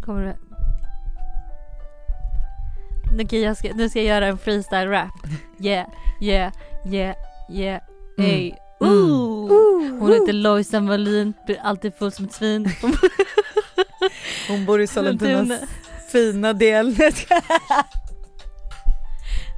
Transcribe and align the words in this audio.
kommer 0.00 0.22
det... 0.22 0.36
Okej 3.24 3.40
jag 3.40 3.56
ska, 3.56 3.74
nu 3.74 3.88
ska 3.88 3.98
jag 3.98 4.06
göra 4.08 4.26
en 4.26 4.38
freestyle 4.38 4.88
rap. 4.90 5.10
Yeah, 5.60 5.86
yeah, 6.20 6.52
yeah, 6.86 7.16
yeah, 7.50 7.80
Mm. 8.18 8.30
ey. 8.30 8.54
Mm. 8.80 8.92
Ooh. 8.92 9.98
Hon 10.00 10.12
heter 10.12 10.32
Lojsan 10.32 10.86
Wallin, 10.88 11.34
blir 11.46 11.60
alltid 11.62 11.94
full 11.94 12.12
som 12.12 12.24
ett 12.24 12.32
svin. 12.32 12.68
Hon 14.48 14.64
bor 14.66 14.80
i 14.80 14.86
Sollentunas 14.86 15.48
Sollentuna. 15.48 15.66
fina 16.12 16.52
del. 16.52 16.96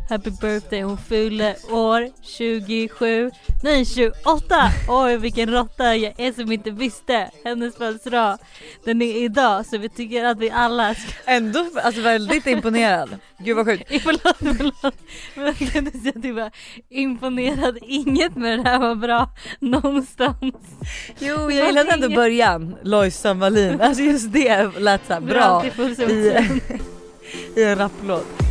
Happy 0.08 0.30
birthday, 0.30 0.82
hon 0.82 0.98
fyller 0.98 1.56
år 1.70 2.08
27, 2.22 3.30
nej 3.62 3.84
28! 3.84 4.54
Oj 4.88 5.16
vilken 5.16 5.50
råtta 5.50 5.96
jag 5.96 6.20
är 6.20 6.32
som 6.32 6.52
inte 6.52 6.70
visste. 6.70 7.30
Hennes 7.44 7.76
födelsedag, 7.76 8.38
den 8.84 9.02
är 9.02 9.16
idag 9.24 9.66
så 9.66 9.78
vi 9.78 9.88
tycker 9.88 10.24
att 10.24 10.38
vi 10.38 10.50
alla 10.50 10.94
ska... 10.94 11.12
Ändå 11.30 11.66
alltså 11.82 12.00
väldigt 12.00 12.46
imponerad. 12.46 13.16
Gud 13.38 13.56
vad 13.56 13.66
sjukt. 13.66 13.84
Förlåt, 14.02 14.36
förlåt. 14.38 14.94
Men 15.34 15.44
jag 15.46 15.56
kan 15.56 15.86
inte 15.86 15.98
säga 15.98 16.12
att 16.16 16.24
jag 16.24 16.34
var 16.34 16.50
imponerad, 16.90 17.78
inget 17.82 18.36
med 18.36 18.58
det 18.58 18.62
här 18.62 18.78
var 18.78 18.94
bra 18.94 19.30
någonstans. 19.58 20.54
Jo 21.18 21.50
jag 21.50 21.66
gillade 21.66 21.92
ändå 21.92 22.06
inget- 22.06 22.16
början, 22.16 22.76
Lojsan 22.82 23.38
Wallin. 23.38 23.80
Alltså 23.80 24.02
just 24.02 24.32
det 24.32 24.78
lät 24.78 25.06
såhär 25.06 25.20
bra 25.20 25.64
ett 25.64 26.10
i, 26.10 26.42
i 27.60 27.64
en 27.64 27.78
rapplåt. 27.78 28.43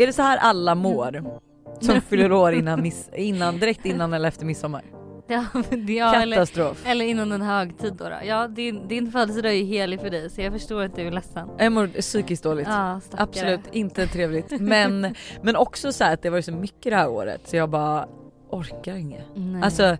Är 0.00 0.06
det 0.06 0.12
så 0.12 0.22
här 0.22 0.38
alla 0.38 0.74
mår? 0.74 1.40
Som 1.80 2.00
fyller 2.00 2.32
år 2.32 2.52
innan, 2.52 2.82
miss, 2.82 3.10
innan, 3.16 3.58
direkt 3.58 3.86
innan 3.86 4.12
eller 4.12 4.28
efter 4.28 4.46
midsommar? 4.46 4.82
Ja, 5.26 5.44
ja, 5.86 6.14
eller, 6.14 6.36
Katastrof. 6.36 6.82
eller 6.86 7.04
innan 7.04 7.32
en 7.32 7.42
högtid 7.42 7.92
då. 7.92 8.04
då. 8.04 8.16
Ja 8.24 8.48
din, 8.48 8.88
din 8.88 9.12
födelsedag 9.12 9.52
är 9.52 9.56
ju 9.56 9.64
helig 9.64 10.00
för 10.00 10.10
dig 10.10 10.30
så 10.30 10.40
jag 10.40 10.52
förstår 10.52 10.82
att 10.82 10.96
du 10.96 11.06
är 11.06 11.10
ledsen. 11.10 11.48
Jag 11.58 11.72
mår 11.72 11.86
psykiskt 11.86 12.42
dåligt. 12.42 12.68
Ja. 12.68 13.00
Absolut 13.10 13.60
inte 13.72 14.06
trevligt. 14.06 14.60
Men, 14.60 15.14
men 15.42 15.56
också 15.56 15.92
så 15.92 16.04
här 16.04 16.14
att 16.14 16.22
det 16.22 16.30
var 16.30 16.40
så 16.40 16.52
mycket 16.52 16.92
det 16.92 16.96
här 16.96 17.08
året 17.08 17.40
så 17.48 17.56
jag 17.56 17.70
bara 17.70 18.06
orkar 18.50 18.94
inget. 18.94 19.24
Nej. 19.34 19.62
Alltså 19.62 19.96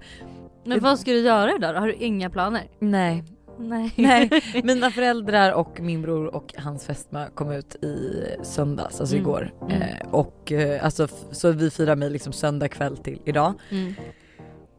men 0.64 0.80
vad 0.80 0.98
ska 0.98 1.10
du 1.10 1.20
göra 1.20 1.54
idag 1.56 1.74
då? 1.74 1.80
Har 1.80 1.86
du 1.86 1.94
inga 1.94 2.30
planer? 2.30 2.62
nej. 2.78 3.24
Nej. 3.60 3.92
nej. 3.96 4.30
Mina 4.64 4.90
föräldrar 4.90 5.52
och 5.52 5.80
min 5.80 6.02
bror 6.02 6.34
och 6.34 6.54
hans 6.58 6.86
fästmö 6.86 7.26
kom 7.34 7.52
ut 7.52 7.74
i 7.84 8.24
söndags, 8.42 9.00
alltså 9.00 9.16
Mm. 9.16 9.26
igår. 9.26 9.52
Mm. 9.62 9.72
Eh, 9.82 10.14
och 10.14 10.52
eh, 10.52 10.84
alltså 10.84 11.08
så 11.30 11.50
vi 11.52 11.70
firar 11.70 11.96
mig 11.96 12.10
liksom 12.10 12.32
söndag 12.32 12.68
kväll 12.68 12.96
till 12.96 13.20
idag. 13.24 13.54
Mm. 13.70 13.94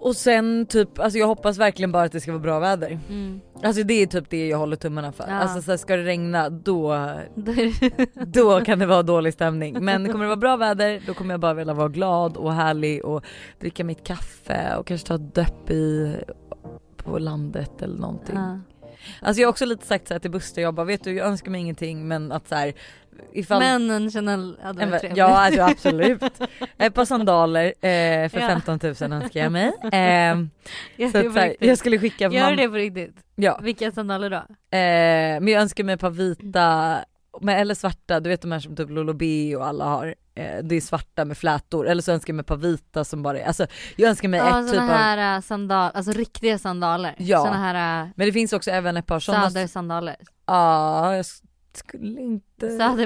Och 0.04 0.16
sen 0.16 0.66
typ, 0.66 1.00
alltså 1.00 1.20
jag 1.20 1.28
hoppas 1.28 1.58
verkligen 1.58 1.92
bara 1.92 2.04
att 2.04 2.12
det 2.12 2.22
ska 2.22 2.32
vara 2.32 2.42
bra 2.42 2.59
väder. 2.59 3.00
Mm. 3.09 3.42
Alltså 3.64 3.84
det 3.84 3.94
är 3.94 4.06
typ 4.08 4.30
det 4.30 4.48
jag 4.48 4.58
håller 4.58 4.76
tummarna 4.76 5.12
för. 5.12 5.26
Ja. 5.28 5.34
Alltså 5.34 5.62
så 5.62 5.72
här, 5.72 5.78
ska 5.78 5.96
det 5.96 6.04
regna 6.04 6.50
då, 6.50 7.09
Då 8.28 8.62
kan 8.62 8.80
det 8.80 8.86
vara 8.86 9.04
dålig 9.04 9.34
stämning. 9.34 9.86
Men 9.86 10.06
kommer 10.12 10.24
det 10.26 10.28
vara 10.28 10.36
bra 10.38 10.58
väder 10.58 11.02
då 11.08 11.14
kommer 11.14 11.34
jag 11.34 11.40
bara 11.40 11.54
vilja 11.54 11.74
vara 11.74 11.88
glad 11.88 12.38
och 12.38 12.54
härlig 12.54 13.06
och 13.06 13.26
dricka 13.59 13.84
mitt 13.84 14.04
kaffe 14.04 14.76
och 14.78 14.88
kanske 14.88 15.08
ta 15.08 15.16
ett 15.16 15.36
dopp 15.36 15.70
i 15.70 16.16
på 16.98 17.20
landet 17.20 17.82
eller 17.82 17.98
någonting. 18.00 18.36
ja. 18.36 18.59
Alltså 19.22 19.42
jag 19.42 19.48
har 19.48 19.52
också 19.52 19.66
lite 19.66 19.86
sagt 19.86 20.08
så 20.08 20.14
här 20.14 20.20
till 20.20 20.32
Buster, 20.32 20.62
jag 20.62 20.74
bara 20.74 20.86
vet 20.86 21.04
du 21.04 21.14
jag 21.16 21.28
önskar 21.28 21.52
mig 21.52 21.62
ingenting 21.62 22.08
men 22.08 22.32
att 22.32 22.48
så 22.48 22.56
här, 22.56 22.74
ifall 23.34 23.60
Men 23.60 23.90
en 23.90 24.12
Chanel 24.12 24.58
hade 24.64 24.86
varit 24.86 25.00
trevligt. 25.02 25.18
Ja 25.18 25.26
alltså 25.28 25.62
absolut. 25.62 26.24
Ett 26.78 26.94
par 26.94 27.06
sandaler 27.06 27.66
eh, 27.66 28.30
för 28.30 28.40
Ja. 28.40 28.48
15 28.48 28.80
000 28.84 29.14
önskar 29.14 29.40
jag 29.40 29.52
mig. 29.52 29.72
Eh, 29.84 29.92
Gör 30.98 31.09
så 31.12 31.18
att, 31.28 31.34
så 31.34 31.40
här, 31.40 31.56
jag 31.59 31.78
skulle 31.78 32.00
skicka 32.00 32.24
Gör 32.31 32.42
mamma- 32.44 32.56
det 32.56 32.68
på 32.70 32.75
riktigt. 32.75 33.16
Ja. 33.36 33.59
Vilka 33.64 33.92
sandaler 33.92 34.30
då? 34.30 34.36
Eh, 34.78 35.40
men 35.42 35.48
jag 35.48 35.62
önskar 35.62 35.84
mig 35.84 35.94
ett 35.96 36.02
par 36.02 36.09
vita, 36.09 36.98
men, 37.42 37.58
eller 37.59 37.75
svarta, 37.75 38.20
du 38.20 38.30
vet 38.30 38.42
de 38.42 38.52
här 38.52 38.59
som 38.59 38.75
typ 38.75 38.90
Lolo 38.90 39.14
B 39.14 39.56
och 39.56 39.68
alla 39.68 39.86
har. 39.86 40.16
Eh, 40.41 40.63
det 40.63 40.75
är 40.75 40.81
svarta 40.81 41.25
med 41.25 41.38
flätor, 41.38 41.88
eller 41.88 42.02
så 42.02 42.12
önskar 42.12 42.31
jag 42.31 42.35
mig 42.35 42.41
ett 42.41 42.47
par 42.47 42.57
vita 42.57 43.03
som 43.03 43.24
bara 43.24 43.40
är, 43.40 43.46
alltså 43.46 43.68
jag 43.96 44.09
önskar 44.09 44.29
mig 44.29 44.40
Ja 44.40 44.59
ett 44.59 44.66
typ 44.68 44.75
såna 44.75 44.84
av, 44.84 44.97
här 44.97 45.35
äh, 45.35 45.41
sandaler, 45.41 45.91
alltså 45.97 46.12
riktiga 46.12 46.57
sandaler. 46.57 47.16
Ja. 47.18 47.38
Såna 47.46 47.57
här 47.57 48.03
äh, 48.03 48.09
men 48.16 48.28
det 48.28 48.34
finns 48.34 48.53
också 48.53 48.72
även 48.72 48.97
ett 48.97 49.07
par 49.07 49.19
sådana. 49.19 49.50
södersandaler. 49.50 50.16
Ja, 50.46 51.16
jag 51.16 51.25
skulle 51.74 52.40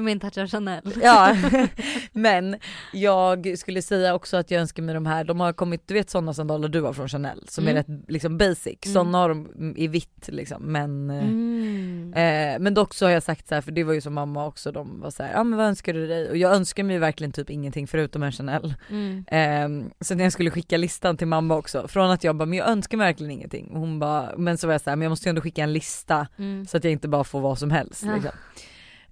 med 0.02 0.12
en 0.12 0.20
touch 0.20 0.38
av 0.38 0.48
Chanel. 0.48 0.94
Ja, 1.04 1.36
men 2.12 2.56
jag 2.94 3.58
skulle 3.58 3.82
säga 3.82 4.16
också 4.16 4.38
att 4.38 4.52
jag 4.52 4.62
önskar 4.62 4.84
mig 4.84 4.96
de 4.96 5.06
här, 5.06 5.24
de 5.24 5.40
har 5.40 5.54
kommit, 5.54 5.88
du 5.88 5.94
vet 5.94 6.10
sådana 6.10 6.34
sandaler 6.34 6.68
du 6.70 6.82
har 6.82 6.94
från 6.94 7.10
Chanel 7.10 7.44
som 7.48 7.64
Mm. 7.64 7.72
är 7.76 7.80
rätt 7.80 8.10
liksom 8.12 8.38
basic, 8.38 8.78
Mm. 8.86 8.94
sådana 8.94 9.18
har 9.18 9.30
de 9.30 9.74
i 9.78 9.88
vitt 9.88 10.28
liksom 10.28 10.62
men 10.64 11.10
eh, 11.10 11.24
Mm. 11.24 12.14
Eh, 12.16 12.60
men 12.60 12.74
dock 12.74 12.94
så 12.94 13.06
har 13.06 13.12
jag 13.12 13.24
sagt 13.24 13.48
så 13.48 13.56
här, 13.56 13.62
för 13.62 13.72
det 13.72 13.84
var 13.84 13.94
ju 13.94 14.02
som 14.02 14.14
mamma 14.14 14.46
också, 14.46 14.72
de 14.72 15.02
var 15.02 15.10
så 15.12 15.24
här, 15.24 15.32
ja 15.32 15.40
ah, 15.40 15.44
men 15.44 15.58
vad 15.58 15.68
önskar 15.68 15.94
du 15.94 16.08
dig? 16.08 16.30
Och 16.30 16.38
jag 16.38 16.56
önskar 16.56 16.84
mig 16.84 16.98
verkligen 16.98 17.32
typ 17.32 17.50
ingenting 17.50 17.88
förutom 17.88 18.24
en 18.24 18.32
Chanel. 18.32 18.74
Mm. 18.90 19.26
Eh, 19.28 19.92
så 20.02 20.16
när 20.16 20.24
jag 20.24 20.34
skulle 20.34 20.52
skicka 20.52 20.78
listan 20.78 21.18
till 21.18 21.28
mamma 21.28 21.56
också, 21.56 21.88
från 21.88 22.12
att 22.12 22.24
jag 22.24 22.36
bara, 22.36 22.46
men 22.46 22.58
jag 22.58 22.70
önskar 22.70 22.98
mig 22.98 23.08
verkligen 23.08 23.32
ingenting. 23.32 23.68
Och 23.72 23.80
hon 23.80 24.00
bara, 24.00 24.38
men 24.38 24.58
så 24.58 24.68
var 24.68 24.74
jag 24.74 24.82
så 24.82 24.90
här, 24.90 24.96
men 24.98 25.04
jag 25.06 25.10
måste 25.10 25.28
ju 25.28 25.30
ändå 25.30 25.42
skicka 25.42 25.64
en 25.64 25.74
lista 25.74 26.28
Mm. 26.38 26.66
så 26.66 26.78
att 26.78 26.84
jag 26.84 26.94
inte 26.94 27.08
bara 27.08 27.24
får 27.24 27.40
vad 27.42 27.60
som 27.60 27.72
helst. 27.72 28.04
Ja. 28.24 28.32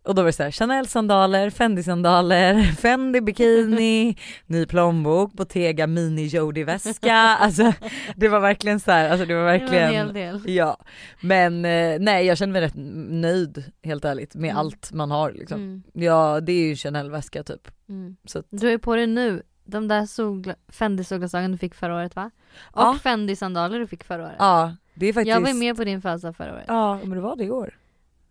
Och 0.04 0.16
då 0.16 0.22
var 0.22 0.28
det 0.28 0.34
så 0.34 0.44
här, 0.44 0.52
Chanel 0.52 0.88
sandaler, 0.88 1.50
Fendi 1.50 1.84
sandaler, 1.84 2.64
Fendi 2.82 3.22
bikini, 3.22 4.18
ny 4.46 4.66
plånbok, 4.66 5.34
Bottega 5.34 5.88
mini 5.88 6.28
Jody 6.28 6.64
väska. 6.64 7.14
Alltså 7.40 7.74
det 8.16 8.28
var 8.28 8.40
verkligen 8.40 8.80
så 8.80 8.92
här, 8.92 9.10
alltså 9.10 9.26
det 9.26 9.34
var 9.34 9.42
Det 9.42 9.46
var 9.46 9.54
en 9.54 9.60
verkligen 9.60 9.92
hel 9.94 10.14
del. 10.14 10.42
Ja, 10.56 10.78
men 11.22 11.66
eh, 11.66 12.00
nej 12.00 12.26
jag 12.26 12.38
känner 12.38 12.54
mig 12.54 12.62
rätt 12.62 12.74
nöjd 12.76 13.64
helt 13.84 14.06
ärligt 14.06 14.36
med 14.36 14.50
Mm. 14.50 14.58
allt 14.60 14.92
man 14.94 15.12
har 15.12 15.32
liksom. 15.32 15.58
Mm. 15.62 15.84
Ja 15.94 16.40
det 16.42 16.52
är 16.52 16.66
ju 16.68 16.76
Chanel-väska 16.76 17.44
typ. 17.44 17.68
Mm. 17.90 18.16
Så 18.26 18.44
Du 18.50 18.70
ju 18.70 18.80
på 18.80 18.96
dig 18.96 19.08
nu 19.08 19.42
de 19.66 19.88
där 19.88 20.02
solgla- 20.06 20.56
Fendi 20.72 21.04
solglasögon 21.04 21.52
du 21.52 21.58
fick 21.58 21.76
förra 21.76 21.96
året 21.96 22.16
va? 22.16 22.32
Och 22.62 22.82
Ja. 22.82 22.98
Fendi 23.04 23.36
sandaler 23.36 23.80
du 23.80 23.88
fick 23.88 24.04
förra 24.04 24.24
året. 24.24 24.36
ja 24.40 24.76
det 24.96 25.06
är 25.06 25.14
faktiskt. 25.14 25.30
Jag 25.36 25.42
var 25.42 25.54
med 25.54 25.76
på 25.78 25.84
din 25.84 26.02
födelsedag 26.02 26.36
förra 26.36 26.54
året. 26.54 26.66
Ja 26.68 27.00
men 27.04 27.10
det 27.10 27.22
var 27.22 27.36
det 27.36 27.44
i 27.44 27.50
år. 27.52 27.78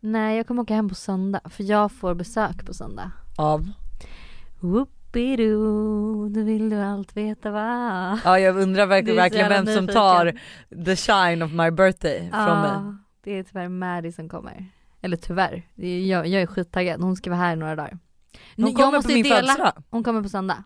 Nej 0.04 0.36
jag 0.36 0.46
kommer 0.46 0.62
åka 0.62 0.74
hem 0.74 0.88
på 0.88 0.94
söndag 0.94 1.40
för 1.50 1.64
jag 1.64 1.92
får 1.92 2.14
besök 2.14 2.66
på 2.66 2.74
söndag. 2.74 3.10
Av? 3.38 3.70
Whoopidoo, 4.60 6.28
nu 6.28 6.44
vill 6.44 6.70
du 6.70 6.76
allt 6.76 7.16
veta 7.16 7.50
va? 7.50 8.20
Ja 8.24 8.38
jag 8.38 8.56
undrar 8.56 8.86
verkligen, 8.96 9.16
verkligen 9.16 9.48
vem 9.48 9.66
som 9.66 9.86
tar 9.86 10.38
the 10.84 10.96
shine 10.96 11.42
of 11.44 11.52
my 11.52 11.70
birthday 11.70 12.30
från 12.30 12.60
mig. 12.60 12.96
det 13.24 13.38
är 13.38 13.42
tyvärr 13.42 13.68
Maddie 13.68 14.12
som 14.12 14.28
kommer. 14.28 14.66
Eller 15.00 15.16
tyvärr, 15.16 15.62
jag, 16.08 16.26
jag 16.26 16.42
är 16.42 16.46
skittaggad. 16.46 17.00
Hon 17.00 17.16
ska 17.16 17.30
vara 17.30 17.40
här 17.40 17.56
några 17.56 17.76
dagar. 17.76 17.98
Hon 18.56 18.74
kommer 18.74 19.02
på 19.02 19.08
min 19.08 19.24
födelsedag. 19.24 19.72
Hon 19.90 20.04
kommer 20.04 20.22
på 20.22 20.28
söndag. 20.28 20.64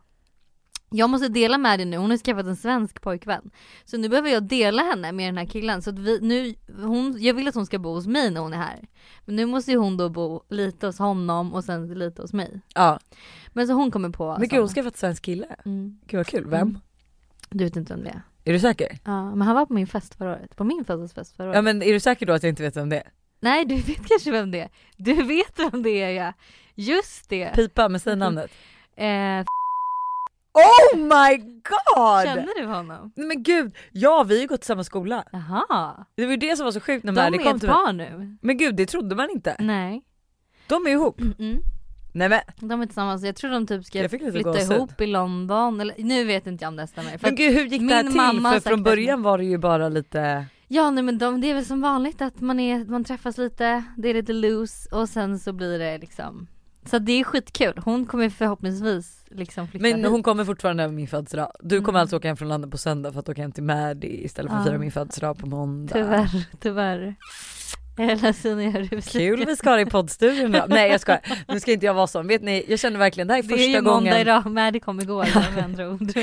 Jag 0.91 1.11
måste 1.11 1.29
dela 1.29 1.59
med 1.59 1.79
dig 1.79 1.87
nu, 1.87 1.97
hon 1.97 2.11
har 2.11 2.17
skaffat 2.17 2.47
en 2.47 2.57
svensk 2.57 3.01
pojkvän. 3.01 3.51
Så 3.85 3.97
nu 3.97 4.09
behöver 4.09 4.31
jag 4.31 4.43
dela 4.43 4.83
henne 4.83 5.13
med 5.13 5.29
den 5.29 5.37
här 5.39 5.47
killen. 5.47 5.83
Så 5.83 5.91
att 5.91 5.99
vi, 5.99 6.21
nu, 6.21 6.55
hon, 6.87 7.17
jag 7.21 7.35
vill 7.35 7.49
att 7.49 7.55
hon 7.55 7.67
ska 7.67 7.79
bo 7.79 7.95
hos 7.95 8.07
mig 8.07 8.31
när 8.31 8.41
hon 8.41 8.53
är 8.53 8.57
här. 8.59 8.87
Men 9.25 9.37
nu 9.37 9.47
måste 9.47 9.71
ju 9.71 9.77
hon 9.77 9.97
då 9.97 10.09
bo 10.09 10.43
lite 10.49 10.87
hos 10.87 10.99
honom 10.99 11.55
och 11.55 11.65
sen 11.65 11.89
lite 11.99 12.23
hos 12.23 12.33
mig. 12.33 12.61
Ja. 12.75 12.99
Men 13.53 13.67
så 13.67 13.73
hon 13.73 13.91
kommer 13.91 14.11
på 14.11 14.37
Men 14.39 14.49
gud 14.49 14.59
hon 14.61 14.69
söndag. 14.69 14.69
ska 14.69 14.83
få 14.83 14.89
ett 14.89 14.97
svensk 14.97 15.23
kille. 15.23 15.47
mm. 15.65 15.99
Gud 16.07 16.19
vad 16.19 16.27
kul, 16.27 16.45
vem? 16.47 16.63
Mm. 16.69 16.79
Du 17.51 17.65
vet 17.65 17.77
inte 17.77 17.95
vem 17.95 18.05
det 18.05 18.11
är? 18.11 18.23
Är 18.45 18.53
du 18.53 18.61
säker? 18.61 18.99
Ja, 19.05 19.31
men 19.35 19.43
han 19.47 19.57
var 19.57 19.67
på 19.67 19.73
min 19.73 19.87
fest 19.87 20.15
förra 20.15 20.33
året. 20.33 20.57
På 20.57 20.65
min 20.65 20.85
födelsedagsfest 20.85 21.37
förra 21.37 21.47
året. 21.47 21.57
Ja 21.57 21.63
men 21.63 21.83
är 21.83 21.93
du 21.93 22.01
säker 22.01 22.27
då 22.27 22.33
att 22.33 22.43
jag 22.43 22.51
inte 22.51 22.63
vet 22.63 22.77
vem 22.77 22.89
det 22.89 22.97
är? 22.97 23.11
Nej 23.41 23.65
du 23.65 23.75
vet 23.75 24.07
kanske 24.09 24.31
vem 24.31 24.51
det 24.51 24.61
är. 24.61 24.69
Du 24.97 25.23
vet 25.23 25.59
vem 25.59 25.83
det 25.83 25.91
är 26.03 26.11
ja. 26.11 26.33
Just 26.75 27.29
det. 27.29 27.53
Pipa 27.55 27.89
men 27.89 28.01
säg 28.01 28.17
namnet. 28.17 28.51
Eh, 28.97 29.45
Oh 30.57 30.99
my 30.99 31.37
god! 31.39 32.25
känner 32.25 32.61
du 32.61 32.67
honom? 32.67 33.13
Nej 33.17 33.27
men 33.27 33.43
gud, 33.43 33.77
ja 33.93 34.25
vi 34.29 34.35
har 34.35 34.41
ju 34.43 34.49
gått 34.49 34.63
i 34.63 34.67
samma 34.67 34.85
skola. 34.85 35.25
Jaha. 35.33 36.07
Det 36.15 36.25
var 36.25 36.31
ju 36.31 36.37
det 36.37 36.57
som 36.57 36.65
var 36.65 36.73
så 36.73 36.81
sjukt 36.81 37.05
när 37.05 37.13
De 37.13 37.21
är 37.21 37.45
kom 37.45 37.55
ett 37.55 37.61
till 37.61 37.69
mig. 37.69 37.77
par 37.85 37.93
nu. 37.93 38.37
Men 38.43 38.57
gud 38.59 38.77
det 38.77 38.87
trodde 38.87 39.17
man 39.17 39.31
inte. 39.31 39.57
Nej. 39.59 40.03
De 40.69 40.87
är 40.87 40.91
ihop. 40.91 41.21
Mm-mm. 41.21 41.59
Nej 42.13 42.29
men, 42.29 42.41
De 42.69 42.81
är 42.81 42.87
tillsammans, 42.87 43.25
jag 43.25 43.37
tror 43.37 43.51
de 43.51 43.67
typ 43.67 43.85
ska 43.85 44.09
flytta 44.09 44.61
ihop 44.61 45.01
i 45.01 45.07
London, 45.07 45.81
eller 45.81 45.95
nu 45.99 46.25
vet 46.25 46.47
inte 46.47 46.65
jag 46.65 46.69
om 46.69 46.77
det 46.77 46.87
stämmer. 46.87 47.19
Men 47.21 47.35
gud 47.35 47.55
hur 47.55 47.65
gick 47.65 47.89
det 47.89 47.95
här 47.95 48.03
till? 48.03 48.43
För 48.43 48.71
från 48.71 48.83
början 48.83 49.23
var 49.23 49.39
det 49.39 49.45
ju 49.45 49.59
bara 49.59 49.89
lite, 49.89 50.47
ja 50.69 50.91
nej 50.91 51.05
men 51.05 51.19
de, 51.19 51.41
det 51.41 51.51
är 51.51 51.55
väl 51.55 51.65
som 51.65 51.81
vanligt 51.81 52.23
att 52.23 52.41
man, 52.41 52.61
är, 52.61 52.85
man 52.85 53.05
träffas 53.05 53.39
lite, 53.39 53.85
det 53.97 54.09
är 54.09 54.15
lite 54.15 54.33
loose 54.33 54.97
och 54.97 55.09
sen 55.09 55.39
så 55.39 55.53
blir 55.53 55.79
det 55.79 55.99
liksom 55.99 56.47
Så 56.87 56.99
det 56.99 57.13
är 57.13 57.25
skitkul, 57.25 57.81
hon 57.85 58.07
kommer 58.07 58.31
förhoppningsvis 58.31 59.25
liksom 59.31 59.69
flytta 59.69 59.83
men 59.83 59.97
hit. 59.97 60.07
hon 60.09 60.23
kommer 60.23 60.45
fortfarande 60.45 60.83
över 60.83 60.95
min 60.95 61.09
födelsedag. 61.09 61.53
Du 61.61 61.79
kommer 61.81 61.89
Mm. 61.91 62.01
alltså 62.01 62.17
åka 62.17 62.29
hem 62.29 62.37
från 62.37 62.49
landet 62.49 62.71
på 62.71 62.79
söndag 62.79 63.13
för 63.13 63.21
att 63.21 63.29
åka 63.29 63.43
hem 63.43 63.53
till 63.53 63.63
Maddie 63.63 64.25
istället 64.25 64.51
för 64.51 64.59
att 64.59 64.65
Ja. 64.67 64.71
fira 64.71 64.79
min 64.79 64.93
födelsedag 64.93 65.39
på 65.39 65.47
måndag. 65.47 65.95
Tyvärr, 65.95 66.47
tyvärr. 66.61 67.15
Hela 67.97 68.33
tiden 68.33 68.73
jag 68.73 68.93
rusar. 68.93 69.19
Kul 69.21 69.47
vi 69.47 69.57
ska 69.57 69.71
ha 69.71 69.77
det 69.77 69.83
i 69.83 69.87
poddstudion 69.87 70.53
då. 70.53 70.65
Nej 70.69 70.91
jag 70.91 71.01
ska 71.01 71.19
nu 71.49 71.61
ska 71.61 71.73
inte 71.73 71.87
jag 71.87 71.95
vara 71.95 72.07
sån. 72.07 72.27
Vet 72.27 72.43
ni, 72.43 72.65
jag 72.69 72.79
känner 72.79 72.99
verkligen 72.99 73.29
det 73.29 73.35
här 73.35 73.39
är 73.39 73.43
Det 73.43 73.55
är 73.55 73.57
första 73.57 73.71
ju 73.71 73.83
gången. 73.83 74.05
måndag 74.05 74.21
idag, 74.21 74.47
Maddie 74.47 74.81
kom 74.81 75.01
igår 75.01 75.29
med 75.55 75.65
andra 75.65 75.89
ord. 75.91 76.03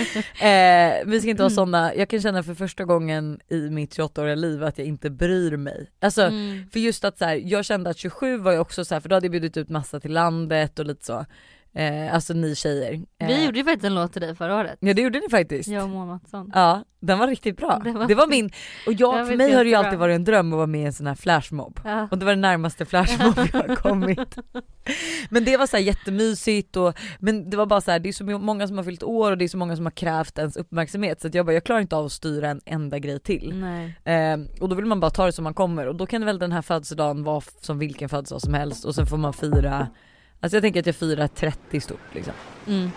Eh, 0.43 0.93
vi 1.05 1.19
ska 1.21 1.29
inte 1.29 1.43
vara 1.43 1.49
såna, 1.53 1.95
jag 1.95 2.09
kan 2.09 2.21
känna 2.21 2.43
för 2.43 2.53
första 2.55 2.83
gången 2.83 3.39
i 3.49 3.69
mitt 3.69 3.97
28-åriga 3.97 4.35
liv 4.35 4.63
att 4.63 4.77
jag 4.77 4.87
inte 4.87 5.09
bryr 5.09 5.57
mig. 5.57 5.89
Alltså 6.01 6.21
Mm. 6.21 6.69
för 6.73 6.79
just 6.79 7.03
att 7.03 7.17
så 7.17 7.25
här, 7.25 7.35
jag 7.45 7.65
kände 7.65 7.89
att 7.89 7.97
27 7.97 8.37
var 8.37 8.51
ju 8.51 8.59
också 8.59 8.85
så 8.85 8.95
här, 8.95 8.99
för 9.01 9.09
då 9.09 9.15
hade 9.15 9.25
jag 9.25 9.31
bjudit 9.31 9.57
ut 9.57 9.69
massa 9.69 9.99
till 9.99 10.13
landet 10.13 10.79
och 10.79 10.85
lite 10.85 11.05
så. 11.05 11.25
Eh, 11.75 12.13
alltså 12.15 12.33
ni 12.33 12.55
tjejer. 12.55 12.93
Eh, 13.19 13.27
Vi 13.27 13.45
gjorde 13.45 13.57
ju 13.59 13.63
faktiskt 13.65 13.85
en 13.85 13.95
låt 13.95 14.11
till 14.13 14.21
dig 14.21 14.35
förra 14.35 14.55
året. 14.55 14.77
Ja 14.79 14.93
det 14.93 15.01
gjorde 15.01 15.19
ni 15.19 15.29
faktiskt. 15.31 15.69
Jag 15.69 15.83
och 15.83 15.89
Moa 15.89 16.05
Mattsson. 16.05 16.51
Ja, 16.53 16.83
den 16.99 17.19
var 17.19 17.27
riktigt 17.27 17.57
bra. 17.57 17.81
Den 17.83 17.93
var- 17.99 18.07
Det 18.07 18.15
var 18.15 18.27
min, 18.27 18.49
och 18.87 18.93
jag, 18.93 19.27
för 19.27 19.35
mig 19.35 19.51
har 19.53 19.63
det 19.63 19.69
ju 19.69 19.75
alltid 19.75 19.99
varit 19.99 20.15
en 20.15 20.23
dröm 20.23 20.53
att 20.53 20.57
vara 20.57 20.67
med 20.67 20.81
i 20.81 20.85
en 20.85 20.93
sån 20.93 21.07
här 21.07 21.15
flashmob. 21.15 21.79
Ja. 21.85 22.07
Och 22.11 22.17
det 22.17 22.25
var 22.25 22.31
det 22.33 22.41
närmaste 22.41 22.85
flashmob 22.85 23.33
jag 23.53 23.59
har 23.67 23.75
kommit. 23.75 24.35
Men 25.29 25.45
det 25.45 25.57
var 25.57 25.67
så 25.67 25.77
här 25.77 25.83
jättemysigt 25.83 26.75
och, 26.77 26.93
men 27.19 27.49
det 27.49 27.57
var 27.57 27.65
bara 27.65 27.81
så 27.81 27.91
här, 27.91 27.99
det 27.99 28.09
är 28.09 28.13
så 28.13 28.23
många 28.25 28.67
som 28.67 28.77
har 28.77 28.83
fyllt 28.83 29.03
år 29.03 29.31
och 29.31 29.37
det 29.37 29.45
är 29.45 29.49
så 29.49 29.57
många 29.57 29.75
som 29.75 29.85
har 29.85 29.91
krävt 29.91 30.37
ens 30.37 30.57
uppmärksamhet 30.57 31.21
så 31.21 31.27
att 31.27 31.33
jag 31.35 31.45
bara, 31.45 31.53
jag 31.53 31.63
klarar 31.63 31.81
inte 31.81 31.95
av 31.95 32.05
att 32.05 32.11
styra 32.11 32.49
en 32.49 32.61
enda 32.65 32.99
grej 32.99 33.19
till. 33.19 33.55
Nej. 33.55 33.95
Eh, 34.03 34.39
och 34.61 34.69
då 34.69 34.75
vill 34.75 34.85
man 34.85 34.99
bara 34.99 35.11
ta 35.11 35.25
det 35.25 35.31
som 35.31 35.43
man 35.43 35.53
kommer 35.53 35.87
och 35.87 35.95
då 35.95 36.05
kan 36.05 36.25
väl 36.25 36.39
den 36.39 36.51
här 36.51 36.61
födelsedagen 36.61 37.23
vara 37.23 37.41
som 37.61 37.79
vilken 37.79 38.09
födelsedag 38.09 38.41
som 38.41 38.53
helst 38.53 38.85
och 38.85 38.95
sen 38.95 39.05
får 39.05 39.17
man 39.17 39.33
fira, 39.33 39.87
alltså 40.43 40.55
jag 40.55 40.63
tänker 40.63 40.79
att 40.79 40.85
jag 40.85 40.95
firar 40.95 41.27
30 41.27 41.79
stort 41.79 41.99
liksom. 42.13 42.33
Mm. 42.67 42.89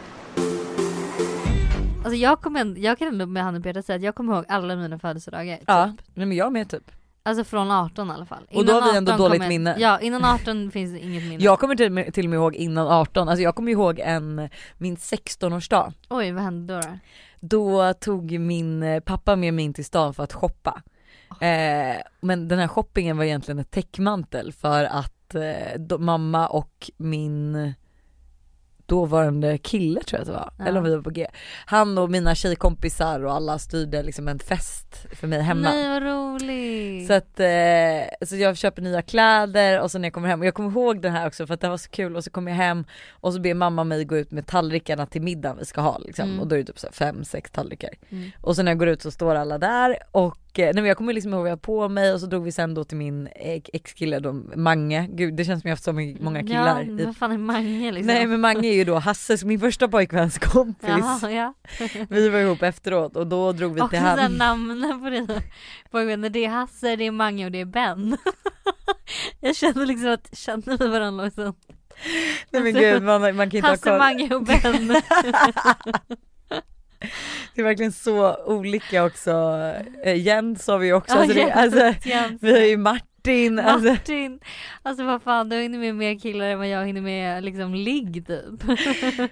Alltså 2.04 2.14
jag, 2.14 2.40
kommer 2.40 2.60
ändå, 2.60 2.81
jag 2.81 2.98
kan 2.98 3.08
ändå 3.08 3.26
med 3.26 3.43
handen 3.43 3.62
på 3.62 3.69
hjärtat 3.69 3.87
säga 3.87 3.96
att 3.96 4.02
jag 4.02 4.14
kommer 4.14 4.34
ihåg 4.34 4.44
alla 4.48 4.76
mina 4.76 4.98
födelsedagar. 4.98 5.56
Typ. 5.56 5.64
Ja, 5.66 5.87
nej, 6.14 6.26
men 6.26 6.32
jag 6.37 6.52
med 6.52 6.70
typ. 6.70 6.90
Alltså 7.22 7.44
från 7.44 7.70
18 7.70 8.08
i 8.08 8.12
alla 8.12 8.26
fall. 8.26 8.46
Och 8.54 8.66
då 8.66 8.72
har 8.72 8.93
vi 8.93 8.96
ändå 8.98 9.12
18 9.12 9.25
dåligt 9.25 9.38
kommer- 9.40 9.48
minne. 9.48 9.76
Ja 9.78 10.00
innan 10.00 10.25
18 10.25 10.70
finns 10.72 10.93
det 10.93 10.98
inget 10.98 11.22
minne. 11.22 11.44
Jag 11.44 11.58
kommer 11.58 11.75
till, 11.75 11.87
och 11.87 11.93
med- 11.93 12.14
till 12.14 12.26
och 12.26 12.31
med 12.31 12.37
ihåg 12.37 12.54
innan 12.54 12.88
18, 12.88 13.28
alltså 13.28 13.43
jag 13.43 13.54
kommer 13.54 13.72
ihåg 13.72 13.98
en, 13.98 14.48
min 14.78 14.96
16-årsdag. 14.96 15.93
Oj 16.08 16.32
vad 16.32 16.43
hände 16.43 16.75
då? 16.75 16.81
då? 16.81 16.98
Då 17.40 17.93
tog 17.94 18.38
min 18.40 18.82
eh, 18.82 19.00
pappa 19.00 19.37
med 19.37 19.54
mig 19.54 19.64
in 19.64 19.75
till 19.75 19.84
stan 19.84 20.14
för 20.14 20.22
att 20.22 20.32
shoppa. 20.32 20.82
Eh, 21.40 21.96
men 22.20 22.48
den 22.48 22.58
här 22.58 22.69
shoppingen 22.69 23.16
var 23.16 23.25
egentligen 23.25 23.58
ett 23.58 23.70
täckmantel 23.70 24.52
för 24.52 24.84
att 24.84 25.12
eh, 25.34 25.78
då, 25.78 25.99
mamma 25.99 26.46
och 26.46 26.90
min 26.96 27.73
dåvarande 28.88 29.58
kille 29.58 30.00
tror 30.02 30.19
jag 30.19 30.20
att 30.20 30.26
det 30.26 30.32
var, 30.32 30.50
Ja. 30.58 30.64
eller 30.67 30.78
om 30.78 30.84
vi 30.84 30.94
var 30.94 31.02
på 31.02 31.11
G. 31.11 31.26
Han 31.67 31.99
och 31.99 32.11
mina 32.11 32.34
tjejkompisar 32.34 33.25
och 33.25 33.32
alla 33.32 33.58
styrde 33.58 34.02
liksom 34.02 34.28
en 34.28 34.38
fest 34.38 35.06
för 35.12 35.26
mig 35.26 35.40
hemma. 35.43 35.61
Nej 35.70 35.88
vad 35.88 36.02
roligt. 36.02 37.06
Så 37.06 37.12
att 37.12 37.40
eh, 37.40 38.26
så 38.26 38.37
jag 38.37 38.56
köper 38.56 38.82
nya 38.82 39.02
kläder 39.02 39.81
och 39.81 39.90
så 39.90 39.99
när 39.99 40.06
jag 40.06 40.12
kommer 40.12 40.28
hem, 40.28 40.40
och 40.40 40.46
jag 40.46 40.55
kommer 40.55 40.70
ihåg 40.70 41.00
den 41.02 41.12
här 41.12 41.26
också 41.26 41.46
för 41.46 41.55
att 41.55 41.61
det 41.61 41.69
var 41.69 41.76
så 41.76 41.90
kul 41.90 42.17
och 42.17 42.25
så 42.25 42.31
kommer 42.31 42.50
jag 42.50 42.56
hem 42.56 42.84
och 43.11 43.32
så 43.32 43.40
ber 43.40 43.55
mamma 43.55 43.84
mig 43.84 44.05
gå 44.05 44.17
ut 44.17 44.31
med 44.31 44.46
tallrikarna 44.46 45.06
till 45.06 45.22
middagen 45.22 45.56
vi 45.58 45.64
ska 45.64 45.81
ha 45.81 45.99
liksom 45.99 46.29
Mm. 46.29 46.40
och 46.40 46.46
då 46.46 46.55
är 46.55 46.58
det 46.58 46.64
typ 46.64 46.79
så 46.79 46.88
fem, 46.93 47.25
sex 47.25 47.50
tallrikar. 47.50 47.90
Mm. 48.11 48.31
Och 48.40 48.56
sen 48.56 48.64
när 48.64 48.72
jag 48.72 48.79
går 48.79 48.88
ut 48.88 49.02
så 49.02 49.11
står 49.11 49.34
alla 49.34 49.58
där 49.58 49.96
och 50.11 50.26
eh, 50.26 50.45
nej 50.64 50.75
men 50.75 50.85
jag 50.85 50.97
kommer 50.97 51.12
liksom 51.12 51.32
ihåg 51.35 51.43
vad 51.43 51.50
jag 51.50 51.62
på 51.62 51.88
mig 51.88 52.12
och 52.12 52.20
så 52.20 52.26
drog 52.26 52.44
vi 52.44 52.53
sen 52.53 52.75
då 52.75 52.85
till 52.85 52.97
min 52.97 53.29
ex- 53.35 53.70
ex-kille 53.73 54.19
då, 54.19 54.32
Mange, 54.56 55.08
gud 55.12 55.35
det 55.35 55.44
känns 55.44 55.62
som 55.62 55.69
jag 55.69 55.73
har 55.73 55.76
haft 55.76 55.85
så 55.85 56.23
många 56.25 56.43
killar. 56.43 56.82
Ja, 56.82 57.06
vad 57.06 57.17
fan 57.17 57.32
är 57.32 57.38
Mange 57.38 57.93
liksom? 57.93 58.06
nej 58.06 58.26
men 58.26 58.41
Mange 58.41 58.69
är 58.69 58.75
ju 58.75 58.85
då 58.85 58.94
Hasses, 58.94 59.44
min 59.44 59.61
första 59.61 59.88
pojkväns 59.88 60.38
kompis. 60.38 60.88
Jaha, 60.88 61.31
ja. 61.31 61.55
Vi 62.08 62.29
var 62.29 62.38
ihop 62.38 62.62
efteråt 62.62 63.17
och 63.17 63.26
då 63.26 63.53
drog 63.53 63.75
vi 63.75 63.88
till 63.88 63.99
han. 63.99 64.32
namnen 64.32 65.03
på 65.03 65.11
dina 65.11 65.35
pojkvänner, 65.91 66.31
det 66.31 66.44
är 66.44 66.49
Hasse, 66.49 66.97
det 66.97 67.05
är 67.05 67.11
Mange 67.11 67.44
och 67.44 67.53
det 67.53 67.61
är 67.61 67.64
Ben. 67.64 68.17
jag 69.41 69.56
känner 69.56 69.87
liksom 69.87 70.08
att, 70.08 70.37
känner 70.37 70.79
vi 70.79 70.88
varandra 70.88 71.26
också? 71.26 71.55
Nej 72.50 72.62
men 72.62 72.73
gud 72.75 73.03
man, 73.03 73.20
man 73.20 73.50
kan 73.50 73.56
inte 73.56 73.61
ha 73.61 73.69
Hasse, 73.69 73.88
koll. 73.91 73.99
Mange 73.99 74.35
och 74.35 74.44
Ben. 74.44 74.97
Det 77.55 77.61
är 77.61 77.64
verkligen 77.64 77.93
så 77.93 78.37
olika 78.44 79.05
också. 79.05 79.61
Eh, 80.05 80.17
Jens 80.17 80.67
har 80.67 80.79
vi 80.79 80.93
också. 80.93 81.14
Alltså, 81.14 81.35
det, 81.35 81.53
alltså, 81.53 81.94
vi 82.41 82.53
har 82.53 82.58
ju 82.58 82.76
Martin. 82.76 83.15
Alltså, 83.28 83.88
Martin, 83.90 84.40
alltså 84.82 85.05
vad 85.05 85.23
fan 85.23 85.49
du 85.49 85.56
hinner 85.56 85.78
med 85.78 85.94
mer 85.94 86.19
killar 86.19 86.46
än 86.46 86.58
vad 86.58 86.69
jag 86.69 86.87
hinner 86.87 87.00
med 87.00 87.44
liksom 87.44 87.75
ligg 87.75 88.26
typ. 88.26 88.62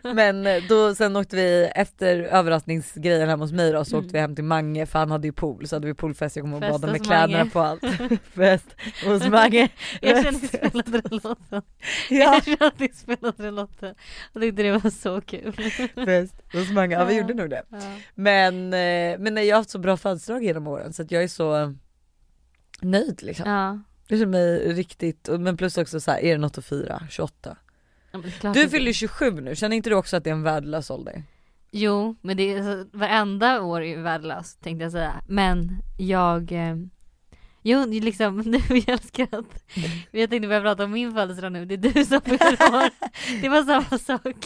men 0.14 0.46
eh, 0.46 0.62
då 0.69 0.94
sen 0.94 1.17
åkte 1.17 1.37
vi 1.37 1.70
efter 1.75 2.17
överraskningsgrejen 2.19 3.29
hemma 3.29 3.44
hos 3.44 3.52
mig 3.52 3.73
då 3.73 3.85
så 3.85 3.94
Mm. 3.96 4.05
åkte 4.06 4.12
vi 4.12 4.20
hem 4.20 4.35
till 4.35 4.44
Mange 4.44 4.87
för 4.87 4.99
han 4.99 5.11
hade 5.11 5.26
ju 5.29 5.32
pool 5.32 5.69
så 5.69 5.76
hade 5.76 5.87
vi 5.87 5.94
poolfest. 5.94 6.37
Jag 6.37 6.43
kommer 6.43 6.56
ihåg 6.56 6.62
Fest 6.73 6.81
bada 6.81 6.93
med 6.93 7.05
kläderna 7.06 7.38
Mange. 7.38 7.50
på 7.50 7.61
allt. 7.61 7.85
Fest 8.35 8.67
hos 9.05 9.29
Mange. 9.29 9.69
Jag 10.00 10.25
kände 10.25 10.29
att 10.38 10.43
vi 10.43 10.49
spelade 10.49 10.90
den 11.00 11.20
låten. 11.23 11.62
Ja, 12.11 12.17
Jag 12.35 12.44
kände 12.44 12.67
att 12.67 12.81
vi 12.81 12.88
spelade 12.88 13.43
den 13.43 13.55
låten. 13.55 13.94
Och 14.35 14.40
tyckte 14.40 14.62
det 14.62 14.70
var 14.73 14.90
så 14.90 15.20
kul. 15.20 15.52
fest 16.05 16.35
hos 16.52 16.70
Mange. 16.70 16.94
Ja 16.94 17.05
vi 17.05 17.14
gjorde 17.19 17.35
nog 17.35 17.50
det. 17.50 17.62
Ja. 17.70 17.79
Men, 18.14 18.64
eh, 18.73 19.19
men 19.19 19.35
nej, 19.35 19.47
jag 19.47 19.56
har 19.56 19.61
haft 19.61 19.70
så 19.70 19.79
bra 19.79 19.97
födelsedag 19.97 20.44
genom 20.44 20.67
åren 20.67 20.93
så 20.93 21.02
att 21.02 21.11
jag 21.11 21.23
är 21.23 21.29
så 21.29 21.75
nöjd 22.84 23.22
liksom. 23.22 23.50
Ja. 23.50 23.78
Det 24.08 24.19
känner 24.19 24.26
mig 24.26 24.72
riktigt, 24.72 25.28
men 25.38 25.56
plus 25.56 25.78
också 25.78 26.00
så 26.00 26.10
här, 26.10 26.19
är 26.19 26.32
det 26.32 26.38
något 26.38 26.58
att 26.58 26.64
fira? 26.64 27.02
28? 27.10 27.56
Ja, 28.10 28.19
men 28.19 28.22
det 28.22 28.28
är 28.28 28.31
klart 28.31 28.54
Du 28.54 28.69
fyller 28.69 28.92
27 28.92 29.31
nu, 29.31 29.56
känner 29.56 29.76
inte 29.76 29.90
du 29.90 29.96
också 29.96 30.16
att 30.16 30.25
det 30.25 30.31
är 30.31 30.34
en 30.34 30.42
värdelös 30.42 30.90
ålder? 30.90 31.22
Jo, 31.70 32.16
men 32.20 32.36
det 32.36 32.52
är, 32.52 32.96
varenda 32.96 33.62
år 33.62 33.81
är 33.81 33.86
ju 33.86 34.02
värdelöst 34.02 34.62
tänkte 34.62 34.82
jag 34.82 34.92
säga. 34.92 35.14
Men 35.28 35.82
jag, 35.98 36.52
eh, 36.52 36.76
jo 37.66 37.87
liksom, 38.00 38.37
nu 38.46 38.58
jag 38.87 39.00
att, 39.38 39.64
jag 40.11 40.31
tänkte 40.31 40.49
börja 40.49 40.61
prata 40.61 40.84
om 40.84 40.90
min 40.93 41.12
födelsedag 41.14 41.52
nu, 41.52 41.64
det 41.64 41.75
är 41.75 41.93
du 41.94 42.05
som 42.05 42.20
fyller 42.20 42.52
år. 42.75 42.90
Det 43.43 43.49
var 43.49 43.62
samma 43.62 43.99
sak. 43.99 44.37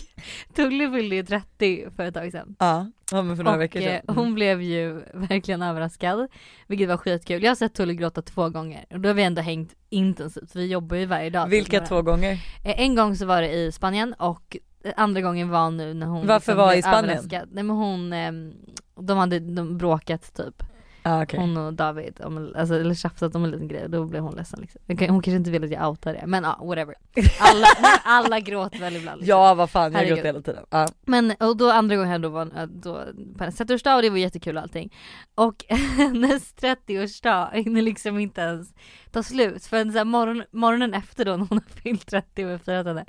Tully 0.55 0.91
fyllde 0.93 1.17
ju 1.17 1.23
30 1.25 1.87
för 1.97 2.03
ett 2.05 2.15
tag 2.15 2.33
sedan. 2.33 2.57
Ja, 2.59 2.91
ja 3.11 3.23
men 3.23 3.37
för 3.37 3.45
några 3.45 3.57
och 3.57 3.63
veckor 3.63 3.81
sedan. 3.81 3.89
eh, 3.95 4.01
Mm. 4.09 4.17
hon 4.17 4.35
blev 4.35 4.63
ju 4.63 5.03
verkligen 5.15 5.63
överraskad, 5.63 6.29
vilket 6.67 6.89
var 6.89 6.97
skitkul. 6.97 7.43
Jag 7.43 7.51
har 7.51 7.57
sett 7.57 7.75
Tully 7.75 7.95
gråta 7.95 8.23
två 8.23 8.49
gånger 8.49 8.85
och 8.91 9.01
då 9.01 9.09
har 9.09 9.15
vi 9.15 9.23
ändå 9.23 9.43
hängt 9.43 9.75
intensivt, 9.91 10.57
vi 10.57 10.67
jobbar 10.67 10.97
ju 10.97 11.07
varje 11.07 11.31
dag. 11.31 11.49
Vilka 11.49 11.81
två 11.81 12.03
gånger? 12.03 12.33
Eh, 12.65 12.81
En 12.81 12.95
gång 12.95 13.17
så 13.17 13.27
var 13.27 13.43
det 13.43 13.53
i 13.53 13.73
Spanien 13.73 14.13
och 14.19 14.57
eh, 14.85 14.93
andra 14.97 15.21
gången 15.21 15.49
var 15.49 15.71
nu 15.71 15.95
när 15.95 16.07
hon 16.07 16.27
Varför 16.27 16.53
liksom 16.53 16.57
var 16.57 16.75
i 16.75 16.83
Spanien? 16.83 17.05
överraskad. 17.05 17.49
Nej 17.53 17.65
men 17.65 17.77
hon, 17.77 18.13
ehm, 18.13 18.53
de 19.01 19.19
hade 19.19 19.39
de 19.39 19.79
bråkat 19.79 20.35
typ. 20.35 20.63
Ah, 21.09 21.23
okay. 21.23 21.41
Hon 21.41 21.57
och 21.57 21.75
David, 21.75 22.21
om, 22.25 22.53
alltså, 22.57 22.75
eller 22.75 22.95
tjafsat 22.95 23.35
om 23.35 23.45
en 23.45 23.51
liten 23.51 23.69
grej 23.69 23.87
då 23.89 24.05
blev 24.05 24.23
hon 24.23 24.35
ledsen 24.37 24.61
liksom. 24.61 24.81
Hon 24.87 24.97
kan- 24.97 25.09
Hon 25.09 25.23
kanske 25.23 25.37
inte 25.37 25.51
vill 25.51 25.65
att 25.65 25.71
jag 25.71 25.89
outar 25.91 26.13
det 26.13 26.27
men 26.27 26.45
ja 26.45 26.59
whatever. 26.65 26.95
Alla, 27.41 27.67
alla 28.05 28.41
gråter 28.41 28.79
väl 28.79 28.97
ibland. 28.97 29.21
Liksom. 29.21 29.39
Ja 29.39 29.55
vad 29.55 29.71
fan, 29.71 29.93
jag 29.93 29.99
Herregud. 29.99 30.17
gråter 30.17 30.29
hela 30.29 30.43
tiden. 30.43 30.65
Ja. 30.71 30.89
Men 31.07 31.35
och 31.41 31.57
då 31.57 31.71
andra 31.71 31.97
gången 31.97 32.23
då 32.23 32.29
var 32.29 32.67
då 32.67 32.95
på 33.39 33.45
hennes 33.45 33.61
30-årsdag 33.61 33.97
och 33.97 34.03
det 34.03 34.11
var 34.11 34.17
jättekul 34.19 34.57
och 34.57 34.63
allting. 34.63 34.95
Och 35.35 35.65
hennes 35.97 36.55
30-årsdag 36.55 37.51
hinner 37.53 37.83
liksom 37.83 38.19
inte 38.19 38.41
ens 38.41 38.75
ta 39.11 39.23
slut 39.23 39.67
för 39.67 39.77
en 39.77 39.93
så 39.93 39.99
här 39.99 40.05
morgon, 40.05 40.43
morgonen 40.53 40.95
efter 40.95 41.25
då 41.25 41.31
när 41.31 41.47
hon 41.49 41.61
har 41.67 41.81
fyllt 41.83 42.07
30 42.07 42.45
och 42.45 42.61
firat 42.61 42.87
henne. 42.87 43.05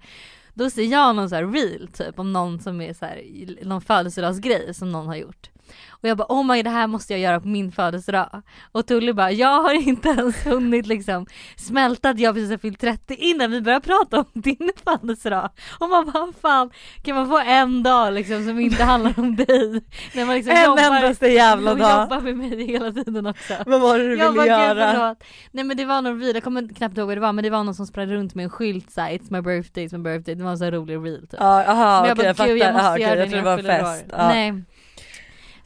Då 0.53 0.69
ser 0.69 0.83
jag 0.83 1.15
någon 1.15 1.29
så 1.29 1.35
här 1.35 1.45
reel 1.45 1.87
typ 1.93 2.19
om 2.19 2.33
någon 2.33 2.59
som 2.59 2.81
är 2.81 2.93
så 2.93 3.05
här, 3.05 3.21
någon 3.65 3.81
födelsedagsgrej 3.81 4.73
som 4.73 4.91
någon 4.91 5.07
har 5.07 5.15
gjort. 5.15 5.49
Och 5.89 6.09
jag 6.09 6.17
bara 6.17 6.25
oh 6.29 6.43
my 6.45 6.63
det 6.63 6.69
här 6.69 6.87
måste 6.87 7.13
jag 7.13 7.19
göra 7.19 7.39
på 7.39 7.47
min 7.47 7.71
födelsedag. 7.71 8.41
Och 8.71 8.85
Tully 8.87 9.13
bara 9.13 9.31
jag 9.31 9.61
har 9.63 9.73
inte 9.73 10.09
ens 10.09 10.45
hunnit 10.45 10.85
liksom 10.87 11.25
smälta 11.57 12.09
att 12.09 12.19
jag 12.19 12.35
precis 12.35 12.49
har 12.51 12.57
fyllt 12.57 12.79
30 12.79 13.13
innan 13.15 13.51
vi 13.51 13.61
börjar 13.61 13.79
prata 13.79 14.19
om 14.19 14.25
din 14.33 14.69
födelsedag. 14.85 15.49
Och 15.79 15.89
man 15.89 16.05
bara 16.13 16.27
fan 16.41 16.69
kan 17.03 17.15
man 17.15 17.27
få 17.29 17.37
en 17.39 17.83
dag 17.83 18.13
liksom 18.13 18.45
som 18.45 18.59
inte 18.59 18.83
handlar 18.83 19.13
om 19.19 19.35
dig? 19.35 19.81
När 20.13 20.25
man 20.25 20.35
liksom 20.35 20.53
En 20.55 20.63
jobbar, 20.65 20.95
endaste 20.95 21.27
jävla 21.27 21.73
dag. 21.75 22.01
jobbar 22.03 22.21
med 22.21 22.37
mig 22.37 22.65
hela 22.67 22.91
tiden 22.91 23.25
också. 23.27 23.53
Vad 23.65 23.81
var 23.81 23.97
det 23.97 24.03
du 24.07 24.17
Jag 24.17 24.31
ville 24.31 24.35
bara, 24.37 24.47
göra? 24.47 24.91
förlåt. 24.93 25.23
Nej 25.51 25.63
men 25.63 25.77
det 25.77 25.85
var 25.85 26.01
någon 26.01 26.19
reel, 26.21 26.33
jag 26.35 26.43
kommer 26.43 26.75
knappt 26.75 26.97
ihåg 26.97 27.07
vad 27.07 27.17
det 27.17 27.21
var 27.21 27.33
men 27.33 27.43
det 27.43 27.49
var 27.49 27.63
någon 27.63 27.75
som 27.75 27.85
sprang 27.87 28.07
runt 28.07 28.35
med 28.35 28.43
en 28.43 28.49
skylt 28.49 28.91
såhär 28.91 29.09
It's 29.11 29.27
my 29.29 29.41
birthday, 29.41 29.87
it's 29.87 29.97
my 29.97 30.03
birthday. 30.03 30.35
Det 30.35 30.43
var 30.43 30.51
en 30.51 30.57
sån 30.57 30.65
här 30.65 30.71
rolig 30.71 30.95
reel 30.97 31.21
typ. 31.21 31.39
Ja, 31.39 31.63
aha, 31.65 31.99
Men 31.99 32.07
jag, 32.09 32.17
bara, 32.17 32.27
gud, 32.27 32.37
fattar. 32.37 32.53
måste 32.73 32.87
Aha, 32.87 32.97
göra 32.97 33.09
jag 33.09 33.17
det 33.17 33.31
tror 33.31 33.41
när 33.41 33.43
det 33.43 33.43
var 33.43 33.51
en 33.59 33.65
jag 33.65 33.77
fyller 33.79 33.93
fest. 33.93 34.05
år. 34.13 34.17
Ja. 34.17 34.27
Nej. 34.27 34.63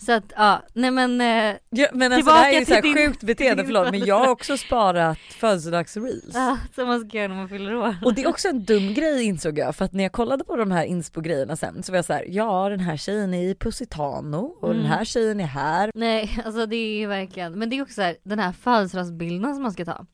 Så 0.06 0.12
att 0.12 0.34
ja, 0.36 0.62
nej 0.74 0.92
men 0.92 1.22
eh, 1.22 1.56
Ja, 1.70 1.88
men 1.94 2.14
alltså 2.14 2.32
det 2.32 2.38
här 2.38 2.54
är 2.54 2.60
ju 2.60 2.66
så 2.66 2.74
här 2.74 2.82
din- 2.82 2.96
sjukt 2.96 3.24
beteende, 3.24 3.66
förlåt 3.66 3.92
men 3.92 4.00
jag 4.06 4.20
har 4.20 4.28
också 4.28 4.58
sparat 4.58 5.18
födelsedagsreels. 5.18 6.32
ja, 6.34 6.58
som 6.76 6.88
man 6.88 7.00
ska 7.00 7.18
göra 7.18 7.28
när 7.28 7.36
man 7.36 7.50
fyller 7.50 7.76
år. 7.76 7.96
Och 8.06 8.14
det 8.14 8.24
är 8.24 8.28
också 8.28 8.48
en 8.48 8.64
dum 8.64 8.94
grej 8.94 9.24
insåg 9.24 9.58
jag 9.58 9.76
för 9.76 9.86
att 9.86 9.94
när 9.94 10.04
jag 10.04 10.12
kollade 10.12 10.44
på 10.44 10.56
de 10.56 10.72
här 10.72 10.84
inspo-grejerna 10.86 11.56
sen 11.56 11.84
så 11.84 11.92
var 11.92 11.98
jag 11.98 12.06
så 12.06 12.14
här: 12.14 12.26
ja 12.30 12.70
den 12.70 12.80
här 12.80 12.98
tjejen 12.98 13.34
är 13.34 13.50
i 13.50 13.56
Positano 13.56 14.38
och 14.62 14.70
Mm. 14.72 14.78
den 14.84 14.92
här 14.92 15.06
tjejen 15.06 15.40
är 15.40 15.46
här. 15.46 15.92
Nej 15.96 16.40
alltså 16.46 16.66
det 16.66 16.76
är 16.76 16.98
ju 17.00 17.08
verkligen, 17.08 17.60
men 17.60 17.70
det 17.70 17.78
är 17.78 17.82
också 17.82 17.94
så 17.94 18.02
här, 18.02 18.16
den 18.24 18.40
här 18.40 18.52
födelsedagsbilden 18.52 19.54
som 19.54 19.64
man 19.64 19.72
ska 19.72 19.86
ta. 19.86 20.06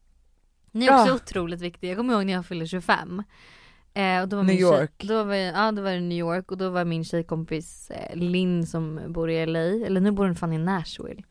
Den 0.72 0.82
är 0.84 0.94
också 0.94 1.08
Ja. 1.08 1.14
otroligt 1.16 1.62
viktig. 1.62 1.90
Jag 1.90 1.98
kommer 1.98 2.14
ihåg 2.14 2.26
när 2.26 2.34
jag 2.34 2.46
fyllde 2.46 2.68
25. 2.68 3.24
Eh, 3.94 4.22
och 4.22 4.28
då 4.28 4.38
var 4.38 4.44
New 4.44 4.60
York. 4.60 4.92
Tjej, 5.00 5.08
då 5.08 5.24
var, 5.24 5.36
ja 5.36 5.72
då 5.72 5.82
var 5.82 5.92
det 5.92 6.00
New 6.00 6.18
York 6.18 6.52
och 6.52 6.58
då 6.58 6.70
var 6.70 6.86
min 6.86 7.04
tjejkompis 7.04 7.92
eh, 7.92 8.16
Linn 8.16 8.68
som 8.68 9.02
bor 9.08 9.30
i 9.30 9.46
LA, 9.46 9.60
eller 9.60 10.02
nu 10.02 10.12
bor 10.12 10.26
hon 10.26 10.36
fan 10.36 10.54
i 10.54 10.58
Nashville. 10.58 11.24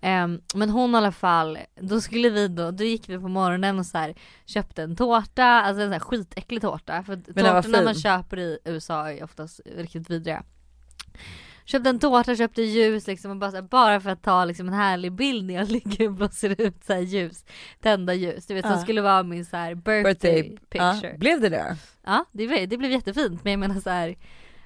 Ehm, 0.00 0.40
men 0.54 0.70
hon 0.70 0.94
i 0.94 0.96
alla 0.96 1.12
fall, 1.12 1.58
då 1.80 2.00
skulle 2.00 2.30
vi 2.30 2.48
då, 2.48 2.70
då 2.70 2.84
gick 2.84 3.08
vi 3.08 3.18
på 3.18 3.28
morgonen 3.28 3.78
och 3.78 3.86
så 3.86 3.98
här, 3.98 4.14
köpte 4.46 4.82
en 4.82 4.96
tårta, 4.96 5.44
alltså 5.44 5.82
en 5.82 5.86
sån 5.86 5.92
här 5.92 6.00
skitäcklig 6.00 6.62
tårta. 6.62 7.02
För 7.02 7.16
tårtorna 7.16 7.82
man 7.82 7.94
köper 7.94 8.38
i 8.38 8.58
USA 8.64 9.12
är 9.12 9.24
oftast 9.24 9.60
riktigt 9.76 10.10
vidriga. 10.10 10.42
Köpte 11.70 11.90
en 11.90 11.98
tårta, 11.98 12.36
köpte 12.36 12.62
ljus 12.62 13.06
liksom 13.06 13.30
och 13.30 13.36
bara, 13.36 13.50
här, 13.50 13.62
bara 13.62 14.00
för 14.00 14.10
att 14.10 14.22
ta 14.22 14.44
liksom 14.44 14.68
en 14.68 14.74
härlig 14.74 15.12
bild 15.12 15.44
när 15.46 15.54
jag 15.54 15.68
ligger 15.70 16.06
och 16.06 16.12
blåser 16.12 16.60
ut 16.60 16.84
så 16.84 16.92
här 16.92 17.00
ljus, 17.00 17.44
tända 17.80 18.14
ljus. 18.14 18.46
Du 18.46 18.54
vet 18.54 18.64
som 18.64 18.72
Ja. 18.74 18.80
skulle 18.82 19.00
vara 19.02 19.22
min 19.22 19.44
så 19.44 19.56
här 19.56 19.74
birthday, 19.74 20.42
picture. 20.70 21.10
Ja, 21.12 21.18
blev 21.18 21.40
det 21.40 21.48
det? 21.48 21.76
Ja 22.04 22.24
det, 22.32 22.46
blev- 22.46 22.68
det 22.68 22.76
blev 22.76 22.90
jättefint 22.90 23.44
men 23.44 23.50
jag 23.50 23.60
menar 23.60 23.80
så 23.80 23.90
här. 23.90 24.16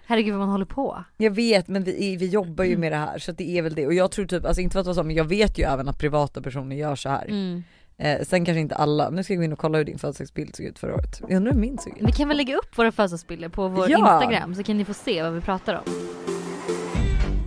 herregud 0.07 0.33
vad 0.35 0.41
man 0.41 0.49
håller 0.49 0.65
på. 0.65 1.05
Jag 1.17 1.31
vet 1.31 1.69
men 1.69 1.85
vi, 1.85 2.17
vi 2.17 2.27
jobbar 2.29 2.65
ju 2.65 2.77
med 2.77 2.93
det 2.93 2.97
här 2.97 3.19
så 3.19 3.33
det 3.33 3.59
är 3.59 3.63
väl 3.63 3.75
det 3.75 3.87
och 3.87 3.95
jag 3.95 4.11
tror 4.11 4.27
typ, 4.27 4.45
alltså 4.45 4.61
inte 4.63 4.73
för 4.73 4.81
att 4.81 4.87
vara 4.87 4.95
så 4.95 5.03
men 5.03 5.17
jag 5.17 5.25
vet 5.25 5.59
ju 5.59 5.63
även 5.65 5.89
att 5.89 5.99
privata 5.99 6.43
personer 6.43 6.77
gör 6.77 6.97
så 6.97 7.09
här. 7.09 7.25
Mm. 7.25 7.63
Eh, 7.97 8.21
sen 8.23 8.45
kanske 8.45 8.61
inte 8.61 8.75
alla, 8.75 9.11
nu 9.11 9.23
ska 9.25 9.33
jag 9.33 9.39
gå 9.41 9.45
in 9.45 9.53
och 9.53 9.59
kolla 9.59 9.79
hur 9.79 9.85
din 9.85 9.99
födelsedagsbild 9.99 10.57
såg 10.57 10.67
ut 10.67 10.79
förra 10.79 10.95
året. 10.95 11.21
Jag 11.29 11.37
undrar 11.37 11.53
hur 11.53 11.61
min 11.61 11.79
såg 11.79 11.99
ut. 11.99 12.09
Vi 12.09 12.13
kan 12.13 12.29
väl 12.29 12.37
lägga 12.37 12.57
upp 12.57 12.79
våra 12.79 12.93
födelsedagsbilder 12.93 13.49
på 13.49 13.69
vår 13.69 13.91
Ja. 13.91 13.99
instagram 13.99 14.55
så 14.55 14.63
kan 14.63 14.77
ni 14.79 14.85
få 14.85 14.95
se 14.95 15.23
vad 15.23 15.33
vi 15.33 15.41
pratar 15.41 15.75
om. 15.75 15.83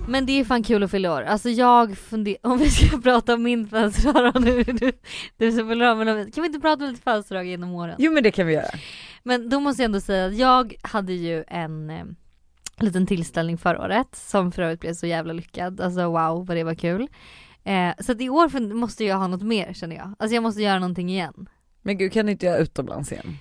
Men 0.07 0.25
det 0.25 0.39
är 0.39 0.43
fan 0.43 0.63
kul 0.63 0.83
att 0.83 0.91
fylla 0.91 1.13
år. 1.13 1.21
Alltså 1.21 1.49
jag 1.49 1.97
funderar, 1.97 2.39
om 2.43 2.57
vi 2.57 2.69
ska 2.69 2.97
prata 2.97 3.33
om 3.33 3.43
min 3.43 3.67
födelsedag 3.67 4.41
nu, 4.41 4.63
du, 4.63 4.91
du 5.37 5.51
som 5.51 5.69
fyller 5.69 5.91
år, 5.91 5.95
men 5.95 6.31
kan 6.31 6.41
vi 6.41 6.47
inte 6.47 6.59
prata 6.59 6.83
om 6.83 6.89
lite 6.89 7.03
födelsedag 7.03 7.45
genom 7.45 7.75
åren? 7.75 7.95
Jo 7.99 8.11
men 8.11 8.23
det 8.23 8.31
kan 8.31 8.47
vi 8.47 8.53
göra. 8.53 8.79
Men 9.23 9.49
då 9.49 9.59
måste 9.59 9.81
jag 9.81 9.85
ändå 9.85 10.01
säga 10.01 10.25
att 10.25 10.37
jag 10.37 10.75
hade 10.81 11.13
ju 11.13 11.43
en 11.47 11.89
eh, 11.89 12.05
liten 12.79 13.07
tillställning 13.07 13.57
förra 13.57 13.81
året 13.81 14.15
som 14.15 14.51
för 14.51 14.61
övrigt 14.61 14.79
blev 14.79 14.93
så 14.93 15.07
jävla 15.07 15.33
lyckad. 15.33 15.81
Alltså 15.81 16.01
wow 16.01 16.45
vad 16.45 16.57
det 16.57 16.63
var 16.63 16.75
kul. 16.75 17.07
Eh, 17.63 17.93
så 17.99 18.11
att 18.11 18.21
i 18.21 18.29
år 18.29 18.73
måste 18.73 19.05
jag 19.05 19.17
ha 19.17 19.27
något 19.27 19.43
mer 19.43 19.73
känner 19.73 19.95
jag. 19.95 20.13
Alltså 20.19 20.35
jag 20.35 20.43
måste 20.43 20.61
göra 20.61 20.79
någonting 20.79 21.09
igen. 21.09 21.49
Men 21.81 21.97
gud 21.97 22.13
kan 22.13 22.25
du 22.25 22.31
inte 22.31 22.45
göra 22.45 22.57
utomlands 22.57 23.11
igen? 23.11 23.37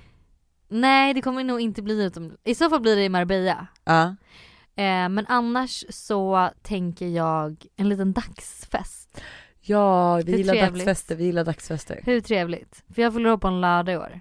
Nej 0.69 1.15
det 1.15 1.21
kommer 1.21 1.45
nog 1.45 1.61
inte 1.61 1.83
bli 1.83 2.05
utom, 2.05 2.37
i 2.45 2.55
så 2.55 2.71
fall 2.71 2.81
blir 2.81 2.97
det 2.97 3.05
i 3.05 3.09
Marbella. 3.09 3.67
Ja. 3.85 4.17
Eh, 4.76 5.09
men 5.09 5.26
annars 5.28 5.85
så 5.88 6.50
tänker 6.62 7.09
jag 7.09 7.66
en 7.76 7.88
liten 7.88 8.12
dagsfest. 8.12 9.23
Ja 9.61 10.16
vi 10.16 10.33
Hur 10.33 10.38
gillar 10.38 10.54
trevligt. 10.54 10.75
dagsfester, 10.75 11.16
vi 11.16 11.25
gillar 11.25 11.45
dagsfester. 11.45 12.00
Hur 12.04 12.21
trevligt? 12.21 12.85
För 12.95 13.02
jag 13.02 13.14
fyller 13.14 13.33
år 13.33 13.37
på 13.37 13.49
en 13.49 13.61
lördag 13.61 13.95
i 13.95 13.99
år. 13.99 14.21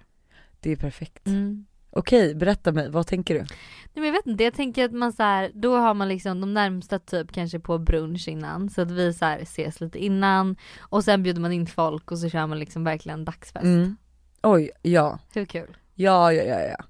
Det 0.60 0.72
är 0.72 0.76
perfekt. 0.76 1.28
Mm. 1.28 1.66
Okej, 1.90 2.36
berätta 2.36 2.72
mig, 2.72 2.90
vad 2.90 3.08
tänker 3.08 3.34
du? 3.34 3.40
Nej 3.40 3.48
men 3.94 4.06
jag 4.06 4.12
vet 4.12 4.28
inte, 4.28 4.44
jag 4.44 4.54
tänker 4.54 4.86
att 4.86 4.92
man 4.92 5.14
så 5.14 5.24
här, 5.24 5.52
då 5.54 5.78
har 5.78 5.94
man 5.94 6.08
liksom 6.08 6.42
de 6.42 6.54
närmsta 6.54 7.00
typ 7.00 7.32
kanske 7.32 7.60
på 7.60 7.78
brunch 7.78 8.28
innan 8.28 8.70
så 8.70 8.82
att 8.82 8.92
vi 8.92 9.14
så 9.14 9.26
här 9.26 9.40
ses 9.40 9.82
lite 9.82 10.04
innan 10.06 10.56
och 10.80 11.04
sen 11.04 11.24
bjuder 11.24 11.42
man 11.42 11.52
in 11.52 11.68
folk 11.68 12.12
och 12.12 12.20
så 12.20 12.30
kör 12.30 12.48
man 12.48 12.60
liksom 12.60 12.84
verkligen 12.84 13.26
dagsfest. 13.26 13.66
Mm. 13.66 13.98
Oj, 14.44 14.72
ja. 14.82 15.20
Hur 15.34 15.46
kul? 15.46 15.78
Ja, 15.94 16.34
ja, 16.34 16.44
ja, 16.44 16.60
ja. 16.60 16.86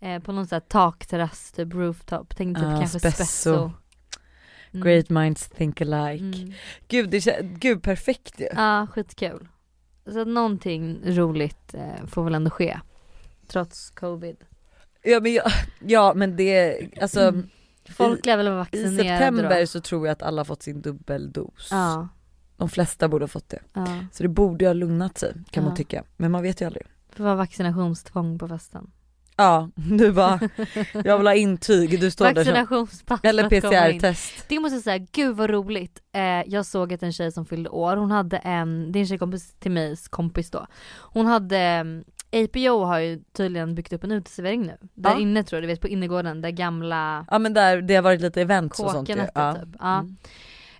Eh, 0.00 0.22
på 0.22 0.32
någon 0.32 0.46
så 0.46 0.54
här 0.54 0.60
takterrass, 0.60 1.52
typ 1.52 1.74
rooftop, 1.74 2.36
tänk 2.36 2.56
typ 2.56 2.66
Ah, 2.66 2.78
kanske 2.78 2.98
spesso. 2.98 3.14
spesso. 3.24 3.70
Mm. 4.72 4.84
Great 4.84 5.08
minds 5.10 5.48
think 5.48 5.80
alike. 5.80 6.24
Mm. 6.24 6.52
Gud, 6.88 7.10
det 7.10 7.18
kä- 7.18 7.56
gud 7.58 7.82
perfekt 7.82 8.40
ju. 8.40 8.48
Ja, 8.56 8.86
skitkul. 8.92 9.48
Så 10.06 10.24
någonting 10.24 11.00
roligt 11.04 11.74
eh, 11.74 12.06
får 12.06 12.24
väl 12.24 12.34
ändå 12.34 12.50
ske. 12.50 12.80
Trots 13.46 13.90
covid. 13.90 14.36
Ja 15.02 15.20
men, 15.20 15.32
jag, 15.32 15.44
ja, 15.80 16.12
men 16.16 16.36
det, 16.36 16.78
alltså 17.00 17.20
Mm. 17.20 17.48
Folk 17.96 18.26
lär 18.26 18.36
väl 18.36 18.46
vara 18.48 18.56
i 18.56 18.58
vaccinerade 18.58 18.96
september 19.18 19.60
då. 19.60 19.66
så 19.66 19.80
tror 19.80 20.06
jag 20.06 20.12
att 20.12 20.22
alla 20.22 20.44
fått 20.44 20.62
sin 20.62 20.80
dubbeldos. 20.82 21.68
Ja, 21.70 22.08
De 22.56 22.68
flesta 22.68 23.08
borde 23.08 23.22
ha 23.22 23.28
fått 23.28 23.48
det. 23.48 23.58
ja. 23.72 23.86
Så 24.12 24.22
det 24.22 24.28
borde 24.28 24.64
ju 24.64 24.68
ha 24.68 24.72
lugnat 24.72 25.18
sig 25.18 25.32
kan 25.50 25.62
Ja. 25.62 25.68
man 25.68 25.76
tycka. 25.76 26.04
Men 26.16 26.30
man 26.30 26.42
vet 26.42 26.60
ju 26.60 26.64
aldrig. 26.66 26.86
Det 27.16 27.22
var 27.22 27.34
vaccinationstvång 27.34 28.38
på 28.38 28.48
festen. 28.48 28.90
Ja, 29.40 29.70
du 29.74 30.12
bara, 30.12 30.40
jag 31.04 31.18
vill 31.18 31.26
ha 31.26 31.34
intyg, 31.34 32.00
du 32.00 32.10
står 32.10 32.32
där 32.32 32.44
som, 32.44 33.18
eller. 33.22 33.48
PCR-test. 33.48 34.44
Det 34.48 34.60
måste 34.60 34.76
jag 34.76 34.84
säga, 34.84 35.06
gud 35.12 35.36
vad 35.36 35.50
roligt. 35.50 36.00
Eh, 36.12 36.22
jag 36.46 36.66
såg 36.66 36.92
att 36.92 37.02
en 37.02 37.12
tjej 37.12 37.32
som 37.32 37.46
fyllde 37.46 37.70
år, 37.70 37.96
hon 37.96 38.10
hade 38.10 38.36
en, 38.36 38.92
det 38.92 38.98
är 38.98 39.00
en 39.00 39.06
tjejkompis 39.06 39.58
till 39.58 39.70
mig, 39.70 39.96
kompis 40.10 40.50
då. 40.50 40.66
Hon 40.98 41.26
hade, 41.26 41.58
mm, 41.58 42.04
APO 42.32 42.84
har 42.84 42.98
ju 42.98 43.22
tydligen 43.32 43.74
byggt 43.74 43.92
upp 43.92 44.04
en 44.04 44.12
uteservering 44.12 44.62
nu. 44.62 44.76
Där 44.94 45.10
Ja. 45.10 45.18
inne 45.18 45.44
tror 45.44 45.56
jag, 45.56 45.62
du 45.62 45.66
vet 45.66 45.80
på 45.80 45.88
innergården, 45.88 46.40
där 46.40 46.50
gamla 46.50 47.26
Ja 47.30 47.38
men 47.38 47.54
där, 47.54 47.82
det 47.82 47.94
har 47.94 48.02
varit 48.02 48.20
lite 48.20 48.40
events 48.42 48.80
och 48.80 48.90
sånt 48.90 49.08
ju. 49.08 49.26
Ja. 49.34 49.54
typ. 49.54 49.68
Ja. 49.78 49.98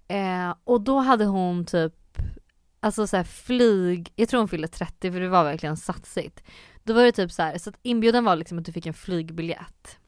Mm. 0.09 0.49
Eh, 0.49 0.55
och 0.64 0.81
då 0.81 0.99
hade 0.99 1.25
hon 1.25 1.64
typ, 1.64 1.95
alltså 2.81 3.07
så 3.07 3.17
här 3.17 3.25
flyg, 3.25 4.12
jag 4.17 4.29
tror 4.29 4.38
hon 4.38 4.49
fyllde 4.49 4.69
30 4.69 5.12
för 5.12 5.21
det 5.21 5.29
var 5.29 5.45
verkligen 5.45 5.76
satsigt. 5.76 6.43
Då 6.90 6.94
var 6.94 7.02
det 7.02 7.12
typ 7.12 7.32
så 7.32 7.42
här, 7.42 7.59
så 7.59 7.70
att 7.70 7.76
inbjudan 7.82 8.25
var 8.25 8.37
liksom 8.37 8.59
att 8.59 8.64
du 8.64 8.73
fick 8.73 8.87
en 8.87 8.94
flygbiljett. 8.94 9.99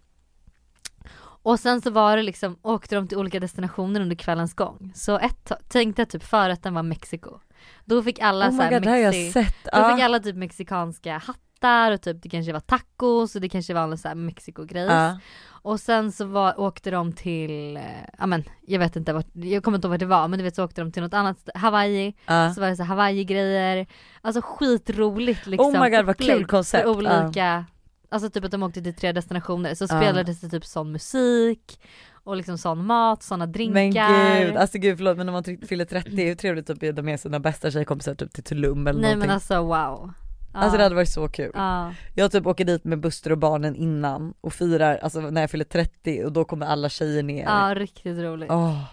Och 1.19 1.61
sen 1.61 1.81
så 1.83 1.91
var 1.91 2.17
det 2.17 2.23
liksom, 2.23 2.59
åkte 2.63 2.95
de 2.95 3.09
till 3.09 3.19
olika 3.19 3.41
destinationer 3.41 4.01
under 4.01 4.17
kvällens 4.17 4.55
gång. 4.55 4.93
Så 4.95 5.19
ett 5.19 5.53
tänkte 5.69 6.03
jag 6.03 6.09
typ 6.09 6.23
förrätten 6.23 6.75
var 6.75 6.83
Mexiko. 6.83 7.41
Då 7.85 8.03
fick 8.03 8.21
alla 8.21 8.49
Oh 8.49 8.57
så 8.57 8.63
här 8.63 8.71
god, 8.71 8.85
mexi- 8.89 9.33
då 9.73 9.95
fick 9.95 10.05
alla 10.05 10.21
typ 10.21 10.37
mexikanska 10.37 11.19
hattar 11.19 11.52
och 11.93 12.03
typ 12.03 12.23
det 12.23 12.29
kanske 12.29 12.53
var 12.53 12.61
tacos 12.61 13.35
och 13.35 13.41
det 13.41 13.49
kanske 13.49 13.75
var 13.75 13.87
någon 13.87 13.99
så 13.99 14.09
här 14.09 14.15
mexiko-grejs. 14.15 14.91
Ja. 14.93 15.19
Och 15.65 15.81
sen 15.81 16.13
så 16.13 16.25
var, 16.25 16.61
åkte 16.61 16.91
de 16.91 17.13
till, 17.13 17.77
eh, 17.77 17.83
ja 18.19 18.27
men 18.27 18.45
jag 18.67 18.79
vet 18.79 18.97
inte 18.97 19.13
vart, 19.13 19.27
jag 19.33 19.63
kommer 19.65 19.79
inte 19.79 19.87
ihåg 19.87 19.91
vart 19.93 20.01
det 20.01 20.07
var 20.07 20.29
men 20.29 20.39
du 20.39 20.43
vet 20.43 20.55
så 20.57 20.65
åkte 20.65 20.81
de 20.81 20.93
till 20.93 21.03
något 21.03 21.15
annat 21.15 21.49
Hawaii, 21.55 22.15
Ja. 22.27 22.55
så 22.55 22.61
var 22.61 22.69
det 22.69 22.77
så 22.77 22.83
Hawaii-grejer. 22.83 23.87
Alltså 24.21 24.41
skitroligt 24.45 25.47
liksom. 25.47 25.75
Oh 25.75 25.83
my 25.83 25.91
god, 25.97 26.05
vad 26.07 26.17
kul 26.17 26.45
koncept. 26.47 26.87
Olika, 26.87 27.65
alltså 28.09 28.31
typ 28.31 28.45
att 28.45 28.51
de 28.51 28.63
åkte 28.63 28.83
till 28.83 28.95
tre 28.95 29.13
destinationer 29.13 29.75
så 29.75 29.87
spelades 29.87 30.41
det 30.41 30.49
typ 30.49 30.65
sån 30.65 30.93
musik 30.93 31.81
och 32.25 32.37
liksom 32.37 32.59
sån 32.59 32.87
mat, 32.87 33.23
såna 33.23 33.45
Men 33.47 33.53
drinkar. 33.53 34.41
gud, 34.41 34.57
alltså 34.57 34.79
gud 34.79 34.97
förlåt 34.97 35.17
men 35.17 35.27
när 35.27 35.33
man 35.33 35.45
fyller 35.69 35.85
30 35.85 36.25
hur 36.29 36.35
trevligt 36.35 36.71
att 36.71 36.81
bjuda 36.81 37.03
med 37.03 37.21
sina 37.21 37.41
bästa 37.41 37.71
tjejkompisar 37.71 38.15
typ 38.15 38.33
till 38.33 38.45
Tulum 38.45 38.87
eller 38.87 39.01
Nej 39.01 39.11
någonting. 39.11 39.19
men 39.29 39.31
alltså 39.35 39.63
wow. 39.63 40.13
Alltså 40.53 40.77
det 40.77 40.83
hade 40.83 40.95
varit 40.95 41.09
så 41.09 41.29
kul. 41.29 41.51
Ja. 41.55 41.95
Jag 42.15 42.33
typ 42.33 42.47
åker 42.47 42.65
dit 42.65 42.85
med 42.85 43.01
Buster 43.01 43.33
och 43.33 43.39
barnen 43.39 43.77
innan 43.77 44.35
och 44.41 44.53
firar, 44.53 44.97
alltså 44.99 45.21
när 45.21 45.41
jag 45.41 45.51
fyller 45.51 45.65
30 45.65 46.25
och 46.25 46.33
då 46.33 46.45
kommer 46.45 46.67
alla 46.67 46.89
tjejer 46.89 47.23
ner. 47.23 47.43
ja, 47.45 47.75
riktigt 47.77 48.19
roligt. 48.19 48.51
Åh. 48.51 48.85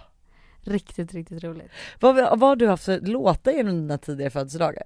Riktigt, 0.61 1.13
riktigt 1.13 1.43
roligt. 1.43 1.71
Vad, 1.99 2.15
vad 2.15 2.49
har 2.49 2.55
du 2.55 2.67
haft 2.67 2.85
för 2.85 2.99
låtar 2.99 3.51
genom 3.51 3.75
dina 3.75 3.97
tidigare 3.97 4.29
födelsedagar? 4.31 4.83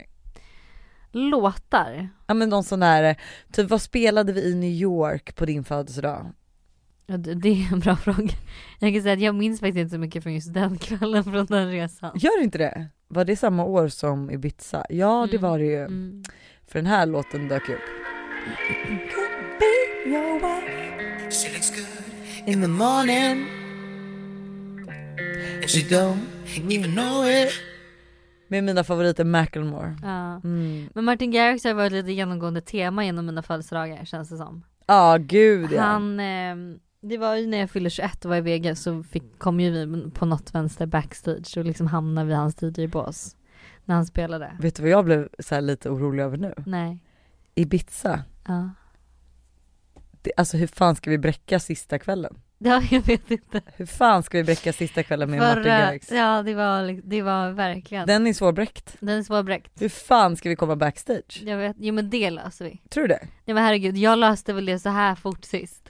Låtar? 1.11 2.09
Ja 2.27 2.33
men 2.33 2.49
någon 2.49 2.63
sån 2.63 2.81
här, 2.81 3.15
typ 3.51 3.69
vad 3.69 3.81
spelade 3.81 4.33
vi 4.33 4.41
i 4.41 4.55
New 4.55 4.69
York 4.69 5.35
på 5.35 5.45
din 5.45 5.63
födelsedag? 5.63 6.31
Ja, 7.05 7.17
det 7.17 7.49
är 7.49 7.73
en 7.73 7.79
bra 7.79 7.95
fråga. 7.95 8.29
Jag 8.79 8.93
kan 8.93 9.01
säga 9.01 9.13
att 9.13 9.19
jag 9.21 9.35
minns 9.35 9.59
faktiskt 9.59 9.77
inte 9.77 9.89
så 9.95 9.97
mycket 9.99 10.23
från 10.23 10.33
just 10.33 10.53
den 10.53 10.77
kvällen 10.81 11.23
från 11.23 11.45
den 11.45 11.71
resan. 11.71 12.11
Gör 12.15 12.39
det 12.39 12.43
inte 12.43 12.57
det? 12.57 12.87
Var 13.07 13.25
det 13.25 13.35
samma 13.35 13.63
år 13.65 13.87
som 13.87 14.31
Ibiza? 14.31 14.85
Ja 14.89 15.27
det 15.31 15.37
Mm. 15.37 15.49
var 15.49 15.59
det 15.59 15.65
ju. 15.65 15.79
Mm. 15.79 16.23
För 16.73 16.79
den 16.79 16.85
här 16.85 17.05
låten 17.05 17.47
dök 17.47 17.69
upp. 17.69 17.79
She 21.29 21.53
looks 21.53 21.69
good 21.69 22.03
In 22.45 22.61
the 22.61 22.67
morning, 22.67 23.47
and 25.61 25.69
she 25.69 25.95
don't 25.95 26.19
even 26.71 26.91
know 26.91 27.27
it. 27.27 27.51
Med 28.47 28.63
mina 28.63 28.83
favoriter 28.83 29.23
Macklemore. 29.23 29.95
Ja. 30.01 30.41
Mm. 30.43 30.89
Men 30.93 31.05
Martin 31.05 31.31
Garrix 31.31 31.63
har 31.63 31.73
varit 31.73 31.91
lite 31.91 32.11
genomgående 32.11 32.61
tema 32.61 33.05
genom 33.05 33.25
mina 33.25 33.43
födelsedagar 33.43 34.05
känns 34.05 34.29
det 34.29 34.37
som. 34.37 34.63
Ja 34.87 35.17
gud 35.19 35.71
ja. 35.71 35.81
Han, 35.81 36.19
ehm, 36.19 36.79
det 37.01 37.17
var 37.17 37.35
ju 37.35 37.47
när 37.47 37.57
jag 37.57 37.69
fyllde 37.69 37.89
21 37.89 38.25
och 38.25 38.29
var 38.29 38.37
i 38.37 38.41
Vegas 38.41 38.83
så 38.83 39.03
fick, 39.03 39.39
kom 39.39 39.59
ju 39.59 39.71
vi 39.71 40.11
på 40.11 40.25
något 40.25 40.55
vänster 40.55 40.85
backstage 40.85 41.57
och 41.57 41.65
liksom 41.65 41.87
hamnade 41.87 42.27
vid 42.27 42.35
hans 42.35 42.63
DJ-bås. 42.63 43.35
När 43.85 43.95
han 43.95 44.05
spelade. 44.05 44.57
Vet 44.59 44.75
du 44.75 44.81
vad 44.81 44.91
jag 44.91 45.05
blev 45.05 45.29
så 45.39 45.59
lite 45.59 45.89
orolig 45.89 46.23
över 46.23 46.37
nu? 46.37 46.53
Nej. 46.65 46.99
Ibiza. 47.55 48.23
Ja. 48.47 48.69
Det, 50.21 50.31
alltså 50.37 50.57
hur 50.57 50.67
fan 50.67 50.95
ska 50.95 51.09
vi 51.09 51.17
bräcka 51.17 51.59
sista 51.59 51.99
kvällen? 51.99 52.35
Ja, 52.65 52.81
jag 52.91 53.01
vet 53.01 53.31
inte. 53.31 53.61
Hur 53.75 53.85
fan 53.85 54.23
ska 54.23 54.37
vi 54.37 54.43
bräcka 54.43 54.73
sista 54.73 55.03
kvällen 55.03 55.31
med 55.31 55.39
Martin 55.39 55.63
Förra, 55.63 55.77
Garrix? 55.77 56.11
ja 56.11 56.43
det 56.43 56.53
var, 56.53 57.01
det 57.03 57.21
var 57.21 57.51
verkligen. 57.51 58.07
Den, 58.07 58.21
Den 58.21 58.27
är 58.29 58.33
svårbräckt. 58.33 58.95
är 59.01 59.23
svårbräckt. 59.23 59.81
Hur 59.81 59.89
fan 59.89 60.35
ska 60.35 60.49
vi 60.49 60.55
komma 60.55 60.75
backstage? 60.75 61.41
Jag 61.45 61.57
vet, 61.57 61.75
jo 61.79 61.93
men 61.93 62.09
det 62.09 62.29
löser 62.29 62.65
vi. 62.65 62.81
Tror 62.89 63.01
du 63.01 63.07
det? 63.07 63.19
Nej 63.45 63.53
men 63.53 63.57
herregud, 63.63 63.97
jag 63.97 64.19
löste 64.19 64.53
väl 64.53 64.65
det 64.65 64.79
så 64.79 64.89
här 64.89 65.15
fort 65.15 65.45
sist. 65.45 65.89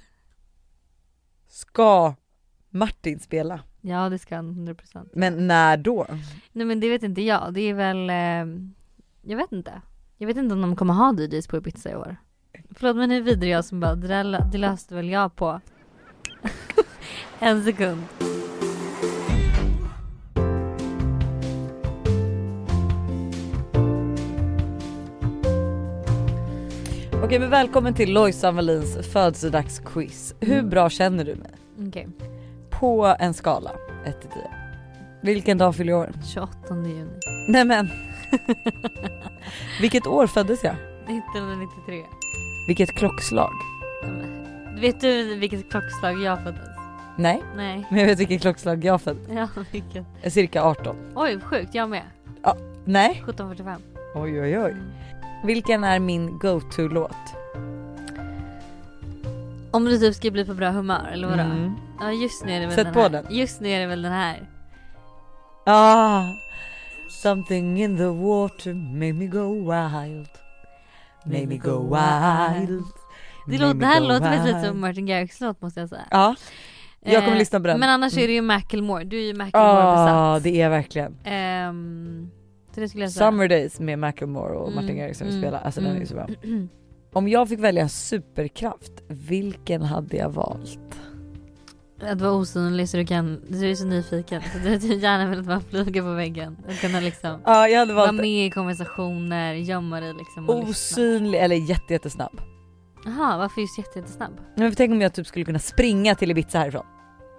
Ska 1.47 2.15
Martin 2.75 3.19
spela? 3.19 3.59
Ja 3.81 4.09
det 4.09 4.19
ska 4.19 4.35
han, 4.35 4.67
100%. 4.67 5.09
Men 5.13 5.47
när 5.47 5.77
då? 5.77 6.07
Nej 6.51 6.65
men 6.65 6.79
det 6.79 6.89
vet 6.89 7.03
inte 7.03 7.21
jag, 7.21 7.53
det 7.53 7.61
är 7.61 7.73
väl, 7.73 8.09
eh, 8.09 8.69
jag 9.21 9.37
vet 9.37 9.51
inte. 9.51 9.81
Jag 10.17 10.27
vet 10.27 10.37
inte 10.37 10.53
om 10.55 10.61
de 10.61 10.75
kommer 10.75 10.93
ha 10.93 11.13
DJs 11.13 11.47
på 11.47 11.57
Ibiza 11.57 11.91
i 11.91 11.95
år. 11.95 12.15
Förlåt 12.69 12.95
men 12.95 13.09
nu 13.09 13.17
är 13.17 13.21
vidare 13.21 13.49
jag 13.49 13.65
som 13.65 13.79
bara, 13.79 13.95
det, 13.95 14.07
där, 14.07 14.51
det 14.51 14.57
löste 14.57 14.95
väl 14.95 15.09
jag 15.09 15.35
på 15.35 15.61
en 17.39 17.63
sekund. 17.63 18.03
Okej 27.23 27.39
men 27.39 27.49
välkommen 27.49 27.93
till 27.93 28.13
Lojsan 28.13 28.55
Wallins 28.55 29.07
födelsedagsquiz. 29.07 30.35
Hur 30.39 30.57
mm. 30.57 30.69
bra 30.69 30.89
känner 30.89 31.25
du 31.25 31.35
mig? 31.35 31.51
Okej. 31.87 32.07
Okay. 32.17 32.32
På 32.83 33.15
en 33.19 33.33
skala 33.33 33.71
1 34.05 34.21
till 34.21 34.29
10. 34.29 34.41
Vilken 35.21 35.57
dag 35.57 35.75
fyller 35.75 35.91
jag 35.93 35.99
år? 36.01 36.11
28 36.33 36.53
juni 36.69 37.19
Nej 37.47 37.65
men. 37.65 37.89
Vilket 39.81 40.07
år 40.07 40.27
föddes 40.27 40.63
jag? 40.63 40.73
1993. 40.73 42.03
Vilket 42.67 42.93
klockslag? 42.93 43.51
Ja, 44.03 44.09
Vet 44.81 45.01
du 45.01 45.35
vilket 45.35 45.71
klockslag 45.71 46.21
jag 46.21 46.43
föddes? 46.43 46.69
Nej, 47.17 47.43
Nej. 47.55 47.85
men 47.89 47.99
jag 47.99 48.07
vet 48.07 48.19
vilket 48.19 48.41
klockslag 48.41 48.85
jag 48.85 49.01
föddes. 49.01 49.27
Ja, 49.31 49.47
vilket? 49.71 50.05
Cirka 50.33 50.63
18. 50.63 50.95
Oj 51.15 51.39
sjukt, 51.39 51.75
jag 51.75 51.89
med. 51.89 52.03
Nej. 52.85 53.11
1745. 53.11 53.81
Oj 54.15 54.41
oj 54.41 54.59
oj. 54.59 54.71
Mm. 54.71 54.83
Vilken 55.43 55.83
är 55.83 55.99
min 55.99 56.39
go-to-låt? 56.39 57.42
Om 59.73 59.85
du 59.85 59.97
typ 59.97 60.15
ska 60.15 60.31
bli 60.31 60.45
på 60.45 60.53
bra 60.53 60.69
humör 60.69 61.09
eller 61.13 61.27
vadå? 61.27 61.41
Mm. 61.41 61.73
Ja 61.99 62.11
just 62.11 62.45
nu 62.45 62.51
är 62.51 62.59
det 62.59 62.65
väl 62.65 62.75
Sätt 62.75 62.85
den 62.85 62.93
på 62.93 62.99
här. 63.01 63.09
den. 63.09 63.25
Just 63.29 63.61
nu 63.61 63.69
är 63.69 63.79
det 63.79 63.85
väl 63.87 64.01
den 64.01 64.11
här. 64.11 64.49
Ah, 65.65 66.23
something 67.23 67.83
in 67.83 67.97
the 67.97 68.05
water 68.05 68.73
made 68.73 69.13
me 69.13 69.25
go 69.27 69.53
wild. 69.53 70.27
Made 71.25 71.47
me 71.47 71.57
go 71.57 71.79
wild. 71.79 72.83
Det, 73.47 73.57
låter, 73.57 73.73
det 73.73 73.85
här 73.85 74.01
låter 74.01 74.45
lite 74.45 74.61
som 74.67 74.79
Martin 74.81 75.05
Garrix 75.05 75.41
låt 75.41 75.61
måste 75.61 75.79
jag 75.79 75.89
säga. 75.89 76.01
Ja, 76.11 76.35
jag 77.01 77.21
kommer 77.23 77.33
Eh, 77.35 77.39
lyssna 77.39 77.59
på 77.59 77.67
den. 77.67 77.79
Men 77.79 77.89
annars 77.89 78.13
Mm. 78.13 78.23
är 78.23 78.27
det 78.27 78.33
ju 78.33 78.41
Macklemore, 78.41 79.03
du 79.03 79.17
är 79.17 79.21
ju 79.25 79.33
Macklemore 79.33 79.67
Ja, 79.69 80.33
besatt. 80.35 80.43
det 80.43 80.61
är 80.61 80.69
verkligen. 80.69 81.17
Ehm, 81.23 82.29
så 82.75 82.79
det 82.79 82.89
skulle 82.89 83.03
jag 83.03 83.11
säga. 83.11 83.27
Summer 83.31 83.47
Days 83.47 83.79
med 83.79 83.99
Macklemore 83.99 84.53
och 84.57 84.69
Martin 84.71 84.89
Mm, 84.89 84.97
Garrix 85.01 85.17
som 85.17 85.27
mm, 85.27 85.41
spelar, 85.41 85.61
alltså 85.61 85.81
den 85.81 85.89
är 85.89 85.93
ju 85.93 85.97
mm. 85.97 86.07
så 86.07 86.15
bra. 86.15 86.27
Om 87.13 87.27
jag 87.27 87.49
fick 87.49 87.59
välja 87.59 87.89
superkraft, 87.89 88.91
vilken 89.07 89.81
hade 89.81 90.17
jag 90.17 90.29
valt? 90.29 90.79
Att 92.01 92.21
vara 92.21 92.31
osynlig 92.31 92.89
så 92.89 92.97
du 92.97 93.05
kan, 93.05 93.41
du 93.47 93.71
är 93.71 93.75
så 93.75 93.85
nyfiken 93.85 94.41
så 94.53 94.57
du 94.69 94.77
du 94.77 94.95
gärna 94.95 95.27
vill 95.29 95.39
att 95.39 95.45
man 95.45 95.61
flyger 95.61 96.01
på 96.01 96.13
väggen. 96.13 96.57
Att 96.69 96.81
kunna 96.81 96.99
liksom 96.99 97.39
Ja 97.45 97.67
jag 97.67 97.79
hade 97.79 97.93
vara 97.93 98.05
valt 98.05 98.21
med 98.21 98.45
i 98.47 98.49
konversationer, 98.49 99.53
gömma 99.53 99.99
dig 99.99 100.13
liksom 100.13 100.49
och 100.49 100.55
lyssna. 100.55 100.69
osynlig 100.71 101.39
eller 101.39 101.55
jätte, 101.55 101.93
jättesnabb. 101.93 102.41
Jaha 103.05 103.37
varför 103.37 103.61
just 103.61 103.77
jätte, 103.77 103.99
jättesnabb? 103.99 104.33
Men 104.55 104.75
tänk 104.75 104.91
om 104.91 105.01
jag 105.01 105.13
typ 105.13 105.27
skulle 105.27 105.45
kunna 105.45 105.59
springa 105.59 106.15
till 106.15 106.31
Ibiza 106.31 106.59
härifrån. 106.59 106.85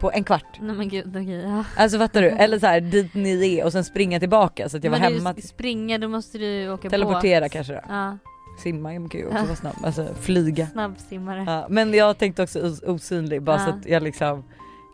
På 0.00 0.10
en 0.12 0.24
kvart. 0.24 0.58
Nej 0.60 0.76
men 0.76 0.88
gud 0.88 1.08
okej 1.16 1.42
ja. 1.48 1.64
Alltså 1.76 1.98
fattar 1.98 2.22
du? 2.22 2.28
Eller 2.28 2.58
så 2.58 2.66
här 2.66 2.80
dit 2.92 3.14
ni 3.14 3.58
är 3.58 3.64
och 3.64 3.72
sen 3.72 3.84
springa 3.84 4.20
tillbaka 4.20 4.68
så 4.68 4.76
att 4.76 4.84
jag 4.84 4.90
var 4.90 4.98
men 4.98 5.12
hemma. 5.12 5.32
du 5.32 5.42
springa 5.42 5.98
då 5.98 6.08
måste 6.08 6.38
du 6.38 6.70
åka 6.70 6.90
Teleportera 6.90 7.40
båt. 7.44 7.52
kanske 7.52 7.72
då. 7.72 7.80
Ja, 7.88 8.18
Simma 8.58 8.88
kan 9.08 9.20
ju 9.20 9.26
också 9.26 9.44
vara 9.44 9.56
snabb. 9.56 9.74
Alltså 9.84 10.14
flyga. 10.20 10.66
snabbsimmare. 10.66 11.44
Ja, 11.46 11.66
men 11.70 11.94
jag 11.94 12.18
tänkte 12.18 12.42
också 12.42 12.60
os- 12.60 12.82
osynlig 12.82 13.42
bara 13.42 13.58
så 13.58 13.70
att 13.70 13.86
jag 13.86 14.02
liksom 14.02 14.44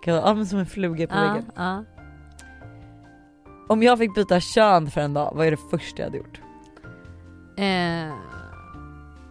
kan 0.04 0.14
vara 0.14 0.26
ja, 0.28 0.34
men 0.34 0.46
som 0.46 0.58
en 0.58 0.66
fluga 0.66 1.06
på 1.06 1.14
väggen. 1.14 1.44
Om 3.68 3.82
jag 3.82 3.98
fick 3.98 4.14
byta 4.14 4.40
kön 4.40 4.90
för 4.90 5.00
en 5.00 5.14
dag, 5.14 5.32
vad 5.34 5.46
är 5.46 5.50
det 5.50 5.56
första 5.70 6.02
jag 6.02 6.06
hade 6.06 6.18
gjort? 6.18 6.40
Eh, 7.56 8.14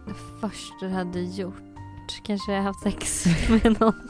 det 0.06 0.14
första 0.40 0.74
du 0.86 0.88
hade 0.88 1.20
gjort, 1.20 1.62
kanske 2.24 2.52
haft 2.52 2.82
sex 2.82 3.24
med 3.48 3.80
någon. 3.80 4.08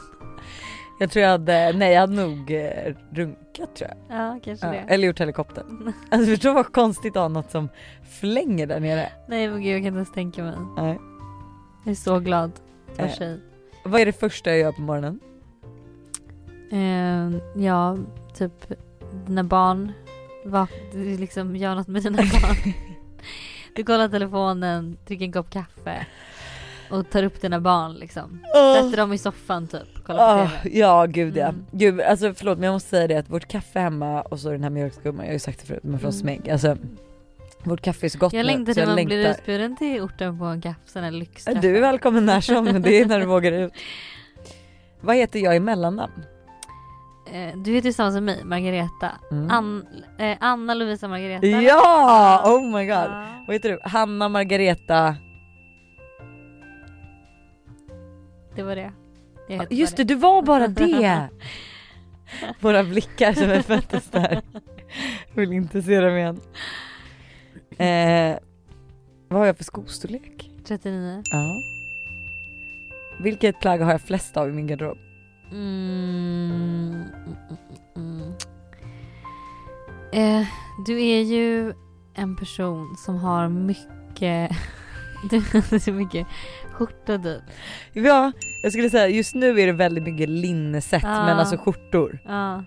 Jag 1.01 1.11
tror 1.11 1.23
jag 1.23 1.29
hade, 1.31 1.73
nej 1.73 1.93
jag 1.93 2.01
hade 2.01 2.13
nog 2.25 2.51
eh, 2.51 2.95
runkat 3.11 3.75
tror 3.75 3.89
jag. 3.89 4.17
Ja 4.17 4.39
kanske 4.43 4.65
Ja, 4.67 4.71
det. 4.73 4.77
eller 4.93 5.07
gjort 5.07 5.19
helikoptern. 5.19 5.93
Alltså 6.09 6.29
förstå 6.31 6.53
vad 6.53 6.73
konstigt 6.73 7.15
att 7.15 7.21
ha 7.21 7.27
något 7.27 7.51
som 7.51 7.69
flänger 8.19 8.67
där 8.67 8.79
nere. 8.79 9.09
Nej 9.27 9.47
men 9.49 9.61
gud 9.61 9.73
jag 9.73 9.79
kan 9.79 9.87
inte 9.87 9.95
ens 9.97 10.11
tänka 10.11 10.43
mig. 10.43 10.55
Nej. 10.77 10.99
Jag 11.85 11.91
är 11.91 11.95
så 11.95 12.19
glad 12.19 12.51
för 12.95 13.03
Eh. 13.03 13.09
sig. 13.11 13.39
Vad 13.83 14.01
är 14.01 14.05
det 14.05 14.11
första 14.19 14.49
jag 14.49 14.59
gör 14.59 14.71
på 14.71 14.81
morgonen? 14.81 15.19
Eh, 16.71 17.41
ja, 17.63 17.97
typ 18.33 18.73
dina 19.27 19.43
barn. 19.43 19.91
Du 20.93 21.17
liksom 21.17 21.55
gör 21.55 21.75
något 21.75 21.87
med 21.87 22.03
dina 22.03 22.17
barn. 22.17 22.73
Du 23.75 23.83
kollar 23.83 24.09
telefonen, 24.09 24.97
dricker 25.07 25.25
en 25.25 25.31
kopp 25.31 25.49
kaffe. 25.49 26.05
Och 26.91 27.09
tar 27.09 27.23
upp 27.23 27.41
dina 27.41 27.59
barn 27.59 27.93
liksom. 27.93 28.39
Sätter 28.75 28.97
dem 28.97 29.13
i 29.13 29.17
soffan 29.17 29.67
typ, 29.67 30.03
kollar 30.05 30.35
på 30.35 30.41
Ah, 30.43 30.49
TV. 30.63 30.79
ja 30.79 31.05
gud 31.05 31.37
ja. 31.37 31.47
Mm. 31.47 31.65
Gud, 31.71 32.01
alltså 32.01 32.33
förlåt 32.33 32.57
men 32.57 32.65
jag 32.65 32.73
måste 32.73 32.89
säga 32.89 33.07
det 33.07 33.15
att 33.15 33.29
vårt 33.29 33.47
kaffe 33.47 33.79
hemma 33.79 34.21
och 34.21 34.39
så 34.39 34.49
den 34.51 34.63
här 34.63 34.69
mjölkskumman, 34.69 35.25
jag 35.25 35.29
har 35.29 35.33
ju 35.33 35.39
sagt 35.39 35.59
det 35.59 35.65
förut 35.65 35.83
men 35.83 35.99
från 35.99 36.09
Mm. 36.11 36.19
Smeg. 36.19 36.49
Alltså 36.49 36.77
vårt 37.63 37.81
kaffe 37.81 38.07
är 38.07 38.09
så 38.09 38.17
gott 38.19 38.33
Jag 38.33 38.45
längtar 38.45 38.73
till 38.73 38.85
man 38.85 38.95
längtar. 38.95 39.15
blir 39.15 39.29
utbjuden 39.31 39.77
till 39.77 40.01
orten 40.01 40.39
på 40.39 40.45
en 40.45 40.61
kaffe, 40.61 40.79
sån 40.85 41.03
här 41.03 41.11
lyxkaffe. 41.11 41.59
Du 41.59 41.77
är 41.77 41.81
välkommen 41.81 42.25
när 42.25 42.41
som, 42.41 42.81
det 42.81 42.99
är 43.01 43.05
när 43.05 43.19
du 43.19 43.25
vågar 43.25 43.51
ut. 43.51 43.73
Vad 45.01 45.15
heter 45.15 45.39
jag 45.39 45.55
i 45.55 45.59
mellannamn? 45.59 46.23
Eh, 47.33 47.57
Du 47.57 47.71
heter 47.73 47.87
ju 47.87 47.93
samma 47.93 48.11
som 48.11 48.25
mig, 48.25 48.43
Margareta. 48.43 49.11
Mm. 49.31 49.51
Ann, 49.51 49.85
eh, 50.19 50.37
Anna 50.39 50.73
Lovisa 50.73 51.07
Margareta. 51.07 51.47
Ja! 51.47 52.41
Oh 52.45 52.61
my 52.77 52.85
god. 52.85 52.95
Ja. 52.95 53.25
Vad 53.47 53.53
heter 53.55 53.69
du? 53.69 53.79
Hanna 53.83 54.29
Margareta. 54.29 55.15
Det 58.55 58.63
var 58.63 58.75
det. 58.75 58.91
Jag 59.47 59.59
heter 59.59 59.75
Just 59.75 59.97
bara 59.97 60.03
det, 60.03 60.13
du 60.13 60.15
var 60.15 60.41
bara 60.45 60.67
det. 60.67 61.29
Våra 62.59 62.83
blickar 62.83 63.33
som 63.33 63.49
är 63.49 63.61
föddes 63.61 64.09
där. 64.09 64.41
Vill 65.33 65.53
inte 65.53 65.81
se 65.81 65.99
dem 66.01 66.17
igen. 66.17 66.39
Eh, 67.77 68.37
vad 69.27 69.39
har 69.39 69.45
jag 69.45 69.57
för 69.57 69.63
skostorlek? 69.63 70.51
39. 70.65 71.23
Ja. 71.31 71.61
Vilket 73.19 73.59
plagg 73.59 73.81
har 73.81 73.91
jag 73.91 74.01
flest 74.01 74.37
av 74.37 74.49
i 74.49 74.51
min 74.51 74.67
garderob? 74.67 74.97
Mm, 75.51 77.03
mm, 77.25 77.35
mm, 77.95 78.21
mm. 78.21 78.33
Eh, 80.13 80.47
du 80.85 81.03
är 81.03 81.21
ju 81.21 81.73
en 82.13 82.35
person 82.35 82.95
som 82.97 83.15
har 83.17 83.49
mycket, 83.49 84.51
du 85.29 85.39
har 85.39 85.79
så 85.79 85.91
mycket 85.91 86.27
skjortor 86.85 87.17
typ. 87.17 87.41
Ja, 87.93 88.31
jag 88.63 88.71
skulle 88.71 88.89
säga 88.89 89.07
just 89.07 89.35
nu 89.35 89.59
är 89.59 89.65
det 89.67 89.73
väldigt 89.73 90.03
mycket 90.03 90.29
linneset 90.29 91.03
Ja. 91.03 91.25
men 91.25 91.39
alltså 91.39 91.57
skjortor. 91.57 92.19
Ja. 92.25 92.63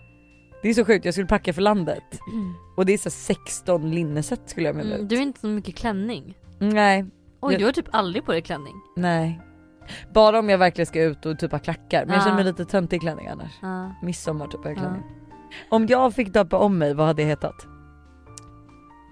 Det 0.63 0.69
är 0.69 0.75
så 0.75 0.85
sjukt, 0.85 1.05
jag 1.05 1.15
skulle 1.15 1.27
packa 1.27 1.53
för 1.53 1.63
landet 1.63 2.21
och 2.77 2.87
det 2.87 2.93
är 2.93 2.99
så 2.99 3.11
16 3.11 3.91
linneset 3.91 4.41
skulle 4.47 4.67
jag 4.67 4.75
vilja 4.75 4.95
Mm, 4.95 5.09
du 5.09 5.17
är 5.17 5.21
inte 5.23 5.41
så 5.41 5.47
mycket 5.47 5.77
klänning. 5.77 6.35
Nej, 6.59 7.07
Oj 7.41 7.53
Jag- 7.53 7.61
du 7.61 7.65
har 7.65 7.73
typ 7.73 7.89
aldrig 7.91 8.25
på 8.25 8.33
dig 8.33 8.43
klänning. 8.43 8.75
nej. 8.97 9.41
Bara 10.15 10.39
om 10.39 10.49
jag 10.49 10.59
verkligen 10.59 10.87
ska 10.87 11.03
ut 11.03 11.27
och 11.27 11.39
typ 11.39 11.53
ha 11.53 11.59
klackar. 11.59 12.05
Men 12.07 12.09
jag 12.15 12.21
Ja. 12.21 12.25
känner 12.25 12.37
mig 12.37 12.45
lite 12.45 12.65
töntig 12.65 12.97
i 12.97 13.01
klänning 13.01 13.27
annars. 13.29 13.53
Ja. 13.63 13.95
Midsommar 14.03 14.47
typ 14.47 14.63
har 14.65 14.71
jag 14.71 14.77
Ja. 14.79 14.81
klänning. 14.83 15.03
Om 15.71 15.87
jag 15.87 16.15
fick 16.15 16.33
döpa 16.33 16.57
om 16.59 16.79
mig, 16.79 16.95
vad 16.95 17.07
hade 17.07 17.23
jag 17.23 17.29
hetat? 17.29 17.67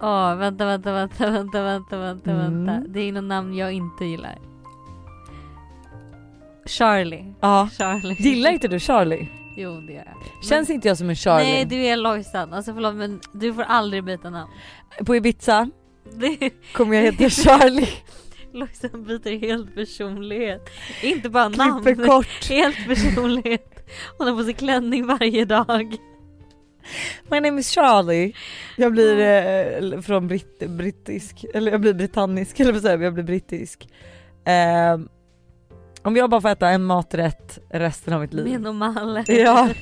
Åh 0.01 0.35
vänta 0.35 0.65
vänta 0.65 0.93
vänta 0.93 1.29
vänta 1.31 1.63
vänta 1.63 1.97
vänta 1.97 2.31
Mm. 2.31 2.65
vänta. 2.65 2.87
Det 2.89 2.99
är 2.99 3.11
något 3.11 3.23
namn 3.23 3.53
jag 3.55 3.71
inte 3.73 4.05
gillar. 4.05 4.37
Charlie. 6.65 7.33
Ja. 7.41 7.69
Charlie. 7.77 8.15
Gillar 8.19 8.51
inte 8.51 8.67
du 8.67 8.79
Charlie? 8.79 9.27
Jo 9.57 9.81
det 9.81 9.93
gör 9.93 10.03
jag. 10.05 10.43
Känns 10.49 10.69
inte 10.69 10.87
jag 10.87 10.97
som 10.97 11.09
en 11.09 11.15
Charlie? 11.15 11.43
Nej 11.43 11.65
du 11.65 11.75
är 11.75 11.97
Lojsan, 11.97 12.53
alltså 12.53 12.73
förlåt 12.73 12.95
men 12.95 13.19
du 13.33 13.53
får 13.53 13.63
aldrig 13.63 14.03
byta 14.03 14.29
namn. 14.29 14.51
På 15.05 15.15
Ibiza 15.15 15.69
kommer 16.73 16.95
jag 16.95 17.03
heta 17.03 17.29
Charlie, 17.29 17.89
Lojsan 18.53 19.03
byter 19.03 19.39
helt 19.39 19.75
personlighet. 19.75 20.69
Inte 21.01 21.29
bara 21.29 21.49
namn, 21.49 21.83
klipper 21.83 22.05
kort. 22.05 22.49
helt 22.49 22.87
personlighet. 22.87 23.87
Hon 24.17 24.27
har 24.27 24.37
på 24.37 24.43
sig 24.43 24.53
klänning 24.53 25.05
varje 25.07 25.45
dag. 25.45 25.97
My 27.31 27.39
name 27.39 27.59
is 27.59 27.69
Charlie. 27.71 28.33
Jag 28.77 28.91
blir 28.91 29.19
eh, 29.19 30.01
från 30.01 30.27
britt, 30.27 30.59
brittisk, 30.69 31.45
eller 31.53 31.71
jag 31.71 31.81
blir 31.81 31.93
britannisk 31.93 32.59
eller 32.59 32.73
vad 32.73 32.81
säger 32.81 32.97
jag, 32.97 33.05
jag 33.05 33.13
blir 33.13 33.23
brittisk. 33.23 33.87
Ehm, 34.45 35.09
om 36.03 36.15
jag 36.15 36.29
bara 36.29 36.41
får 36.41 36.49
äta 36.49 36.69
en 36.69 36.83
maträtt 36.83 37.59
resten 37.69 38.13
av 38.13 38.21
mitt 38.21 38.33
liv. 38.33 38.45
Med 38.45 38.61
normal. 38.61 39.23
Ja. 39.27 39.69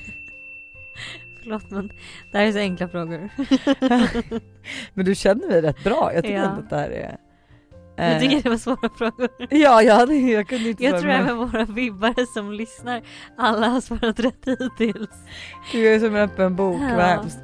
Förlåt 1.43 1.69
men 1.71 1.91
det 2.31 2.37
här 2.37 2.45
är 2.45 2.51
så 2.51 2.57
enkla 2.57 2.87
frågor. 2.87 3.29
Men 4.93 5.05
du 5.05 5.15
känner 5.15 5.47
mig 5.47 5.61
rätt 5.61 5.83
bra, 5.83 6.11
jag 6.13 6.23
tycker 6.23 6.35
Ja. 6.37 6.43
att 6.43 6.69
det 6.69 6.75
här 6.75 6.89
är... 6.89 7.17
Jag 7.95 8.11
eh, 8.15 8.19
tycker 8.19 8.43
det 8.43 8.49
var 8.49 8.57
svåra 8.57 8.89
frågor. 8.97 9.29
Ja, 9.49 9.81
jag, 9.83 9.95
hade, 9.95 10.15
jag 10.15 10.47
kunde 10.47 10.69
inte 10.69 10.83
Jag 10.83 10.99
tror 11.01 11.11
även 11.11 11.37
våra 11.37 11.65
vibbare 11.65 12.25
som 12.33 12.51
lyssnar, 12.53 13.01
alla 13.37 13.67
har 13.67 13.81
svarat 13.81 14.19
rätt 14.19 14.45
hittills. 14.45 15.09
Jag 15.73 15.83
är 15.83 15.99
som 15.99 16.15
en 16.15 16.21
öppen 16.29 16.55
bok, 16.55 16.79
vad 16.81 16.91
Ja. 16.91 16.97
hemskt. 17.05 17.39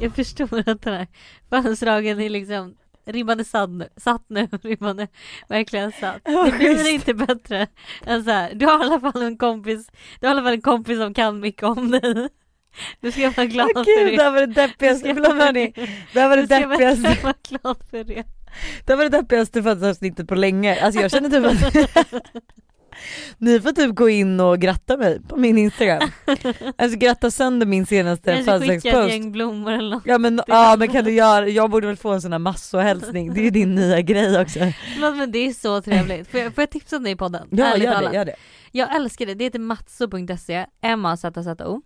Jag 0.04 0.14
förstår 0.14 0.58
att 0.68 0.82
den 0.82 0.94
här 0.94 1.06
födelsedagen 1.50 2.20
är 2.20 2.30
liksom 2.30 2.74
Ribban 3.06 3.40
är 3.40 3.44
satt 3.44 3.70
nu, 3.70 3.88
satt 3.96 4.24
nu, 4.28 4.48
ribban 4.62 4.98
är 4.98 5.08
verkligen 5.48 5.92
satt. 5.92 6.20
Ja, 6.24 6.44
Det 6.44 6.58
blir 6.58 6.88
inte 6.94 7.14
bättre 7.14 7.66
än 8.06 8.24
så 8.24 8.30
här. 8.30 8.54
Du 8.54 8.66
har 8.66 8.84
i 8.84 8.86
alla 8.86 9.00
fall 9.00 9.22
en 9.22 9.38
kompis, 9.38 9.88
du 10.20 10.26
har 10.26 10.34
i 10.34 10.38
alla 10.38 10.42
fall 10.46 10.52
en 10.54 10.60
kompis 10.62 10.98
som 10.98 11.14
kan 11.14 11.40
mycket 11.40 11.62
om 11.62 11.90
dig. 11.90 12.28
Du 13.00 13.12
ska 13.12 13.30
vara 13.30 13.46
glad 13.46 13.70
Åh 13.74 13.84
för 13.84 14.04
det 14.04 14.16
det. 14.16 14.22
här 14.22 14.30
var 14.30 14.40
det 14.40 14.46
deppigaste, 14.46 15.14
förlåt 15.14 15.42
hörni. 15.42 15.72
Det 16.12 16.20
här 16.20 16.28
var 16.28 16.36
det 16.36 16.42
Du 16.42 16.46
ska 16.46 16.58
deppigaste, 16.68 17.02
verkligen 17.02 17.22
vara 17.22 17.34
glad 17.48 17.76
för 17.90 18.04
det. 18.04 18.24
det 18.84 18.92
här 18.92 18.96
var 18.96 19.04
det 19.04 19.18
deppigaste 19.18 19.62
födelsedagsavsnittet 19.62 20.28
på 20.28 20.34
länge. 20.34 20.80
Alltså 20.80 21.00
jag 21.00 21.10
känner 21.10 21.28
typ 21.30 21.44
att 21.46 22.12
Ni 23.38 23.60
får 23.60 23.72
typ 23.72 23.94
gå 23.94 24.08
in 24.08 24.40
och 24.40 24.58
gratta 24.58 24.96
mig 24.96 25.20
på 25.28 25.36
min 25.36 25.58
instagram. 25.58 26.10
Alltså 26.78 26.98
gratta 26.98 27.30
sönder 27.30 27.66
min 27.66 27.86
senaste 27.86 28.34
Kanske 28.34 28.44
födelsedagspost. 28.52 29.10
gäng 29.10 29.32
blommor 29.32 29.72
eller 29.72 29.90
något. 29.90 30.02
Ja 30.06 30.18
men, 30.18 30.40
ja 30.46 30.76
men 30.78 30.88
kan 30.88 31.04
du 31.04 31.10
göra, 31.12 31.48
jag 31.48 31.70
borde 31.70 31.86
väl 31.86 31.96
få 31.96 32.10
en 32.10 32.22
sån 32.22 32.32
här 32.32 32.38
massohälsning, 32.38 33.34
det 33.34 33.40
är 33.40 33.44
ju 33.44 33.50
din 33.50 33.74
nya 33.74 34.00
grej 34.00 34.40
också. 34.40 34.58
Förlåt 34.94 35.16
men 35.16 35.32
det 35.32 35.38
är 35.38 35.52
så 35.52 35.82
trevligt. 35.82 36.28
Får 36.30 36.40
jag, 36.40 36.54
får 36.54 36.62
jag 36.62 36.70
tipsa 36.70 36.96
om 36.96 37.02
det 37.04 37.10
i 37.10 37.16
podden? 37.16 37.48
Ja 37.50 37.66
Ärligt 37.66 37.84
gör 37.84 37.94
talat. 37.94 38.10
det, 38.12 38.16
gör 38.16 38.24
det. 38.24 38.34
Jag 38.72 38.96
älskar 38.96 39.26
det, 39.26 39.34
det 39.34 39.44
heter 39.44 39.58
matso.se, 39.58 40.66
M-A-Z-Z-O. 40.82 41.82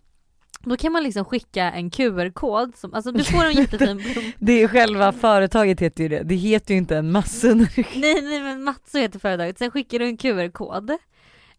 Då 0.65 0.77
kan 0.77 0.91
man 0.91 1.03
liksom 1.03 1.25
skicka 1.25 1.71
en 1.71 1.89
QR-kod, 1.89 2.75
som, 2.75 2.93
alltså 2.93 3.11
du 3.11 3.23
får 3.23 3.45
en 3.45 3.53
jättefin 3.53 3.97
blomma. 3.97 4.31
Det 4.39 4.63
är 4.63 4.67
själva 4.67 5.11
företaget 5.11 5.79
heter 5.79 6.03
ju 6.03 6.09
det, 6.09 6.23
det 6.23 6.35
heter 6.35 6.73
ju 6.73 6.77
inte 6.77 6.97
en 6.97 7.11
massa. 7.11 7.47
Nej 7.53 8.21
nej 8.21 8.41
men 8.41 8.63
Matso 8.63 8.97
heter 8.97 9.19
företaget, 9.19 9.57
sen 9.57 9.71
skickar 9.71 9.99
du 9.99 10.05
en 10.05 10.17
QR-kod 10.17 10.89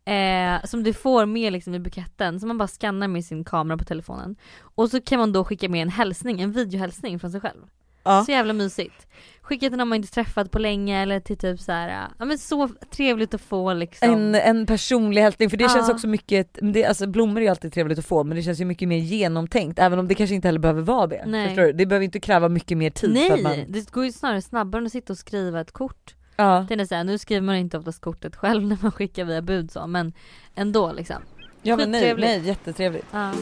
eh, 0.07 0.65
som 0.65 0.83
du 0.83 0.93
får 0.93 1.27
med 1.27 1.53
liksom 1.53 1.75
i 1.75 1.79
buketten 1.79 2.41
som 2.41 2.49
man 2.49 2.59
bara 2.59 2.69
skannar 2.69 3.09
med 3.09 3.25
sin 3.25 3.45
kamera 3.45 3.79
på 3.79 3.85
telefonen. 3.85 4.37
Och 4.61 4.91
så 4.91 5.01
kan 5.01 5.19
man 5.19 5.33
då 5.33 5.45
skicka 5.45 5.69
med 5.69 5.83
en 5.83 5.89
hälsning, 5.89 6.41
en 6.41 6.53
videohälsning 6.53 7.19
från 7.19 7.33
sig 7.33 7.41
själv. 7.41 7.63
Ja. 8.07 8.25
Så 8.25 8.31
jävla 8.33 8.53
mysigt. 8.53 9.07
Skicka 9.43 9.69
till 9.69 9.79
någon 9.79 9.89
man 9.89 9.97
inte 9.97 10.11
träffat 10.13 10.51
på 10.51 10.59
länge 10.59 11.03
eller 11.03 11.21
till 11.21 11.37
typ 11.39 11.61
så 11.61 11.73
här, 11.73 12.09
ja 12.19 12.25
men 12.25 12.39
så 12.39 12.69
trevligt 12.91 13.35
att 13.35 13.41
få 13.41 13.73
liksom. 13.73 14.11
En, 14.11 14.35
en 14.35 14.67
personlig 14.67 15.23
hälsning 15.23 15.51
för 15.51 15.57
det 15.57 15.65
Ja. 15.65 15.69
känns 15.71 15.89
också 15.89 16.07
mycket, 16.07 16.59
det, 16.63 16.85
alltså 16.85 17.07
blommor 17.07 17.37
är 17.39 17.43
ju 17.43 17.49
alltid 17.49 17.73
trevligt 17.73 17.99
att 17.99 18.07
få 18.07 18.25
men 18.25 18.37
det 18.37 18.43
känns 18.43 18.61
ju 18.61 18.65
mycket 18.65 18.89
mer 18.89 18.97
genomtänkt 18.99 19.79
även 19.79 19.99
om 19.99 20.09
det 20.09 20.15
kanske 20.15 20.35
inte 20.35 20.49
heller 20.49 20.59
behöver 20.59 20.83
vara 20.83 21.07
det. 21.07 21.25
Nej. 21.27 21.49
Förstår 21.49 21.63
du? 21.63 21.73
Det 21.73 21.87
behöver 21.87 22.05
inte 22.05 22.21
kräva 22.21 22.49
mycket 22.49 22.79
mer 22.79 22.91
tid 22.91 23.11
Nej, 23.13 23.43
man, 23.43 23.65
det 23.69 23.91
går 23.91 24.05
ju 24.05 24.13
snarare 24.13 24.43
snabbare 24.43 24.81
än 24.81 24.87
att 24.87 24.93
sitta 24.93 25.13
och 25.13 25.19
skriva 25.19 25.61
ett 25.61 25.73
kort. 25.73 26.15
ja. 26.37 26.67
Det 26.69 26.75
är 26.75 26.85
så 26.85 26.95
här, 26.95 27.05
nu 27.05 27.19
skriver 27.19 27.43
man 27.43 27.57
inte 27.57 27.79
oftast 27.79 28.01
kortet 28.01 28.37
själv 28.37 28.63
när 28.67 28.79
man 28.83 28.93
skickar 28.93 29.25
via 29.25 29.43
bud 29.43 29.71
så, 29.71 29.87
men 29.87 30.13
ändå 30.55 30.93
liksom. 30.93 31.17
ja 31.63 31.77
men 31.77 31.91
nej, 31.91 32.15
nej 32.19 32.41
jättetrevligt. 32.47 33.07
Ja. 33.13 33.33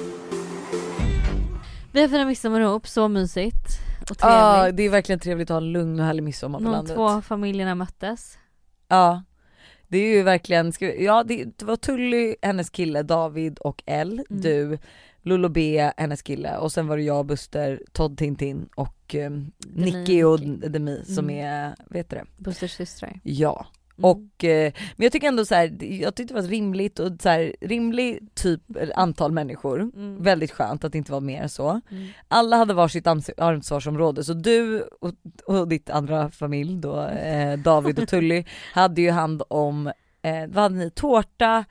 Vi 1.92 2.00
har 2.00 2.08
firat 2.08 2.26
midsommar 2.26 2.60
ihop, 2.60 2.86
så 2.86 3.08
mysigt 3.08 3.66
och 4.10 4.16
Ja 4.20 4.56
trevligt. 4.60 4.76
det 4.76 4.82
är 4.82 4.88
verkligen 4.90 5.18
trevligt 5.18 5.50
att 5.50 5.54
ha 5.54 5.60
en 5.66 5.72
lugn 5.72 6.00
och 6.00 6.06
härlig 6.06 6.22
midsommar 6.22 6.58
på 6.58 6.64
De 6.64 6.70
landet. 6.72 6.96
två 6.96 7.20
familjerna 7.22 7.74
möttes. 7.74 8.38
Ja. 8.88 9.22
Det 9.88 9.98
är 9.98 10.16
ju 10.16 10.22
verkligen, 10.22 10.72
ja 10.98 11.24
det, 11.24 11.62
var 11.62 11.76
Tully, 11.76 12.36
hennes 12.42 12.70
kille 12.70 13.02
David 13.02 13.58
och 13.58 13.82
Elle, 13.86 14.24
Mm. 14.30 14.42
du, 14.42 14.78
Lolo 15.22 15.48
B, 15.48 15.90
hennes 15.96 16.22
kille 16.22 16.56
och 16.56 16.72
sen 16.72 16.86
var 16.86 16.96
det 16.96 17.02
jag, 17.02 17.26
Buster, 17.26 17.82
Todd 17.92 18.18
Tintin 18.18 18.68
och 18.76 18.96
Demi, 19.10 19.50
Nicky 19.66 20.22
och. 20.22 20.40
Demi 20.40 21.04
som 21.04 21.24
Mm. 21.30 21.46
är, 21.46 21.74
vet 21.90 22.10
du 22.10 22.16
det? 22.16 22.24
Busters 22.36 22.72
systrar. 22.72 23.20
Ja. 23.22 23.66
Mm. 23.98 24.10
Och, 24.10 24.44
eh, 24.44 24.72
men 24.96 25.04
jag 25.04 25.12
tycker 25.12 25.28
ändå 25.28 25.44
så 25.44 25.54
här, 25.54 25.84
jag 25.84 26.14
tyckte 26.14 26.34
det 26.34 26.40
var 26.40 26.48
rimligt 26.48 26.98
och 26.98 27.10
så 27.22 27.28
här, 27.28 27.54
rimlig 27.60 28.34
typ 28.34 28.60
antal 28.94 29.32
människor. 29.32 29.80
Mm. 29.80 30.22
Väldigt 30.22 30.50
skönt 30.52 30.84
att 30.84 30.92
det 30.92 30.98
inte 30.98 31.12
var 31.12 31.20
mer 31.20 31.48
så. 31.48 31.80
Mm. 31.90 32.06
Alla 32.28 32.56
hade 32.56 32.74
varsitt 32.74 33.06
ans- 33.06 33.30
ansvarsområde 33.42 34.24
så 34.24 34.32
du 34.32 34.82
och, 35.00 35.12
och 35.46 35.68
ditt 35.68 35.90
andra 35.90 36.30
familj 36.30 36.76
då, 36.80 37.00
eh, 37.06 37.58
David 37.58 37.98
och 37.98 38.08
Tully, 38.08 38.44
hade 38.72 39.00
ju 39.02 39.10
hand 39.10 39.42
om, 39.48 39.86
eh, 40.22 40.46
vad 40.48 40.62
hade 40.62 40.74
ni, 40.76 40.90
tårta, 40.90 41.64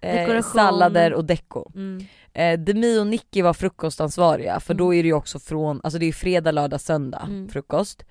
eh, 0.00 0.42
sallader 0.42 1.12
och 1.14 1.24
deko. 1.24 1.70
Mm. 1.74 2.04
Eh, 2.32 2.58
Demi 2.58 2.98
och 2.98 3.06
Nicky 3.06 3.42
var 3.42 3.52
frukostansvariga 3.54 4.60
för 4.60 4.74
då 4.74 4.84
Mm. 4.84 4.98
är 4.98 5.02
det 5.02 5.06
ju 5.06 5.14
också 5.14 5.38
från, 5.38 5.80
alltså 5.84 5.98
det 5.98 6.06
är 6.06 6.12
fredag, 6.12 6.50
lördag, 6.52 6.80
söndag 6.80 7.22
Mm. 7.26 7.48
frukost. 7.48 8.04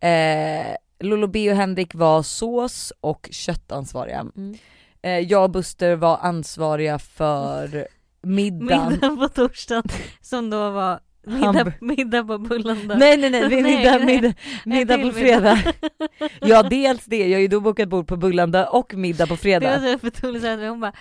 Eh, 0.00 0.76
Lolo 1.00 1.26
B 1.26 1.50
och 1.50 1.56
Henrik 1.56 1.94
var 1.94 2.22
sås 2.22 2.92
och 3.00 3.28
köttansvariga. 3.32 4.26
Mm. 4.36 4.58
Eh, 5.02 5.18
jag 5.18 5.44
och 5.44 5.50
Buster 5.50 5.96
var 5.96 6.18
ansvariga 6.18 6.98
för 6.98 7.86
middagen. 8.22 8.92
Middag 8.92 9.16
på 9.16 9.28
torsdagen 9.28 9.84
som 10.20 10.50
då 10.50 10.70
var 10.70 11.00
middag, 11.30 11.72
middag 11.80 12.24
på 12.24 12.38
Bullanda. 12.38 12.94
Nej 12.96 13.16
nej 13.16 13.30
nej, 13.30 13.62
middag, 13.62 13.98
nej. 13.98 14.06
middag, 14.06 14.34
middag 14.64 14.98
på 14.98 15.12
fredag. 15.12 15.58
Ja 16.40 16.62
dels 16.62 17.04
det, 17.04 17.28
jag 17.28 17.36
har 17.36 17.42
ju 17.42 17.48
då 17.48 17.60
bokat 17.60 17.88
bord 17.88 18.06
på 18.06 18.16
Bullanda 18.16 18.66
och 18.68 18.94
middag 18.94 19.26
på 19.26 19.28
Det 19.28 19.30
var 19.30 19.36
fredag. 19.36 19.80
så 19.80 19.98
för 19.98 20.08
att 20.08 20.68
hon 20.68 20.80
bara 20.80 20.92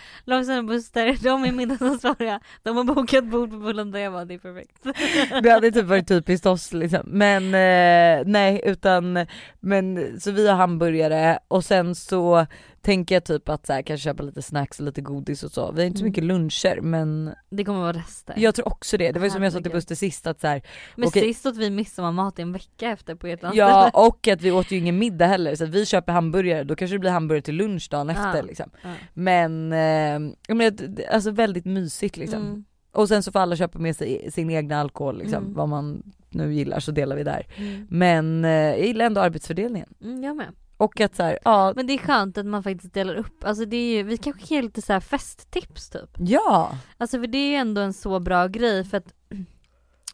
och 0.59 0.65
Buster, 0.65 1.17
de 1.23 1.43
är 1.43 1.51
middagsansvariga, 1.51 2.39
de 2.63 2.77
har 2.77 2.83
bokat 2.83 3.25
bord 3.25 3.49
på 3.49 3.57
Bullanda, 3.57 3.99
jag 3.99 4.13
bara 4.13 4.25
det 4.25 4.33
är 4.33 4.37
perfekt. 4.39 4.85
Det 5.43 5.49
hade 5.49 5.71
typ 5.71 5.85
varit 5.85 6.07
typiskt 6.07 6.45
oss 6.45 6.73
liksom. 6.73 7.01
Men 7.05 7.43
eh, 7.45 8.25
nej 8.25 8.61
utan, 8.65 9.25
men 9.59 10.19
så 10.19 10.31
vi 10.31 10.47
har 10.47 10.55
hamburgare 10.55 11.39
och 11.47 11.65
sen 11.65 11.95
så 11.95 12.45
tänker 12.81 13.15
jag 13.15 13.23
typ 13.23 13.49
att 13.49 13.65
så 13.65 13.73
här, 13.73 13.81
kanske 13.81 14.03
köpa 14.03 14.23
lite 14.23 14.41
snacks 14.41 14.79
och 14.79 14.85
lite 14.85 15.01
godis 15.01 15.43
och 15.43 15.51
så. 15.51 15.71
Vi 15.71 15.81
har 15.81 15.87
inte 15.87 15.99
så 15.99 16.03
Mm. 16.03 16.09
mycket 16.09 16.23
luncher 16.23 16.81
men 16.81 17.31
Det 17.49 17.63
kommer 17.63 17.79
vara 17.79 17.93
rester. 17.93 18.33
jag 18.37 18.55
tror 18.55 18.67
också 18.67 18.97
det. 18.97 19.11
Det 19.11 19.19
var 19.19 19.25
ju 19.27 19.31
som 19.31 19.43
jag 19.43 19.51
sa 19.51 19.57
till 19.57 19.63
Herregud. 19.63 19.77
Buster 19.77 19.95
sist 19.95 20.27
att 20.27 20.41
så 20.41 20.47
här, 20.47 20.61
Men 20.95 21.07
okej. 21.07 21.21
sist 21.21 21.45
åt 21.45 21.57
vi 21.57 21.69
midsommarmat 21.69 22.39
i 22.39 22.41
en 22.41 22.51
vecka 22.53 22.89
efter 22.89 23.15
på 23.15 23.27
ett 23.27 23.39
Ja 23.53 23.89
och 23.93 24.27
att 24.27 24.41
vi 24.41 24.51
åt 24.51 24.71
ju 24.71 24.77
ingen 24.77 24.97
middag 24.99 25.25
heller 25.27 25.55
så 25.55 25.63
att 25.63 25.69
vi 25.69 25.85
köper 25.85 26.13
hamburgare, 26.13 26.63
då 26.63 26.75
kanske 26.75 26.95
det 26.95 26.99
blir 26.99 27.11
hamburgare 27.11 27.41
till 27.41 27.55
lunch 27.55 27.87
dagen 27.91 28.09
efter 28.09 28.35
Ja. 28.35 28.41
liksom. 28.41 28.69
Ja. 28.83 28.89
Men, 29.13 29.73
eh, 29.73 30.33
jag 30.47 30.57
menar, 30.57 30.71
det- 30.71 31.07
alltså 31.07 31.31
väldigt 31.31 31.65
mysigt 31.65 32.17
liksom. 32.17 32.41
Mm. 32.41 32.65
Och 32.91 33.07
sen 33.07 33.23
så 33.23 33.31
får 33.31 33.39
alla 33.39 33.55
köpa 33.55 33.79
med 33.79 33.95
sig 33.95 34.31
sin 34.31 34.49
egna 34.49 34.79
alkohol 34.79 35.17
liksom, 35.17 35.43
Mm. 35.43 35.53
vad 35.53 35.69
man 35.69 36.03
nu 36.29 36.53
gillar 36.53 36.79
så 36.79 36.91
delar 36.91 37.15
vi 37.15 37.23
där. 37.23 37.47
Mm. 37.57 37.87
Men 37.89 38.45
eh, 38.45 38.51
jag 38.51 38.85
gillar 38.85 39.05
ändå 39.05 39.21
arbetsfördelningen. 39.21 39.89
Mm, 40.03 40.23
jag 40.23 40.35
med. 40.35 40.47
Och 40.79 41.01
att 41.01 41.15
så 41.15 41.23
här, 41.23 41.39
ja, 41.45 41.73
Men 41.75 41.87
det 41.87 41.93
är 41.93 41.97
skönt 41.97 42.37
att 42.37 42.45
man 42.45 42.63
faktiskt 42.63 42.93
delar 42.93 43.15
upp, 43.15 43.43
alltså 43.43 43.65
det 43.65 43.77
är 43.77 43.97
ju, 43.97 44.03
vi 44.03 44.17
kanske 44.17 44.47
kan 44.47 44.55
ge 44.57 44.61
lite 44.61 44.81
så 44.81 44.93
här 44.93 44.99
festtips 44.99 45.89
typ. 45.89 46.09
ja, 46.17 46.77
Alltså 46.97 47.19
för 47.19 47.27
det 47.27 47.37
är 47.37 47.49
ju 47.49 47.55
ändå 47.55 47.81
en 47.81 47.93
så 47.93 48.19
bra 48.19 48.47
grej 48.47 48.83
för 48.83 48.97
att 48.97 49.13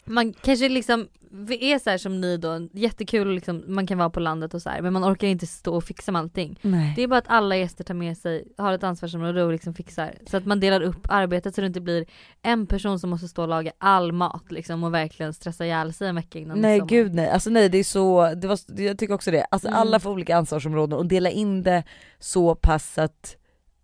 man 0.06 0.34
kanske 0.34 0.70
liksom, 0.70 1.08
vi 1.32 1.72
är 1.72 1.80
så 1.80 1.90
här 1.90 1.98
som 1.98 2.22
ni 2.22 2.38
då, 2.38 2.68
jättekul 2.74 3.36
liksom, 3.36 3.64
man 3.68 3.88
kan 3.88 3.98
vara 3.98 4.10
på 4.10 4.20
landet 4.20 4.54
och 4.54 4.62
så 4.62 4.70
här, 4.70 4.82
men 4.82 4.94
man 4.94 5.04
orkar 5.04 5.28
inte 5.28 5.48
stå 5.48 5.76
och 5.76 5.84
fixa 5.84 6.12
med 6.12 6.20
allting. 6.20 6.60
nej. 6.62 6.94
Det 6.96 7.04
är 7.04 7.08
bara 7.08 7.18
att 7.20 7.28
alla 7.30 7.58
gäster 7.58 7.84
tar 7.84 7.94
med 7.94 8.18
sig, 8.18 8.48
har 8.58 8.74
ett 8.74 8.84
ansvarsområde 8.84 9.44
och 9.44 9.52
liksom 9.52 9.74
fixar. 9.74 10.16
Så 10.28 10.38
att 10.38 10.46
man 10.46 10.60
delar 10.60 10.82
upp 10.82 11.08
arbetet 11.10 11.56
så 11.56 11.62
det 11.62 11.68
inte 11.68 11.82
blir 11.82 12.06
en 12.42 12.68
person 12.68 13.00
som 13.00 13.10
måste 13.10 13.28
stå 13.28 13.42
och 13.42 13.48
laga 13.48 13.72
all 13.78 14.12
mat 14.12 14.52
liksom 14.52 14.84
och 14.84 14.94
verkligen 14.94 15.34
stressa 15.34 15.66
ihjäl 15.66 15.94
sig 15.94 16.08
en 16.08 16.16
vecka 16.16 16.40
innan 16.40 16.60
Nej 16.62 16.82
midsommar. 16.82 17.04
gud 17.04 17.14
nej, 17.14 17.30
alltså 17.30 17.50
nej 17.50 17.70
det 17.70 17.78
är 17.78 17.84
så, 17.84 18.34
det 18.36 18.48
var, 18.48 18.60
jag 18.82 18.98
tycker 18.98 19.14
också 19.14 19.32
det, 19.32 19.46
alltså 19.52 19.68
Mm. 19.68 19.80
alla 19.80 20.00
får 20.00 20.12
olika 20.12 20.38
ansvarsområden 20.38 20.98
och 21.00 21.06
dela 21.06 21.30
in 21.30 21.64
det 21.64 21.84
så 22.20 22.56
pass 22.56 22.98
att 22.98 23.36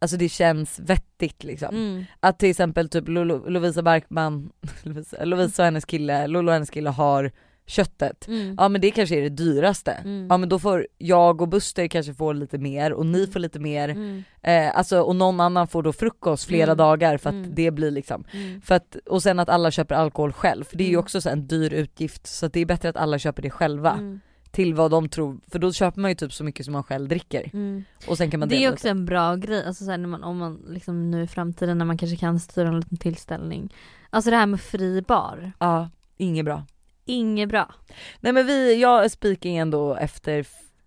Alltså 0.02 0.18
det 0.18 0.30
känns 0.30 0.80
vettigt 0.80 1.44
liksom. 1.44 1.76
Mm. 1.76 2.06
Att 2.20 2.40
till 2.40 2.50
exempel 2.50 2.90
typ 2.90 3.08
Lolo, 3.08 3.50
Lovisa 3.50 3.82
Barkman, 3.82 4.52
Lovisa, 4.84 5.26
Lovisa 5.26 5.62
och 5.62 5.66
hennes 5.66 5.86
kille, 5.86 6.28
Lolo 6.28 6.48
och 6.48 6.54
hennes 6.54 6.70
kille 6.70 6.90
har 6.90 7.32
köttet. 7.66 8.28
Mm. 8.28 8.56
Ja 8.60 8.70
men 8.70 8.82
det 8.82 8.92
kanske 8.92 9.16
är 9.18 9.22
det 9.22 9.30
dyraste. 9.30 9.92
Mm. 9.92 10.28
Ja 10.30 10.38
men 10.38 10.50
då 10.50 10.60
får 10.60 10.88
jag 10.98 11.42
och 11.42 11.48
Buster 11.48 11.88
kanske 11.88 12.14
få 12.14 12.32
lite 12.34 12.58
mer 12.58 12.94
och 12.94 13.06
ni 13.06 13.28
får 13.28 13.40
lite 13.40 13.60
mer. 13.60 13.90
Mm. 13.90 14.24
Eh, 14.42 14.78
alltså 14.78 15.02
och 15.02 15.16
någon 15.16 15.40
annan 15.40 15.68
får 15.68 15.84
då 15.84 15.94
frukost 15.94 16.46
flera 16.46 16.64
Mm. 16.72 16.78
dagar 16.78 17.18
för 17.18 17.30
att 17.30 17.34
Mm. 17.36 17.56
det 17.56 17.72
blir 17.72 17.92
liksom. 17.92 18.24
Mm. 18.34 18.62
För 18.62 18.76
att, 18.76 18.96
och 19.06 19.24
sen 19.24 19.40
att 19.40 19.50
alla 19.50 19.72
köper 19.72 19.96
alkohol 19.96 20.34
själv, 20.34 20.64
för 20.64 20.78
det 20.78 20.84
är 20.84 20.88
ju 20.88 20.94
Mm. 20.94 21.00
också 21.04 21.30
en 21.30 21.48
dyr 21.48 21.74
utgift 21.74 22.28
så 22.28 22.48
det 22.48 22.60
är 22.60 22.66
bättre 22.66 22.90
att 22.90 22.98
alla 22.98 23.20
köper 23.20 23.42
det 23.42 23.50
själva. 23.50 24.20
Till 24.52 24.74
vad 24.74 24.92
de 24.92 25.10
tror, 25.10 25.38
för 25.52 25.60
då 25.60 25.74
köper 25.74 26.02
man 26.02 26.12
ju 26.12 26.16
typ 26.16 26.34
så 26.34 26.44
mycket 26.44 26.66
som 26.66 26.72
man 26.74 26.84
själv 26.84 27.08
dricker. 27.10 27.50
Mm. 27.54 27.84
Och 28.08 28.18
sen 28.18 28.32
kan 28.32 28.40
man 28.40 28.50
Det 28.50 28.64
är 28.64 28.72
också 28.74 28.88
en 28.88 29.06
bra 29.06 29.36
grej, 29.36 29.66
alltså 29.66 29.84
så 29.86 29.92
här, 29.92 29.98
när 29.98 30.08
man, 30.08 30.24
om 30.24 30.38
man 30.38 30.66
liksom 30.70 31.12
nu 31.12 31.24
i 31.24 31.28
framtiden 31.28 31.78
när 31.78 31.86
man 31.86 31.98
kanske 31.98 32.18
kan 32.18 32.40
styra 32.40 32.68
en 32.68 32.80
liten 32.80 32.98
tillställning. 32.98 33.74
Alltså 34.10 34.30
det 34.30 34.36
här 34.38 34.46
med 34.46 34.62
fri 34.62 35.02
bar, 35.02 35.52
Ja, 35.60 35.90
inget 36.18 36.46
bra. 36.46 36.66
inget 37.06 37.50
bra. 37.50 37.74
Nej 38.20 38.34
men 38.34 38.46
vi, 38.48 38.82
jag 38.82 39.06
är 39.06 39.10
speaking 39.10 39.58
ändå 39.58 39.96
efter 39.96 40.46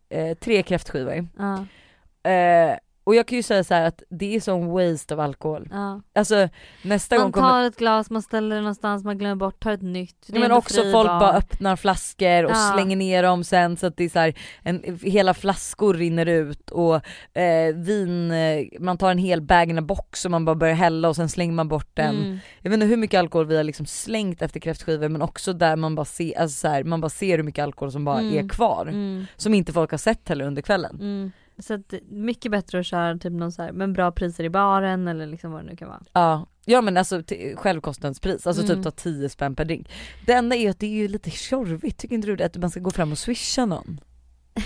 eh, 0.09 0.35
tre 0.39 0.63
kräftskivor. 0.63 1.29
Ja, 1.39 1.67
Eh, 2.31 2.77
och 3.05 3.15
jag 3.15 3.27
kan 3.27 3.37
ju 3.37 3.43
säga 3.43 3.65
så 3.65 3.75
att 3.75 4.03
det 4.11 4.37
är 4.37 4.41
sån 4.41 4.67
waste 4.67 5.15
av 5.15 5.21
alkohol. 5.21 5.69
ja. 5.73 6.01
Alltså 6.15 6.49
nästa 6.83 7.17
gång 7.17 7.25
Man 7.25 7.33
kommer 7.33 7.49
tar 7.49 7.63
ett 7.65 7.77
glas, 7.77 8.11
man 8.11 8.23
ställer 8.23 8.57
det 8.57 8.63
någonstans, 8.63 9.05
man 9.05 9.19
glömmer 9.19 9.35
bort, 9.35 9.63
tar 9.63 9.71
ett 9.73 9.83
nytt. 9.83 10.17
Ja, 10.27 10.41
men 10.41 10.53
också 10.53 10.83
folk 10.83 11.09
bar. 11.09 11.21
bara 11.21 11.33
öppnar 11.33 11.77
flaskor 11.77 12.45
och 12.45 12.51
Ja. 12.51 12.71
slänger 12.75 12.97
ner 12.97 13.23
dem 13.23 13.45
sen 13.45 13.77
så 13.77 13.87
att 13.87 13.97
det 13.97 14.05
är 14.05 14.09
så 14.09 14.19
här, 14.19 14.35
en, 14.63 14.99
hela 15.03 15.35
flaskor 15.35 15.95
rinner 15.95 16.27
ut 16.27 16.71
och 16.71 16.95
eh, 17.39 17.75
vin, 17.75 18.31
eh, 18.31 18.65
man 18.81 18.99
tar 18.99 19.11
en 19.11 19.19
hel 19.19 19.43
bag 19.43 19.85
box 19.87 20.25
och 20.25 20.31
man 20.31 20.45
bara 20.45 20.57
börjar 20.57 20.75
hälla 20.75 21.09
och 21.09 21.17
sen 21.17 21.29
slänger 21.29 21.53
man 21.53 21.69
bort 21.69 21.91
den. 21.95 22.17
Mm. 22.17 22.39
Jag 22.61 22.71
vet 22.71 22.75
inte 22.77 22.87
hur 22.87 22.97
mycket 22.97 23.19
alkohol 23.19 23.47
vi 23.47 23.57
har 23.57 23.65
liksom 23.65 23.87
slängt 23.87 24.43
efter 24.43 24.61
kräftskivor 24.61 25.09
men 25.09 25.23
också 25.23 25.53
där 25.53 25.77
man 25.77 25.95
bara 25.95 26.05
ser, 26.05 26.39
alltså 26.39 26.57
så 26.61 26.69
här, 26.69 26.85
man 26.85 27.01
bara 27.01 27.09
ser 27.11 27.37
hur 27.37 27.45
mycket 27.45 27.63
alkohol 27.63 27.93
som 27.93 28.05
bara 28.05 28.19
Mm. 28.21 28.45
är 28.45 28.49
kvar. 28.49 28.87
Mm. 28.87 29.27
Som 29.37 29.55
inte 29.55 29.73
folk 29.73 29.91
har 29.91 29.99
sett 29.99 30.29
heller 30.29 30.45
under 30.45 30.63
kvällen. 30.63 31.33
Så 31.59 31.75
att 31.75 31.95
mycket 32.09 32.51
bättre 32.51 32.79
att 32.81 32.87
köra 32.87 33.19
typ 33.19 33.33
någon 33.33 33.53
så 33.53 33.63
här, 33.63 33.73
men 33.73 33.93
bra 33.93 34.13
priser 34.13 34.45
i 34.45 34.51
baren 34.51 35.09
eller 35.09 35.27
liksom 35.27 35.53
vad 35.53 35.65
det 35.65 35.71
nu 35.71 35.77
kan 35.77 35.89
vara. 35.89 36.03
Ja, 36.13 36.47
ja 36.65 36.81
men 36.81 36.97
alltså 36.97 37.23
självkostnadspris, 37.57 38.47
alltså 38.47 38.63
Mm. 38.63 38.75
typ 38.77 38.85
ta 38.85 38.91
10 38.91 39.29
spänn 39.29 39.55
per 39.57 39.65
drink. 39.65 39.91
Det 40.27 40.33
enda 40.33 40.57
är 40.57 40.71
att 40.71 40.79
det 40.79 40.87
är 40.87 40.91
ju 40.91 41.09
lite 41.09 41.31
tjorvigt, 41.31 41.99
tycker 41.99 42.15
inte 42.15 42.27
du 42.29 42.37
det? 42.37 42.45
Att 42.47 42.57
man 42.57 42.71
ska 42.71 42.81
gå 42.81 42.91
fram 42.91 43.13
och 43.13 43.19
swisha 43.19 43.67
någon? 43.67 44.01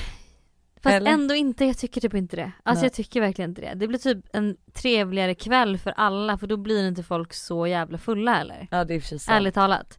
Fast 0.83 0.95
Eller? 0.95 1.11
ändå 1.11 1.35
inte, 1.35 1.65
jag 1.65 1.79
tycker 1.79 2.01
typ 2.01 2.15
inte 2.15 2.37
det. 2.37 2.53
Alltså 2.63 2.83
Nej. 2.83 2.87
jag 2.87 2.93
tycker 2.93 3.21
verkligen 3.21 3.51
inte 3.51 3.61
det. 3.61 3.73
Det 3.75 3.89
blir 3.89 3.99
typ 3.99 4.25
en 4.33 4.57
trevligare 4.73 5.35
kväll 5.35 5.79
för 5.79 5.91
alla 5.91 6.39
för 6.39 6.47
då 6.47 6.57
blir 6.57 6.89
inte 6.89 7.03
folk 7.03 7.33
så 7.35 7.67
jävla 7.67 7.99
fulla 7.99 8.35
heller. 8.35 8.69
Ja 8.71 8.85
det 8.85 8.95
är 8.95 9.01
sig 9.01 9.19
sant. 9.19 9.37
Ärligt 9.37 9.55
talat. 9.55 9.99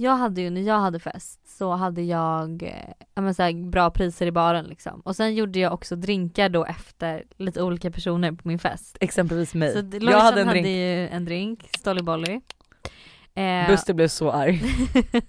Jag 0.00 0.16
hade 0.16 0.40
ju, 0.40 0.50
när 0.50 0.60
jag 0.60 0.78
hade 0.80 0.98
fest 1.00 1.40
så 1.58 1.70
hade 1.74 2.02
jag 2.02 2.62
eh, 2.62 3.22
men 3.22 3.34
så 3.34 3.42
här, 3.42 3.70
bra 3.70 3.90
priser 3.90 4.26
i 4.26 4.32
baren 4.32 4.64
liksom. 4.64 5.00
Och 5.04 5.16
sen 5.16 5.34
gjorde 5.34 5.58
jag 5.58 5.72
också 5.72 5.96
drinkar 5.96 6.48
då 6.48 6.64
efter 6.64 7.24
lite 7.36 7.62
olika 7.62 7.90
personer 7.90 8.32
på 8.32 8.48
min 8.48 8.58
fest. 8.58 8.96
Exempelvis 9.00 9.54
mig. 9.54 9.72
Så 9.72 9.80
det- 9.82 9.96
jag 9.96 10.02
Lojsan 10.04 10.20
hade 10.20 10.40
en 10.40 10.46
hade 10.48 10.60
drink, 10.60 10.76
ju 10.76 11.08
en 11.08 11.24
drink, 11.24 11.68
Stolly 11.78 12.02
Bolly. 12.02 12.40
Eh, 13.34 13.66
Buster 13.70 13.94
blev 13.94 14.08
så 14.08 14.30
arg. 14.30 14.62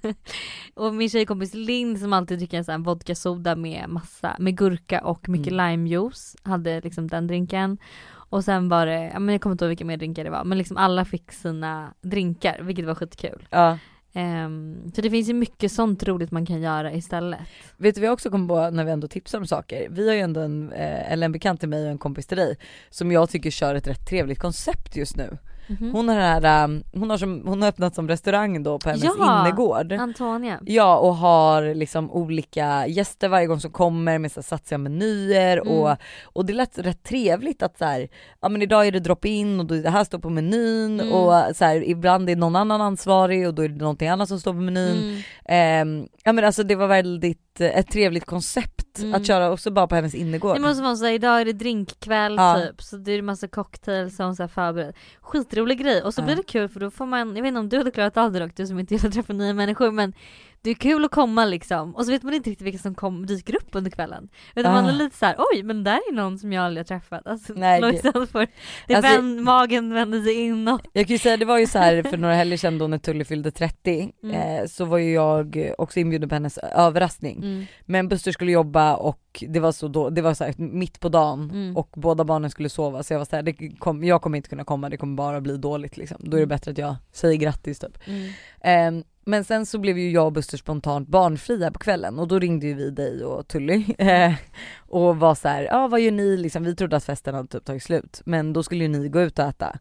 och 0.73 0.93
min 0.95 1.10
tjejkompis 1.10 1.53
Linn 1.53 1.99
som 1.99 2.13
alltid 2.13 2.38
dricker 2.38 2.58
en 2.58 2.63
sån 2.65 2.84
vodka 2.84 3.15
soda 3.15 3.55
med 3.55 3.86
massa, 3.89 4.36
med 4.39 4.58
gurka 4.58 5.01
och 5.01 5.29
mycket 5.29 5.53
Mm. 5.53 5.71
limejuice, 5.71 6.36
hade 6.43 6.82
liksom 6.82 7.08
den 7.08 7.27
drinken. 7.27 7.77
Och 8.12 8.43
sen 8.43 8.69
var 8.69 8.86
det, 8.86 9.10
ja 9.13 9.19
men 9.19 9.34
jag 9.34 9.41
kommer 9.41 9.51
inte 9.53 9.65
ihåg 9.65 9.69
vilka 9.69 9.86
mer 9.86 9.97
drinkar 9.97 10.23
det 10.23 10.29
var, 10.29 10.43
men 10.43 10.58
liksom 10.58 10.77
alla 10.77 11.05
fick 11.05 11.32
sina 11.32 11.93
drinkar, 12.01 12.60
vilket 12.62 12.86
var 12.86 12.95
skitkul. 12.95 13.47
Ja. 13.49 13.77
Um, 14.13 14.91
så 14.95 15.01
det 15.01 15.09
finns 15.09 15.29
ju 15.29 15.33
mycket 15.33 15.71
sånt 15.71 16.03
roligt 16.03 16.31
man 16.31 16.45
kan 16.45 16.61
göra 16.61 16.93
istället. 16.93 17.39
Vet 17.77 17.95
du 17.95 18.01
vad 18.01 18.07
jag 18.07 18.13
också 18.13 18.29
kom 18.29 18.47
på 18.47 18.69
när 18.69 18.83
vi 18.83 18.91
ändå 18.91 19.07
tipsar 19.07 19.37
om 19.37 19.47
saker? 19.47 19.87
Vi 19.89 20.07
har 20.07 20.15
ju 20.15 20.21
ändå 20.21 20.41
en, 20.41 20.71
eh, 20.71 21.11
eller 21.11 21.25
en 21.25 21.31
bekant 21.31 21.59
till 21.59 21.69
mig 21.69 21.83
och 21.83 21.91
en 21.91 21.97
kompis 21.97 22.27
till 22.27 22.37
dig 22.37 22.57
som 22.89 23.11
jag 23.11 23.29
tycker 23.29 23.51
kör 23.51 23.75
ett 23.75 23.87
rätt 23.87 24.07
trevligt 24.09 24.39
koncept 24.39 24.95
just 24.95 25.17
nu. 25.17 25.37
Mhm. 25.69 25.91
Hon 25.91 26.10
har, 26.10 26.15
här, 26.15 26.63
um, 26.65 26.84
hon 26.93 27.10
har, 27.10 27.17
som, 27.17 27.43
hon 27.47 27.62
har 27.62 27.69
öppnat 27.69 27.95
som 27.95 28.08
restaurang 28.08 28.63
då 28.63 28.79
på 28.79 28.89
hennes 28.89 29.03
Ja! 29.03 29.12
innergård. 29.41 29.91
Antonia. 29.93 30.60
Ja 30.65 30.97
och 30.97 31.15
har 31.15 31.73
liksom 31.75 32.12
olika 32.12 32.88
gäster 32.88 33.27
varje 33.29 33.47
gång 33.47 33.60
som 33.60 33.71
kommer 33.71 34.17
med 34.19 34.32
så 34.32 34.43
satsiga 34.43 34.77
menyer 34.77 35.58
Mm. 35.58 35.73
och, 35.73 35.95
och 36.23 36.45
det 36.45 36.53
lät 36.53 36.77
rätt 36.77 37.03
trevligt 37.03 37.63
att 37.63 37.77
så 37.77 37.86
här, 37.86 38.08
ja 38.41 38.49
men 38.49 38.62
idag 38.62 38.88
är 38.88 38.91
det 38.91 38.99
drop-in 38.99 39.60
och 39.60 39.65
det 39.65 39.89
här 39.89 40.03
står 40.03 40.19
på 40.19 40.29
menyn 40.29 40.99
Mm. 40.99 41.13
och 41.13 41.55
så 41.55 41.65
här, 41.65 41.89
ibland 41.89 42.29
är 42.29 42.36
någon 42.36 42.55
annan 42.55 42.82
ansvarig 42.82 43.47
och 43.47 43.53
då 43.53 43.62
är 43.62 43.69
det 43.69 43.75
någonting 43.82 44.08
annat 44.08 44.29
som 44.29 44.39
står 44.39 44.53
på 44.53 44.60
menyn. 44.60 44.97
Mm. 45.03 45.21
Ehm, 45.45 46.08
ja 46.23 46.34
men 46.34 46.45
alltså 46.45 46.63
det 46.63 46.75
var 46.75 46.88
väldigt, 46.88 47.48
ett 47.65 47.91
trevligt 47.91 48.25
koncept 48.25 48.75
Mm. 48.99 49.13
att 49.15 49.27
köra 49.27 49.51
också 49.51 49.71
bara 49.71 49.87
på 49.87 49.95
hennes 49.95 50.15
innergård. 50.15 50.55
Det 50.55 50.61
måste 50.61 50.83
vara 50.83 50.95
så 50.95 51.05
här, 51.05 51.11
idag 51.11 51.41
är 51.41 51.45
det 51.45 51.53
drinkkväll 51.53 52.35
Ja. 52.37 52.61
typ, 52.67 52.81
så 52.81 52.97
det 52.97 53.11
är 53.11 53.21
massa 53.21 53.47
cocktails 53.47 54.15
som 54.15 54.35
så 54.35 54.43
här 54.43 54.47
förberedd. 54.47 54.93
Skitrolig 55.21 55.79
grej 55.79 56.03
och 56.03 56.13
så 56.13 56.21
Ja. 56.21 56.25
blir 56.25 56.35
det 56.35 56.43
kul 56.43 56.69
för 56.69 56.79
då 56.79 56.91
får 56.91 57.05
man, 57.05 57.35
jag 57.35 57.43
vet 57.43 57.47
inte 57.47 57.59
om 57.59 57.69
du 57.69 57.77
hade 57.77 57.91
klarat 57.91 58.17
av 58.17 58.31
det 58.31 58.39
dock, 58.39 58.55
du 58.55 58.67
som 58.67 58.79
inte 58.79 58.93
gillar 58.93 59.07
att 59.07 59.13
träffa 59.13 59.33
nya 59.33 59.53
människor 59.53 59.91
men 59.91 60.13
det 60.61 60.69
är 60.69 60.73
kul 60.75 61.05
att 61.05 61.11
komma 61.11 61.45
liksom 61.45 61.95
och 61.95 62.05
så 62.05 62.11
vet 62.11 62.23
man 62.23 62.33
inte 62.33 62.49
riktigt 62.49 62.67
vilka 62.67 62.79
som 62.79 62.95
kom, 62.95 63.25
dyker 63.25 63.55
upp 63.55 63.69
under 63.71 63.91
kvällen. 63.91 64.29
Utan 64.55 64.73
man 64.73 64.85
Ah. 64.85 64.89
är 64.89 64.93
lite 64.93 65.17
så 65.17 65.25
här: 65.25 65.35
oj 65.37 65.63
men 65.63 65.83
där 65.83 65.93
är 66.09 66.13
någon 66.13 66.39
som 66.39 66.53
jag 66.53 66.65
aldrig 66.65 66.79
har 66.79 66.99
träffat. 66.99 67.27
Alltså, 67.27 67.53
Nej, 67.55 67.81
Lojsan 67.81 68.27
får, 68.31 68.47
det 68.87 68.95
Alltså- 68.95 69.11
vän, 69.15 69.43
magen 69.43 69.93
vänder 69.93 70.21
sig 70.21 70.33
inåt. 70.33 70.81
Jag 70.93 71.07
kan 71.07 71.13
ju 71.13 71.19
säga 71.19 71.37
det 71.37 71.45
var 71.45 71.57
ju 71.57 71.67
så 71.67 71.79
här 71.79 72.03
för 72.03 72.17
några 72.17 72.33
helger 72.35 72.57
sedan 72.57 72.77
då 72.77 72.87
när 72.87 72.97
Tully 72.97 73.25
fyllde 73.25 73.51
30 73.51 74.11
Mm. 74.23 74.35
eh, 74.61 74.65
så 74.67 74.85
var 74.85 74.97
ju 74.97 75.13
jag 75.13 75.73
också 75.77 75.99
inbjuden 75.99 76.29
på 76.29 76.35
hennes 76.35 76.57
överraskning. 76.57 77.37
Mm. 77.37 77.65
Men 77.85 78.07
Buster 78.07 78.31
skulle 78.31 78.51
jobba 78.51 78.95
och 78.95 79.43
det 79.47 79.59
var 79.59 79.71
så 79.71 79.87
då, 79.87 80.09
det 80.09 80.21
var 80.21 80.33
så 80.33 80.43
här 80.43 80.53
mitt 80.57 80.99
på 80.99 81.09
dagen 81.09 81.49
Mm. 81.53 81.77
och 81.77 81.89
båda 81.95 82.23
barnen 82.23 82.49
skulle 82.49 82.69
sova 82.69 83.03
så 83.03 83.13
jag 83.13 83.17
var 83.19 83.25
så 83.25 83.35
här, 83.35 83.43
det 83.43 83.53
kom, 83.79 84.03
jag 84.03 84.21
kommer 84.21 84.37
inte 84.37 84.49
kunna 84.49 84.63
komma, 84.63 84.89
det 84.89 84.97
kommer 84.97 85.15
bara 85.15 85.41
bli 85.41 85.57
dåligt 85.57 85.97
liksom. 85.97 86.17
Då 86.19 86.27
är 86.27 86.31
det 86.31 86.37
Mm. 86.37 86.49
bättre 86.49 86.71
att 86.71 86.77
jag 86.77 86.95
säger 87.11 87.37
grattis 87.37 87.79
typ. 87.79 87.97
Mm. 88.07 89.03
Men 89.29 89.43
sen 89.43 89.65
så 89.65 89.79
blev 89.79 89.97
ju 89.97 90.11
jag 90.11 90.25
och 90.25 90.31
Buster 90.31 90.57
spontant 90.57 91.07
barnfria 91.07 91.71
på 91.71 91.79
kvällen 91.79 92.19
och 92.19 92.27
då 92.27 92.39
ringde 92.39 92.67
ju 92.67 92.73
vi 92.73 92.89
dig 92.89 93.23
och 93.23 93.47
Tully 93.47 93.85
eh, 93.97 94.33
och 94.77 95.17
var 95.17 95.35
så 95.35 95.47
här, 95.47 95.63
ja 95.63 95.77
ah, 95.77 95.87
vad 95.87 96.01
gör 96.01 96.11
ni 96.11 96.37
liksom, 96.37 96.63
vi 96.63 96.75
trodde 96.75 96.95
att 96.95 97.03
festen 97.03 97.35
hade 97.35 97.47
typ 97.47 97.65
tagit 97.65 97.83
slut 97.83 98.21
men 98.25 98.53
då 98.53 98.63
skulle 98.63 98.83
ju 98.83 98.87
ni 98.87 99.09
gå 99.09 99.21
ut 99.21 99.39
och 99.39 99.45
äta. 99.45 99.79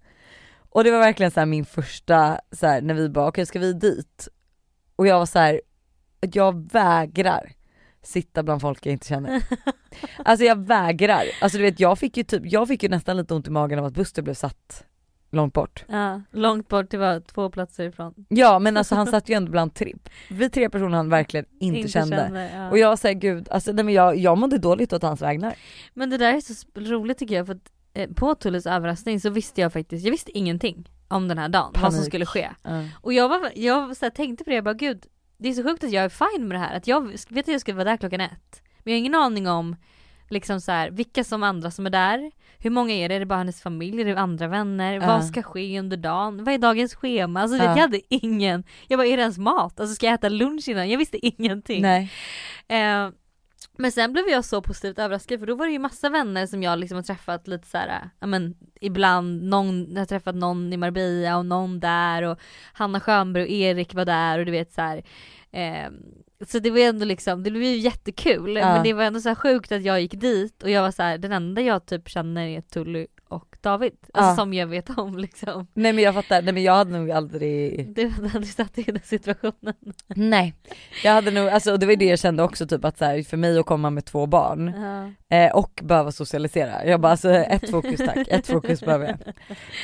Och 0.70 0.84
det 0.84 0.90
var 0.90 0.98
verkligen 0.98 1.30
så 1.30 1.46
min 1.46 1.64
första, 1.64 2.40
så 2.52 2.66
här, 2.66 2.80
när 2.80 2.94
vi 2.94 3.08
bara 3.08 3.28
okej 3.28 3.46
ska 3.46 3.58
vi 3.58 3.72
dit? 3.72 4.28
Och 4.96 5.06
jag 5.06 5.18
var 5.18 5.26
så 5.26 5.38
här, 5.38 5.61
jag 6.20 6.72
vägrar 6.72 7.52
sitta 8.02 8.42
bland 8.42 8.61
folk 8.61 8.87
jag 8.87 8.92
inte 8.92 9.06
känner. 9.06 9.42
Alltså 10.24 10.44
jag 10.44 10.66
vägrar. 10.66 11.24
Alltså 11.40 11.58
du 11.58 11.64
vet 11.64 11.80
jag 11.80 11.98
fick 11.98 12.16
ju 12.16 12.24
typ, 12.24 12.42
jag 12.44 12.68
fick 12.68 12.82
ju 12.82 12.88
nästan 12.88 13.16
lite 13.16 13.34
ont 13.34 13.46
i 13.46 13.50
magen 13.50 13.78
av 13.78 13.84
att 13.84 13.94
Buster 13.94 14.22
blev 14.22 14.34
satt 14.34 14.84
långt 15.30 15.54
bort. 15.54 15.84
Ja, 15.88 16.22
långt 16.30 16.68
bort, 16.68 16.90
det 16.90 16.98
var 16.98 17.20
två 17.20 17.50
platser 17.50 17.84
ifrån. 17.84 18.14
Ja 18.28 18.58
men 18.58 18.76
alltså 18.76 18.94
han 18.94 19.06
satt 19.06 19.28
ju 19.28 19.34
ändå 19.34 19.50
bland 19.50 19.74
tre, 19.74 19.94
vi 20.30 20.50
tre 20.50 20.70
personer 20.70 20.96
han 20.96 21.10
verkligen 21.10 21.46
inte, 21.60 21.88
kände. 21.88 22.50
ja. 22.54 22.70
Och 22.70 22.78
jag 22.78 22.98
säger 22.98 23.14
gud, 23.14 23.48
alltså 23.50 23.72
nej 23.72 23.84
men 23.84 23.94
jag, 23.94 24.16
jag 24.16 24.38
mådde 24.38 24.58
dåligt 24.58 24.92
åt 24.92 25.02
hans 25.02 25.22
vägnar. 25.22 25.54
Men 25.94 26.10
det 26.10 26.18
där 26.18 26.34
är 26.34 26.40
så 26.40 26.66
roligt 26.74 27.18
tycker 27.18 27.34
jag 27.34 27.46
för 27.46 27.54
att 27.54 27.70
eh, 27.94 28.10
på 28.10 28.34
Tullys 28.34 28.66
överraskning 28.66 29.20
så 29.20 29.30
visste 29.30 29.60
jag 29.60 29.72
faktiskt, 29.72 30.04
jag 30.04 30.10
visste 30.10 30.38
ingenting 30.38 30.90
om 31.08 31.28
den 31.28 31.38
här 31.38 31.48
dagen, 31.48 31.70
vad 31.74 31.82
som 31.82 31.90
Panik. 31.90 32.06
skulle 32.06 32.26
ske. 32.26 32.48
Och 33.00 33.12
jag, 33.12 33.28
var, 33.28 33.50
jag 33.54 33.96
så 33.96 34.04
här, 34.04 34.10
tänkte 34.10 34.44
på 34.44 34.50
det, 34.50 34.56
jag 34.56 34.64
bara 34.64 34.74
gud, 34.74 35.06
det 35.38 35.48
är 35.48 35.52
så 35.52 35.62
sjukt 35.62 35.84
att 35.84 35.90
jag 35.92 36.04
är 36.04 36.08
fine 36.08 36.48
med 36.48 36.54
det 36.54 36.58
här. 36.58 36.76
Att 36.76 36.86
jag 36.86 37.00
vet 37.28 37.44
att 37.48 37.52
jag 37.52 37.60
skulle 37.60 37.76
vara 37.76 37.84
där 37.84 37.96
klockan 37.96 38.20
ett. 38.20 38.62
Men 38.84 38.92
jag 38.92 38.92
har 38.92 38.98
ingen 38.98 39.14
aning 39.14 39.48
om 39.48 39.76
liksom 40.28 40.60
så 40.60 40.72
här, 40.72 40.90
vilka 40.90 41.24
som 41.24 41.42
andra 41.42 41.70
som 41.70 41.86
är 41.86 41.90
där. 41.90 42.30
Hur 42.61 42.71
många 42.71 42.94
är 42.94 43.09
det? 43.09 43.14
Är 43.14 43.21
det 43.21 43.27
bara 43.27 43.38
hennes 43.38 43.62
familj? 43.62 44.01
Är 44.01 44.05
det 44.05 44.18
andra 44.21 44.49
vänner? 44.49 44.92
Ja. 44.92 45.07
Vad 45.07 45.25
ska 45.25 45.42
ske 45.42 45.79
under 45.79 45.97
dagen? 45.97 46.44
Vad 46.44 46.55
är 46.55 46.59
dagens 46.59 46.94
schema? 46.94 47.40
Alltså 47.40 47.57
Ja. 47.57 47.64
jag 47.64 47.77
hade 47.77 48.01
ingen, 48.14 48.64
jag 48.88 48.99
bara 48.99 49.07
är 49.07 49.16
det 49.16 49.21
ens 49.23 49.38
mat? 49.38 49.81
Alltså 49.81 49.94
ska 49.94 50.07
jag 50.07 50.14
äta 50.14 50.29
lunch 50.29 50.68
innan? 50.68 50.90
Jag 50.90 50.99
visste 50.99 51.27
ingenting. 51.27 51.83
Nej. 51.83 52.11
Eh, 52.68 53.09
men 53.81 53.92
sen 53.92 54.12
blev 54.12 54.29
jag 54.29 54.44
så 54.44 54.62
positivt 54.62 54.99
överraskad 54.99 55.40
för 55.40 55.47
då 55.47 55.55
var 55.55 55.66
det 55.66 55.73
ju 55.73 55.79
massa 55.79 56.09
vänner 56.09 56.47
som 56.47 56.62
jag 56.62 56.79
liksom 56.79 56.97
har 56.97 57.03
träffat 57.03 57.49
lite 57.49 57.66
såhär, 57.68 58.11
ja 58.21 58.27
men 58.27 58.55
ibland, 58.81 59.42
någon, 59.42 59.92
jag 59.92 60.01
har 60.01 60.07
träffat 60.07 60.35
någon 60.35 60.73
i 60.73 60.77
Marbella 60.77 61.37
och 61.38 61.47
någon 61.47 61.81
där 61.81 62.23
och 62.23 62.38
Hanna 62.73 63.01
Schönberg 63.01 63.42
och 63.42 63.49
Erik 63.49 63.94
var 63.94 64.05
där 64.05 64.38
och 64.38 64.47
du 64.47 64.53
vet 64.53 64.73
så 64.73 64.81
här. 64.81 65.03
Eh, 65.53 65.90
så 66.46 66.59
det 66.59 66.70
var 66.70 66.79
ändå 66.79 67.05
liksom, 67.05 67.42
det 67.42 67.51
blev 67.51 67.62
ju 67.62 67.77
jättekul 67.77 68.57
Ja. 68.57 68.74
men 68.74 68.83
det 68.85 68.92
var 68.92 69.05
ändå 69.05 69.20
så 69.20 69.35
sjukt 69.35 69.72
att 69.72 69.83
jag 69.83 70.01
gick 70.01 70.20
dit 70.20 70.62
och 70.62 70.70
jag 70.70 70.83
var 70.83 70.90
så 70.90 71.03
här, 71.03 71.18
den 71.18 71.33
enda 71.33 71.62
jag 71.62 71.87
typ 71.87 72.09
känner 72.09 72.46
är 72.46 72.61
Tully 72.61 73.07
och 73.29 73.57
David. 73.61 73.92
Alltså 74.12 74.31
Ja. 74.31 74.37
som 74.37 74.55
jag 74.55 74.66
vet 74.66 74.98
om 74.98 75.18
liksom. 75.18 75.66
Nej 75.74 75.92
men 75.92 76.05
jag 76.05 76.14
fattar, 76.14 76.42
nej 76.42 76.55
men 76.55 76.62
jag 76.62 76.72
hade 76.74 76.90
nog 76.98 77.11
aldrig 77.11 77.88
Du 77.94 78.09
hade 78.09 78.27
aldrig 78.35 78.46
satt 78.48 78.79
i 78.79 78.83
den 78.83 79.01
situationen. 79.05 79.74
Nej. 80.07 80.55
Jag 81.05 81.12
hade 81.12 81.31
nog, 81.31 81.48
alltså 81.48 81.72
och 81.72 81.79
det 81.79 81.87
var 81.87 81.90
ju 81.92 81.96
det 81.96 82.05
jag 82.05 82.18
kände 82.18 82.42
också 82.42 82.66
typ 82.66 82.85
att 82.85 82.98
så 82.98 83.05
här, 83.05 83.22
för 83.22 83.37
mig 83.37 83.59
att 83.59 83.66
komma 83.66 83.90
med 83.90 84.05
två 84.05 84.27
barn 84.27 84.72
Ja. 85.31 85.37
eh, 85.37 85.53
och 85.57 85.81
behöva 85.83 86.12
socialisera. 86.12 86.85
Jag 86.87 87.01
bara 87.01 87.12
alltså 87.12 87.31
ett 87.31 87.70
fokus 87.70 87.96
tack, 87.98 88.29
ett 88.29 88.46
fokus 88.46 88.81
behöver 88.81 89.07
jag. 89.07 89.35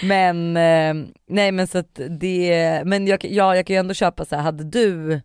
Men 0.03 0.57
eh, 0.57 1.09
nej 1.29 1.53
men 1.53 1.67
så 1.67 1.79
att 1.79 2.01
det, 2.21 2.83
men 2.87 3.07
jag, 3.07 3.25
ja, 3.25 3.57
jag 3.57 3.67
kan 3.67 3.75
ju 3.75 3.81
ändå 3.81 3.95
köpa 3.95 4.25
så 4.25 4.37
här, 4.37 4.43
hade 4.43 4.65
du 4.65 5.21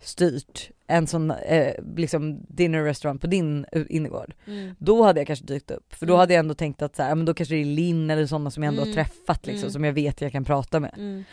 styrt 0.00 0.70
en 0.86 1.06
sån 1.06 1.30
eh, 1.30 1.72
liksom 1.96 2.40
dinner 2.48 2.82
restaurant 2.84 3.20
på 3.20 3.26
din 3.26 3.66
eh, 3.72 3.82
innergård, 3.88 4.34
Mm. 4.46 4.74
då 4.78 5.02
hade 5.02 5.20
jag 5.20 5.26
kanske 5.26 5.44
dykt 5.44 5.70
upp. 5.70 5.94
För 5.94 6.06
då 6.06 6.12
Mm. 6.12 6.20
hade 6.20 6.34
jag 6.34 6.38
ändå 6.40 6.54
tänkt 6.54 6.82
att 6.82 6.96
så 6.96 7.02
här, 7.02 7.14
men 7.14 7.24
då 7.26 7.34
kanske 7.34 7.54
det 7.54 7.60
är 7.60 7.64
Linn 7.64 8.10
eller 8.10 8.26
sådana 8.26 8.50
som 8.50 8.62
jag 8.62 8.70
ändå 8.70 8.82
Mm. 8.82 8.96
har 8.96 9.04
träffat 9.04 9.46
liksom, 9.46 9.62
Mm. 9.62 9.72
som 9.72 9.84
jag 9.84 9.92
vet 9.92 10.20
jag 10.20 10.32
kan 10.32 10.44
prata 10.44 10.80
med. 10.80 10.94
Mm. 10.96 11.24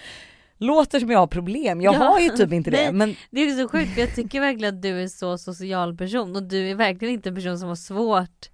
Låter 0.57 0.99
som 0.99 1.11
jag 1.11 1.19
har 1.19 1.27
problem, 1.27 1.81
jag 1.81 1.93
Ja. 1.95 1.97
har 1.99 2.19
ju 2.19 2.29
typ 2.29 2.53
inte 2.53 2.71
det 2.71 2.91
men 2.91 3.15
Det 3.31 3.41
är 3.41 3.51
så 3.63 3.67
sjukt 3.69 3.93
för 3.93 4.01
jag 4.01 4.15
tycker 4.15 4.39
verkligen 4.41 4.75
att 4.75 4.81
du 4.81 5.01
är 5.03 5.07
så 5.07 5.37
social 5.37 5.97
person 5.97 6.35
och 6.35 6.43
du 6.43 6.69
är 6.69 6.75
verkligen 6.75 7.13
inte 7.13 7.29
en 7.29 7.35
person 7.35 7.59
som 7.59 7.69
har 7.69 7.75
svårt 7.75 8.49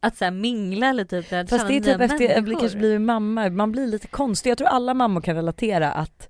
att 0.00 0.16
så 0.16 0.24
här 0.24 0.32
mingla 0.32 0.88
eller 0.88 1.04
typ 1.04 1.28
Fast 1.50 1.68
det 1.68 1.76
är 1.76 1.80
typ 1.80 2.00
efter 2.00 2.00
jag 2.00 2.10
blir- 2.12 2.34
människor. 2.42 2.60
kanske 2.60 2.78
blivit 2.78 3.00
mamma, 3.00 3.50
man 3.50 3.72
blir 3.72 3.86
lite 3.86 4.06
konstig. 4.06 4.50
Jag 4.50 4.58
tror 4.58 4.68
alla 4.68 4.94
mammor 4.94 5.20
kan 5.20 5.36
relatera 5.36 5.92
att, 5.92 6.28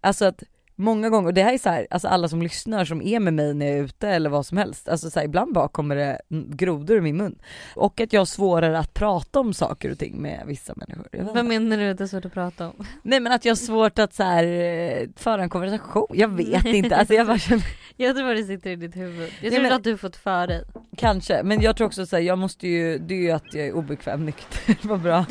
alltså 0.00 0.24
att 0.24 0.42
många 0.76 1.10
gånger, 1.10 1.26
och 1.28 1.34
det 1.34 1.42
här 1.42 1.54
är 1.54 1.58
så 1.58 1.68
här, 1.68 1.86
alltså 1.90 2.08
alla 2.08 2.28
som 2.28 2.42
lyssnar 2.42 2.84
som 2.84 3.02
är 3.02 3.20
med 3.20 3.34
mig 3.34 3.54
när 3.54 3.66
jag 3.66 3.76
är 3.78 3.82
ute 3.82 4.08
eller 4.08 4.30
vad 4.30 4.46
som 4.46 4.58
helst, 4.58 4.88
alltså 4.88 5.10
så 5.10 5.18
här, 5.20 5.26
ibland 5.26 5.52
bara 5.54 5.68
kommer 5.68 5.96
det 5.96 6.20
grodor 6.30 6.96
i 6.98 7.00
min 7.00 7.16
mun. 7.16 7.38
Och 7.76 8.00
att 8.00 8.12
jag 8.12 8.20
har 8.20 8.26
svårare 8.26 8.78
att 8.78 8.94
prata 8.94 9.40
om 9.40 9.54
saker 9.54 9.90
och 9.92 9.98
ting 9.98 10.22
med 10.22 10.42
vissa 10.46 10.74
människor. 10.76 11.32
Vad 11.34 11.44
menar 11.44 11.76
du 11.76 11.90
att 11.90 11.98
det 11.98 12.04
är 12.04 12.08
svårt 12.08 12.24
att 12.24 12.32
prata 12.34 12.66
om? 12.68 12.86
Nej 13.02 13.20
men 13.20 13.32
att 13.32 13.44
jag 13.44 13.50
har 13.50 13.56
svårt 13.56 13.98
att 13.98 14.14
så 14.14 14.22
här, 14.22 14.44
eh, 14.44 15.08
föra 15.16 15.42
en 15.42 15.48
konversation, 15.50 16.06
jag 16.14 16.28
vet 16.28 16.64
inte, 16.66 16.96
alltså 16.96 17.14
jag 17.14 17.26
bara 17.26 17.38
känner, 17.38 17.64
Jag 17.96 18.16
tror 18.16 18.24
bara 18.24 18.34
det 18.34 18.44
sitter 18.44 18.70
i 18.70 18.76
ditt 18.76 18.96
huvud. 18.96 19.22
Jag 19.22 19.30
Nej, 19.42 19.50
tror 19.50 19.62
men- 19.62 19.72
att 19.72 19.84
du 19.84 19.90
har 19.90 19.96
fått 19.96 20.16
för 20.16 20.46
dig. 20.46 20.64
kanske, 20.96 21.42
men 21.42 21.60
jag 21.60 21.76
tror 21.76 21.86
också 21.86 22.06
så 22.06 22.16
här, 22.16 22.22
jag 22.22 22.38
måste 22.38 22.68
ju, 22.68 22.98
det 22.98 23.14
är 23.14 23.18
ju 23.18 23.30
att 23.30 23.54
jag 23.54 23.66
är 23.66 23.72
obekväm 23.72 24.26
nykter, 24.26 24.76
vad 24.88 25.00
bra. 25.00 25.24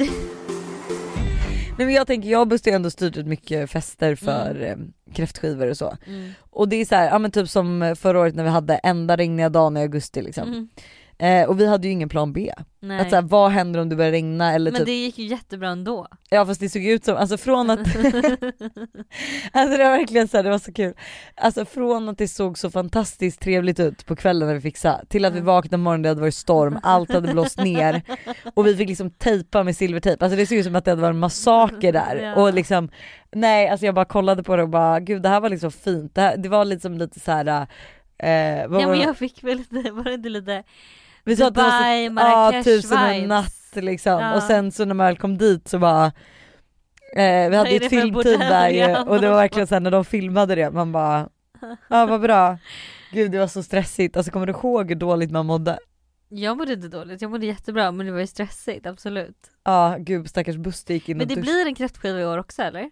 Nej 1.77 1.85
men 1.85 1.95
jag 1.95 2.07
tänker, 2.07 2.29
jag 2.29 2.41
och 2.41 2.47
Buster 2.47 2.71
har 2.71 2.75
ändå 2.75 2.89
styrt 2.89 3.17
ut 3.17 3.27
mycket 3.27 3.71
fester 3.71 4.15
för 4.15 4.61
eh, 4.61 4.75
kräftskivor 5.13 5.67
och 5.67 5.77
så. 5.77 5.97
Mm. 6.07 6.31
Och 6.39 6.69
det 6.69 6.75
är 6.75 6.85
så 6.85 6.95
här, 6.95 7.09
ja 7.09 7.19
men 7.19 7.31
typ 7.31 7.49
som 7.49 7.95
förra 7.99 8.19
året 8.19 8.35
när 8.35 8.43
vi 8.43 8.49
hade 8.49 8.75
enda 8.75 9.17
regniga 9.17 9.49
dagen 9.49 9.77
i 9.77 9.81
augusti 9.81 10.21
liksom. 10.21 10.47
Mm. 10.47 10.69
Eh, 11.21 11.49
och 11.49 11.59
vi 11.59 11.67
hade 11.67 11.87
ju 11.87 11.93
ingen 11.93 12.09
plan 12.09 12.33
B. 12.33 12.51
Nej. 12.79 12.99
Att 12.99 13.09
såhär, 13.09 13.21
vad 13.21 13.51
händer 13.51 13.79
om 13.79 13.89
det 13.89 13.95
börjar 13.95 14.11
regna 14.11 14.53
eller 14.53 14.71
men 14.71 14.79
typ, 14.79 14.85
det 14.85 14.91
gick 14.93 15.17
ju 15.17 15.25
jättebra 15.25 15.69
ändå. 15.69 16.07
ja 16.29 16.45
fast 16.45 16.59
det 16.59 16.69
såg 16.69 16.83
ut 16.85 17.05
som, 17.05 17.17
alltså 17.17 17.37
från 17.37 17.69
att, 17.69 17.79
alltså 19.51 19.77
det 19.77 19.83
var 19.83 19.97
verkligen 19.97 20.27
så 20.27 20.37
här, 20.37 20.43
det 20.43 20.49
var 20.49 20.59
så 20.59 20.73
kul. 20.73 20.93
Alltså 21.35 21.65
från 21.65 22.09
att 22.09 22.17
det 22.17 22.27
såg 22.27 22.57
så 22.57 22.69
fantastiskt 22.71 23.41
trevligt 23.41 23.79
ut 23.79 24.05
på 24.05 24.15
kvällen 24.15 24.47
när 24.47 24.55
vi 24.55 24.61
fixade, 24.61 25.05
till 25.05 25.25
att 25.25 25.33
vi 25.33 25.39
vaknade 25.39 25.69
på 25.69 25.77
morgonen, 25.77 26.01
det 26.01 26.09
hade 26.09 26.21
varit 26.21 26.35
storm, 26.35 26.79
allt 26.83 27.11
hade 27.13 27.31
blåst 27.33 27.57
ner 27.57 28.01
och 28.53 28.67
vi 28.67 28.75
fick 28.75 28.89
liksom 28.89 29.09
tejpa 29.11 29.63
med 29.63 29.77
silvertejp, 29.77 30.25
alltså 30.25 30.37
det 30.37 30.45
såg 30.45 30.57
ut 30.57 30.65
som 30.65 30.75
att 30.75 30.85
det 30.85 30.91
hade 30.91 31.01
varit 31.01 31.13
en 31.13 31.19
massaker 31.19 31.93
där 31.93 32.15
Ja. 32.21 32.35
och 32.41 32.53
liksom 32.53 32.89
Nej 33.31 33.69
alltså 33.69 33.85
jag 33.85 33.95
bara 33.95 34.05
kollade 34.05 34.43
på 34.43 34.55
det 34.55 34.63
och 34.63 34.69
bara 34.69 34.99
gud 34.99 35.21
det 35.21 35.29
här 35.29 35.39
var 35.39 35.49
liksom 35.49 35.71
fint, 35.71 36.15
det, 36.15 36.21
här, 36.21 36.37
det 36.37 36.49
var 36.49 36.65
liksom 36.65 36.97
lite 36.97 37.19
så 37.19 37.31
här. 37.31 37.67
Eh, 38.17 38.29
Ja 38.61 38.67
men 38.67 38.99
jag 38.99 39.17
fick 39.17 39.43
väl 39.43 39.57
lite, 39.57 39.91
var 39.91 40.03
det 40.03 40.13
inte 40.13 40.29
lite 40.29 40.63
vi 41.23 41.35
sa 41.35 41.47
att 41.47 41.53
det 41.55 41.61
var 41.61 41.69
så, 41.69 42.09
Dubai, 42.09 42.55
ja, 42.55 42.63
tusen 42.63 42.97
och 42.97 43.03
en 43.03 43.13
vibes? 43.15 43.29
natt 43.29 43.83
liksom 43.83 44.11
Ja. 44.19 44.35
och 44.35 44.43
sen 44.43 44.71
så 44.71 44.85
när 44.85 44.93
man 44.95 45.05
väl 45.07 45.17
kom 45.17 45.37
dit 45.37 45.67
så 45.67 45.79
bara 45.79 46.05
eh, 47.15 47.49
vi 47.49 47.55
hade 47.55 47.69
ju 47.69 47.75
ett 47.77 47.89
filmteam 47.89 48.39
där 48.39 48.69
ju 48.69 48.97
och 48.97 49.21
det 49.21 49.29
var 49.29 49.35
verkligen 49.35 49.67
såhär 49.67 49.79
när 49.79 49.91
de 49.91 50.05
filmade 50.05 50.55
det 50.55 50.71
man 50.71 50.91
bara 50.91 51.29
ja 51.89 52.05
vad 52.05 52.21
bra 52.21 52.57
Gud 53.11 53.31
det 53.31 53.39
var 53.39 53.47
så 53.47 53.63
stressigt, 53.63 54.17
alltså 54.17 54.31
kommer 54.31 54.45
du 54.45 54.51
ihåg 54.53 54.89
hur 54.89 54.95
dåligt 54.95 55.31
man 55.31 55.45
mådde? 55.45 55.79
Jag 56.29 56.57
mådde 56.57 56.73
inte 56.73 56.87
dåligt, 56.87 57.21
jag 57.21 57.31
mådde 57.31 57.45
jättebra 57.45 57.91
men 57.91 58.05
det 58.05 58.11
var 58.11 58.19
ju 58.19 58.27
stressigt 58.27 58.85
absolut. 58.85 59.37
Ja 59.63 59.95
gud 59.99 60.29
stackars 60.29 60.55
Buster 60.57 60.93
gick 60.93 61.09
in 61.09 61.17
Men 61.17 61.27
det 61.27 61.35
dusch- 61.35 61.41
blir 61.41 61.65
en 61.65 61.75
kräftskiva 61.75 62.19
i 62.19 62.25
år 62.25 62.37
också 62.37 62.61
eller? 62.61 62.89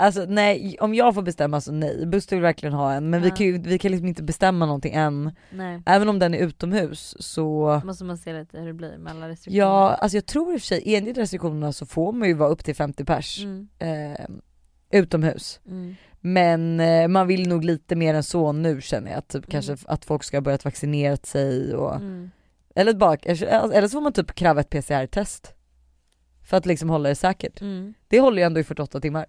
Alltså 0.00 0.24
nej, 0.28 0.76
om 0.80 0.94
jag 0.94 1.14
får 1.14 1.22
bestämma 1.22 1.60
så 1.60 1.72
nej, 1.72 2.06
Buster 2.06 2.36
vill 2.36 2.42
verkligen 2.42 2.72
ha 2.72 2.92
en 2.92 3.10
men 3.10 3.22
vi 3.22 3.28
Ja. 3.28 3.34
kan 3.36 3.46
ju 3.46 3.58
vi 3.58 3.78
kan 3.78 3.90
liksom 3.90 4.08
inte 4.08 4.22
bestämma 4.22 4.66
någonting 4.66 4.94
än. 4.94 5.32
Nej. 5.50 5.82
Även 5.86 6.08
om 6.08 6.18
den 6.18 6.34
är 6.34 6.38
utomhus 6.38 7.16
så 7.20 7.80
Måste 7.84 8.04
man 8.04 8.18
se 8.18 8.32
lite 8.32 8.58
hur 8.60 8.66
det 8.66 8.72
blir 8.72 8.98
med 8.98 9.12
alla 9.12 9.28
restriktioner. 9.28 9.58
Ja, 9.66 9.88
alltså 9.94 10.16
jag 10.16 10.26
tror 10.26 10.52
i 10.54 10.56
och 10.56 10.60
för 10.60 10.66
sig 10.66 10.82
enligt 10.96 11.18
restriktionerna 11.18 11.72
så 11.72 11.86
får 11.86 12.12
man 12.12 12.28
ju 12.28 12.34
vara 12.34 12.48
upp 12.48 12.64
till 12.64 12.74
50 12.76 13.04
pers 13.04 13.44
Mm, 13.44 13.68
eh, 13.78 14.26
utomhus. 15.00 15.60
mm. 15.66 15.96
Men 16.20 16.80
eh, 16.80 17.08
man 17.08 17.26
vill 17.26 17.48
nog 17.48 17.64
lite 17.64 17.96
mer 17.96 18.14
än 18.14 18.22
så 18.22 18.52
nu 18.52 18.80
känner 18.80 19.12
jag, 19.12 19.28
typ 19.28 19.44
Mm. 19.44 19.50
kanske 19.50 19.76
att 19.86 20.04
folk 20.04 20.24
ska 20.24 20.36
ha 20.36 20.42
börjat 20.42 20.64
vaccinerat 20.64 21.26
sig 21.26 21.74
och 21.74 21.94
Mm. 21.96 22.30
eller, 22.74 22.94
bara, 22.94 23.14
eller 23.16 23.82
så 23.88 23.92
får 23.92 24.00
man 24.00 24.12
typ 24.12 24.32
kräva 24.34 24.60
ett 24.60 24.70
PCR-test. 24.70 25.54
För 26.44 26.56
att 26.56 26.66
liksom 26.66 26.90
hålla 26.90 27.08
det 27.08 27.14
säkert. 27.14 27.60
Mm. 27.60 27.94
Det 28.08 28.20
håller 28.20 28.42
ju 28.42 28.46
ändå 28.46 28.60
i 28.60 28.64
48 28.64 29.00
timmar. 29.00 29.26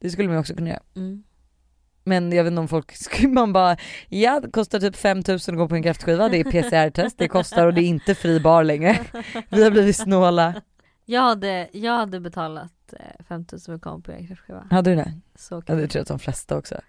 Mm. 0.00 0.08
Det 0.08 0.10
skulle 0.10 0.28
man 0.28 0.38
också 0.38 0.54
kunna 0.54 0.68
göra. 0.68 0.82
Mm. 0.96 1.22
Men 2.04 2.32
jag 2.32 2.44
vet 2.44 2.50
inte 2.50 2.60
om 2.60 2.68
folk, 2.68 2.92
skulle 2.96 3.28
man 3.28 3.52
bara, 3.52 3.76
ja 4.08 4.40
det 4.40 4.50
kostar 4.50 4.80
typ 4.80 4.96
5000 4.96 5.54
att 5.54 5.58
gå 5.58 5.68
på 5.68 5.74
en 5.74 5.82
kräftskiva, 5.82 6.28
det 6.28 6.40
är 6.40 6.44
PCR-test, 6.44 7.18
det 7.18 7.28
kostar 7.28 7.66
och 7.66 7.74
det 7.74 7.80
är 7.80 7.86
inte 7.86 8.14
fri 8.14 8.40
bar 8.40 8.64
längre. 8.64 8.98
Vi 9.48 9.64
har 9.64 9.70
blivit 9.70 9.96
snåla. 9.96 10.54
Jag, 11.04 11.20
hade, 11.20 11.68
jag 11.72 11.92
hade 11.96 12.20
betalat 12.20 12.72
eh, 12.92 13.24
5000 13.28 13.72
för 13.72 13.76
att 13.76 13.82
komma 13.82 14.00
på 14.00 14.12
en 14.12 14.26
kräftskiva. 14.26 14.66
Hade 14.70 14.90
du 14.90 14.96
det? 14.96 15.12
Så 15.34 15.54
Ja 15.54 15.60
kul. 15.60 15.76
det 15.78 15.86
tror 15.88 15.98
jag 15.98 16.02
att 16.02 16.08
de 16.08 16.18
flesta 16.18 16.56
också. 16.58 16.80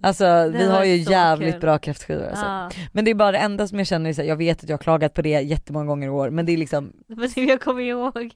Alltså 0.00 0.24
vi 0.54 0.66
var 0.66 0.74
har 0.74 0.84
ju 0.84 0.96
jävligt 0.96 1.52
kul. 1.54 1.60
bra 1.60 1.78
kräftskivor 1.78 2.26
alltså. 2.26 2.44
Ja. 2.44 2.70
Men 2.92 3.04
det 3.04 3.10
är 3.10 3.14
bara 3.14 3.32
det 3.32 3.38
enda 3.38 3.68
som 3.68 3.78
jag 3.78 3.86
känner, 3.86 4.10
är 4.10 4.14
så 4.14 4.20
här, 4.22 4.28
jag 4.28 4.36
vet 4.36 4.62
att 4.62 4.68
jag 4.68 4.76
har 4.76 4.82
klagat 4.82 5.14
på 5.14 5.22
det 5.22 5.28
jättemånga 5.40 5.86
gånger 5.86 6.06
i 6.06 6.10
år 6.10 6.30
men 6.30 6.46
det 6.46 6.52
är 6.52 6.56
liksom, 6.56 6.92
Men 7.06 7.30
det- 7.34 7.40
jag 7.44 7.60
kommer 7.60 7.82
ihåg 7.82 8.34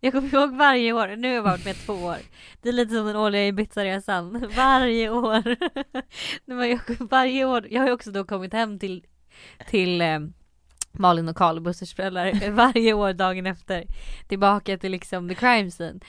jag 0.00 0.12
kommer 0.12 0.34
ihåg 0.34 0.56
varje 0.56 0.92
år, 0.92 1.16
nu 1.16 1.28
har 1.28 1.34
jag 1.34 1.42
varit 1.42 1.64
med 1.64 1.76
två 1.76 1.92
år. 1.92 2.18
Det 2.62 2.68
är 2.68 2.72
lite 2.72 2.94
som 2.94 3.06
den 3.06 3.16
årliga 3.16 3.46
Ibiza-resan. 3.46 4.48
Varje 4.56 5.10
år. 5.10 5.56
Jag, 6.44 6.80
varje 7.10 7.44
år. 7.44 7.66
Jag 7.70 7.80
har 7.80 7.86
ju 7.86 7.94
också 7.94 8.10
då 8.10 8.24
kommit 8.24 8.52
hem 8.52 8.78
till, 8.78 9.06
till 9.70 10.00
eh, 10.00 10.18
Malin 10.92 11.28
och 11.28 11.36
Karl, 11.36 11.60
Busters 11.60 11.94
föräldrar, 11.94 12.50
varje 12.50 12.92
år 12.92 13.12
dagen 13.12 13.46
efter. 13.46 13.84
Tillbaka 14.28 14.78
till 14.78 14.92
liksom 14.92 15.28
the 15.28 15.34
crime 15.34 15.70
scene. 15.70 16.00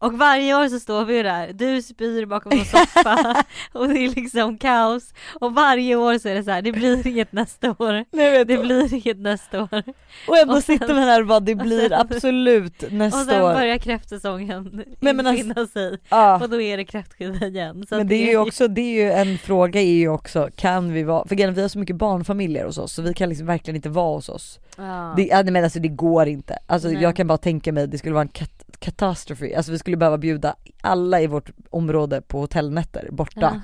Och 0.00 0.12
varje 0.18 0.54
år 0.54 0.68
så 0.68 0.80
står 0.80 1.04
vi 1.04 1.16
ju 1.16 1.22
där, 1.22 1.52
du 1.52 1.82
spyr 1.82 2.26
bakom 2.26 2.52
en 2.52 2.64
soffa 2.64 3.44
och 3.72 3.88
det 3.88 3.98
är 4.04 4.08
liksom 4.14 4.58
kaos. 4.58 5.14
Och 5.40 5.54
varje 5.54 5.96
år 5.96 6.18
så 6.18 6.28
är 6.28 6.34
det 6.34 6.42
så 6.44 6.50
här, 6.50 6.62
det 6.62 6.72
blir 6.72 7.06
inget 7.06 7.32
nästa 7.32 7.70
år. 7.78 8.04
nej 8.12 8.30
vet 8.30 8.48
Det 8.48 8.58
blir 8.58 8.94
inget 8.94 9.18
nästa 9.18 9.62
år. 9.62 9.82
och 10.28 10.38
ändå 10.38 10.54
och 10.54 10.62
sen- 10.64 10.78
sitter 10.78 10.94
man 10.94 11.02
här 11.02 11.20
och 11.20 11.26
bara 11.26 11.40
det 11.40 11.52
och 11.54 11.58
blir 11.58 11.88
sen- 11.88 12.00
absolut 12.00 12.82
Och 12.82 12.92
nästa 12.92 13.24
sen 13.24 13.42
år. 13.42 13.54
börjar 13.54 13.78
kräftsäsongen 13.78 14.84
Nej, 15.00 15.14
men 15.14 15.26
alltså- 15.26 15.44
infinna 15.44 15.66
sig 15.66 15.98
Ja. 16.08 16.40
och 16.42 16.50
då 16.50 16.60
är 16.60 16.76
det 16.76 16.84
kräftskiva 16.84 17.46
igen. 17.46 17.86
Så 17.88 17.94
Men 17.94 18.02
att 18.02 18.08
det 18.08 18.14
är 18.14 18.30
ju 18.30 18.36
också, 18.38 18.68
det 18.68 18.80
är 18.80 19.04
ju 19.04 19.10
en 19.12 19.38
fråga 19.38 19.80
är 19.80 19.84
ju 19.94 20.08
också, 20.08 20.48
kan 20.56 20.92
vi 20.92 21.02
vara, 21.02 21.28
för 21.28 21.34
grejen 21.34 21.54
vi 21.54 21.60
har 21.62 21.68
så 21.68 21.78
mycket 21.78 21.96
barnfamiljer 21.96 22.64
hos 22.64 22.78
oss 22.78 22.92
så 22.92 23.02
vi 23.02 23.14
kan 23.14 23.28
liksom 23.28 23.46
verkligen 23.46 23.76
inte 23.76 23.88
vara 23.88 24.14
hos 24.16 24.28
oss. 24.28 24.58
Ja. 24.76 25.14
Det, 25.16 25.50
men 25.52 25.64
alltså 25.64 25.78
det 25.78 25.88
går 25.88 26.26
inte. 26.28 26.58
Alltså 26.66 26.88
Nej. 26.88 27.02
jag 27.02 27.16
kan 27.16 27.26
bara 27.26 27.38
tänka 27.38 27.72
mig, 27.72 27.86
det 27.86 27.98
skulle 27.98 28.14
vara 28.14 28.22
en 28.22 28.28
kat- 28.28 28.64
katastrofe, 28.78 29.56
alltså 29.56 29.72
vi 29.72 29.78
skulle 29.88 29.96
behöva 29.96 30.18
bjuda 30.18 30.54
alla 30.82 31.20
i 31.20 31.26
vårt 31.26 31.50
område 31.70 32.22
på 32.22 32.40
hotellnätter 32.40 33.08
borta. 33.10 33.40
Ja. 33.40 33.60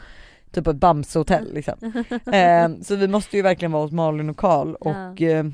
Typ 0.52 0.66
ett 0.66 0.76
Bamsehotell 0.76 1.54
liksom. 1.54 1.74
eh, 2.32 2.82
så 2.82 2.96
vi 2.96 3.08
måste 3.08 3.36
ju 3.36 3.42
verkligen 3.42 3.72
vara 3.72 3.82
hos 3.82 3.92
Malin 3.92 4.30
och 4.30 4.36
Karl 4.36 4.74
och 4.74 5.22
eh, 5.22 5.44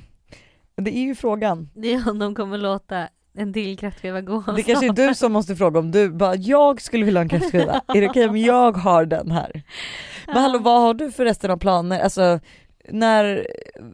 det 0.76 0.96
är 0.96 1.02
ju 1.02 1.14
frågan. 1.14 1.70
Det 1.74 1.92
är 1.92 2.10
om 2.10 2.18
de 2.18 2.34
kommer 2.34 2.58
låta 2.58 3.08
en 3.34 3.52
till 3.52 3.78
kräftskiva 3.78 4.20
gå. 4.20 4.44
Det 4.56 4.62
kanske 4.62 4.86
är 4.86 5.08
du 5.08 5.14
som 5.14 5.32
måste 5.32 5.56
fråga 5.56 5.80
om 5.80 5.90
du 5.90 6.10
bara, 6.10 6.34
jag 6.34 6.80
skulle 6.80 7.04
vilja 7.04 7.18
ha 7.18 7.22
en 7.22 7.28
kräftskiva, 7.28 7.80
är 7.88 8.00
det 8.00 8.08
okej 8.08 8.28
om 8.28 8.36
jag 8.36 8.72
har 8.72 9.04
den 9.04 9.30
här? 9.30 9.62
Men 10.26 10.36
hallå 10.36 10.58
vad 10.58 10.80
har 10.80 10.94
du 10.94 11.12
för 11.12 11.24
resten 11.24 11.50
av 11.50 11.56
planer? 11.56 12.00
Alltså 12.00 12.40
när, 12.88 13.46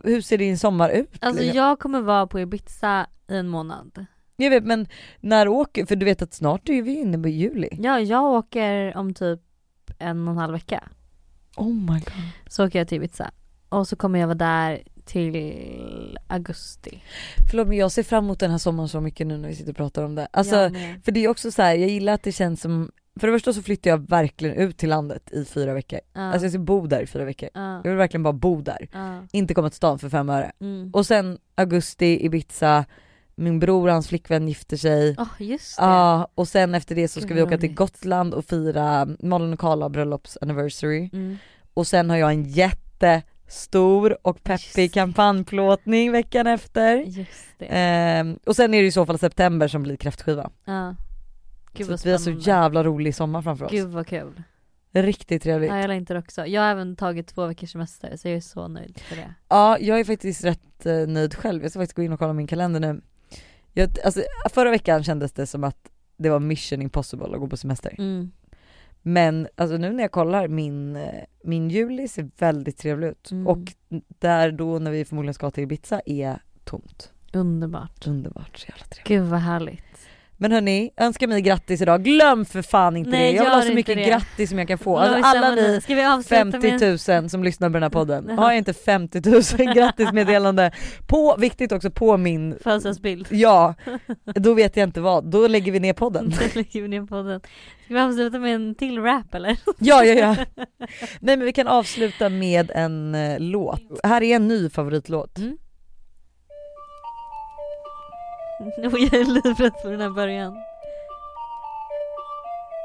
hur 0.04 0.20
ser 0.20 0.38
din 0.38 0.58
sommar 0.58 0.90
ut? 0.90 1.10
Alltså 1.20 1.42
liksom? 1.42 1.56
jag 1.56 1.78
kommer 1.78 2.00
vara 2.00 2.26
på 2.26 2.40
Ibiza 2.40 3.06
i 3.28 3.36
en 3.36 3.48
månad. 3.48 4.06
Jag 4.37 4.51
vet 4.51 4.64
men 4.64 4.87
när 5.20 5.49
åker, 5.49 5.87
för 5.87 5.96
du 5.96 6.05
vet 6.05 6.22
att 6.22 6.35
snart 6.35 6.68
är 6.68 6.83
vi 6.83 7.01
inne 7.01 7.18
på 7.18 7.29
juli. 7.29 7.68
Ja, 7.72 8.01
jag 8.01 8.25
åker 8.25 8.96
om 8.96 9.14
typ 9.14 9.40
en 9.99 10.29
och 10.29 10.33
en 10.33 10.38
halv 10.38 10.53
vecka. 10.53 10.85
Oh 11.57 11.75
my 11.75 12.01
god. 12.01 12.12
Så 12.49 12.66
åker 12.66 12.79
jag 12.79 12.88
till 12.88 12.96
Ibiza. 12.96 13.31
Och 13.68 13.88
så 13.88 13.96
kommer 13.96 14.18
jag 14.18 14.27
vara 14.27 14.35
där 14.38 14.83
till 15.05 16.18
augusti. 16.27 17.03
Förlåt 17.51 17.68
men 17.68 17.77
jag 17.77 17.92
ser 17.92 18.03
fram 18.03 18.25
emot 18.25 18.40
den 18.40 18.51
här 18.51 18.59
sommaren 18.59 18.88
så 18.88 19.01
mycket 19.01 19.27
nu 19.27 19.38
när 19.38 19.49
vi 19.49 19.55
sitter 19.55 19.70
och 19.70 19.77
pratar 19.77 20.03
om 20.05 20.14
det. 20.14 20.29
Alltså 20.31 20.68
med. 20.68 21.05
för 21.05 21.12
det 21.12 21.25
är 21.25 21.29
också 21.29 21.51
så 21.51 21.62
här, 21.62 21.75
jag 21.75 21.88
gillar 21.88 22.12
att 22.12 22.22
det 22.22 22.33
känns 22.33 22.61
som, 22.61 22.90
för 23.20 23.27
det 23.27 23.33
första 23.33 23.53
så 23.53 23.62
flyttar 23.62 23.90
jag 23.90 24.09
verkligen 24.09 24.57
ut 24.57 24.77
till 24.77 24.88
landet 24.88 25.33
i 25.33 25.44
fyra 25.44 25.75
veckor. 25.75 26.01
Ja. 26.12 26.20
Alltså 26.20 26.44
jag 26.44 26.53
ska 26.53 26.59
bo 26.59 26.87
där 26.87 27.03
i 27.03 27.07
fyra 27.07 27.25
veckor. 27.25 27.49
ja. 27.55 27.75
Jag 27.85 27.90
vill 27.90 27.99
verkligen 27.99 28.22
bara 28.22 28.33
bo 28.33 28.61
där. 28.62 28.88
Ja. 28.92 29.27
Inte 29.33 29.55
komma 29.55 29.70
till 29.70 29.77
stan 29.77 29.99
för 29.99 30.09
fem 30.09 30.29
öre. 30.29 30.53
Mm. 30.61 30.90
Och 30.94 31.07
sen 31.07 31.38
augusti, 31.55 32.25
Ibiza, 32.27 32.85
min 33.37 33.59
bror 33.59 33.87
och 33.88 33.92
hans 33.92 34.09
flickvän 34.09 34.49
gifter 34.49 34.77
sig. 34.77 35.14
Oh, 35.18 35.29
just 35.38 35.77
det. 35.77 35.83
Ja, 35.85 36.29
och 36.35 36.49
sen 36.49 36.75
efter 36.75 36.94
det 36.94 37.09
så 37.09 37.20
ska 37.20 37.29
Gud, 37.29 37.37
vi 37.37 37.42
åka 37.42 37.59
till. 37.59 37.75
Gotland 37.75 38.35
och 38.35 38.44
fira 38.44 39.09
Malin 39.20 39.53
och 39.53 39.59
Karla 39.59 39.88
bröllops 39.88 40.38
anniversary. 40.40 41.11
Mm. 41.12 41.37
Och 41.75 41.87
sen 41.87 42.11
har 42.11 42.16
jag 42.16 42.31
en 42.31 42.44
jättestor 42.44 44.18
och 44.22 44.42
peppig 44.42 44.83
Just 44.83 44.94
kampanjplåtning 44.94 46.12
veckan 46.12 46.46
efter. 46.46 46.96
Just 46.96 47.59
det. 47.59 47.66
Ehm, 47.66 48.38
och 48.46 48.57
sen 48.57 48.75
är 48.75 48.83
det 48.83 48.88
i 48.88 48.92
så 48.92 49.07
fall 49.07 49.18
september 49.18 49.68
som 49.68 49.83
blir 49.83 49.96
kräftskiva. 49.96 50.51
Ja. 50.64 50.94
Gud 51.72 51.87
så 51.87 51.94
att 51.94 52.07
vi 52.07 52.11
har 52.11 52.18
så 52.18 52.31
jävla 52.31 52.85
rolig 52.85 53.14
sommar 53.14 53.42
framför 53.42 53.64
oss. 53.64 53.72
Gud 53.72 53.88
vad 53.88 54.07
kul. 54.07 54.42
Riktigt 54.92 55.42
trevligt. 55.42 55.70
Ja, 55.70 55.79
jag 55.79 55.88
längtar 55.88 56.14
också. 56.14 56.46
Jag 56.46 56.62
har 56.62 56.68
även 56.68 56.96
tagit 56.96 57.27
två 57.27 57.46
veckors 57.46 57.72
semester 57.72 58.16
så 58.16 58.29
jag 58.29 58.37
är 58.37 58.40
så 58.40 58.68
nöjd 58.68 58.99
för 59.01 59.16
det. 59.16 59.35
Ja, 59.49 59.79
jag 59.79 60.01
är 60.01 60.05
faktiskt 60.05 60.44
rätt 60.44 60.87
eh, 60.87 61.07
nöjd 61.07 61.35
själv. 61.35 61.62
Jag 61.62 61.70
ska 61.70 61.81
faktiskt 61.81 61.96
gå 61.96 62.03
in 62.03 62.12
och 62.12 62.18
kolla 62.18 62.33
min 62.33 62.46
kalender 62.46 62.81
nu. 62.81 63.01
Jag, 63.78 63.90
alltså, 64.04 64.22
förra 64.50 64.70
veckan 64.70 65.04
kändes 65.04 65.32
det 65.32 65.46
som 65.46 65.64
att 65.64 65.90
det 66.16 66.30
var 66.30 66.40
mission 66.40 66.82
impossible 66.82 67.34
att 67.34 67.40
gå 67.40 67.48
på 67.48 67.56
semester. 67.56 67.94
Mm. 67.98 68.32
Men 69.02 69.48
alltså 69.54 69.76
nu 69.76 69.92
när 69.92 70.04
jag 70.04 70.10
kollar 70.10 70.48
min, 70.48 70.98
min 71.42 71.70
juli 71.70 72.08
ser 72.08 72.30
väldigt 72.38 72.78
trevlig 72.78 73.08
ut. 73.08 73.30
Mm. 73.30 73.46
Och 73.46 73.72
där 74.08 74.52
då 74.52 74.78
när 74.78 74.90
vi 74.90 75.04
förmodligen 75.04 75.34
ska 75.34 75.50
till 75.50 75.62
Ibiza 75.62 76.00
är 76.06 76.38
tomt. 76.64 77.12
Underbart. 77.32 78.06
Underbart, 78.06 78.58
så 78.58 78.66
jävla 78.68 78.84
trevligt. 78.84 79.08
Gud 79.08 79.24
vad 79.24 79.40
härligt. 79.40 79.82
Men 80.38 80.53
hörni, 80.53 80.90
önska 80.96 81.27
mig 81.27 81.42
grattis 81.42 81.83
idag. 81.83 82.05
Glöm 82.05 82.44
för 82.44 82.62
fan 82.62 82.97
inte 82.97 83.11
Nej, 83.11 83.32
det. 83.32 83.37
Jag 83.37 83.45
vill 83.45 83.53
ha 83.53 83.62
så 83.62 83.72
mycket 83.72 83.97
det. 83.97 84.05
grattis 84.05 84.51
som 84.51 84.59
jag 84.59 84.68
kan 84.68 84.78
få. 84.78 84.99
Alltså 84.99 85.39
alla 85.39 85.55
ni 85.55 85.80
Ska 85.80 85.95
vi 85.95 86.05
avsluta 86.05 86.45
med 86.45 86.62
50 86.62 86.84
en... 87.11 87.22
000 87.22 87.30
som 87.30 87.45
lyssnar 87.45 87.68
på 87.68 87.72
den 87.72 87.82
här 87.82 87.91
podden. 87.91 88.39
Har 88.39 88.51
jag 88.51 88.59
inte 88.59 88.72
50 88.72 89.20
000 89.64 89.74
grattismeddelande 89.74 90.70
på, 91.07 91.37
viktigt 91.39 91.72
också 91.72 91.91
på 91.91 92.16
min, 92.16 92.59
födelsedagsbild? 92.62 93.26
ja, 93.30 93.74
då 94.24 94.55
vet 94.55 94.76
jag 94.76 94.84
inte 94.84 95.01
vad. 95.01 95.24
Då 95.24 95.47
lägger 95.47 95.72
vi 95.72 95.80
ner 95.80 95.93
podden. 95.93 96.30
Då 96.30 96.47
lägger 96.55 96.82
vi 96.82 96.89
ner 96.89 97.07
podden. 97.07 97.41
Ska 97.84 97.95
vi 97.95 98.01
avsluta 98.01 98.39
med 98.39 98.55
en 98.55 98.74
till 98.74 99.03
rap 99.03 99.34
eller? 99.34 99.59
Ja, 99.78 100.05
ja, 100.05 100.14
ja. 100.14 100.37
Nej 101.20 101.37
men 101.37 101.45
vi 101.45 101.53
kan 101.53 101.66
avsluta 101.66 102.28
med 102.28 102.70
en 102.74 103.14
eh, 103.14 103.39
låt. 103.39 103.82
Här 104.05 104.22
är 104.22 104.37
en 104.37 104.49
ny 104.49 104.70
favoritlåt. 104.70 105.39
Mm. 105.39 105.57
Och 108.59 108.98
jag 108.98 109.14
är 109.14 109.24
livrädd 109.24 109.72
för 109.82 109.90
den 109.90 110.00
här 110.00 110.11
början. 110.11 110.54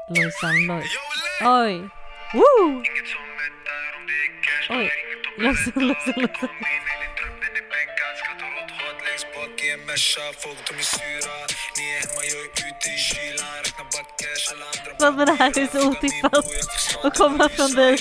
Lojsan 0.08 0.66
Loj. 0.66 0.86
Oj! 1.44 1.88
Woo! 2.34 2.82
Oj! 4.70 4.90
Lojsan, 5.38 5.72
Lojsan, 5.88 6.14
Lojsan. 6.16 6.48
är 11.78 12.12
Vad 14.98 15.14
men 15.14 15.26
det 15.26 15.32
här 15.32 15.58
är 15.58 15.66
så 15.66 15.88
otippat 15.88 16.44
att 17.04 17.16
komma 17.18 17.48
från 17.48 17.72
dig. 17.72 17.98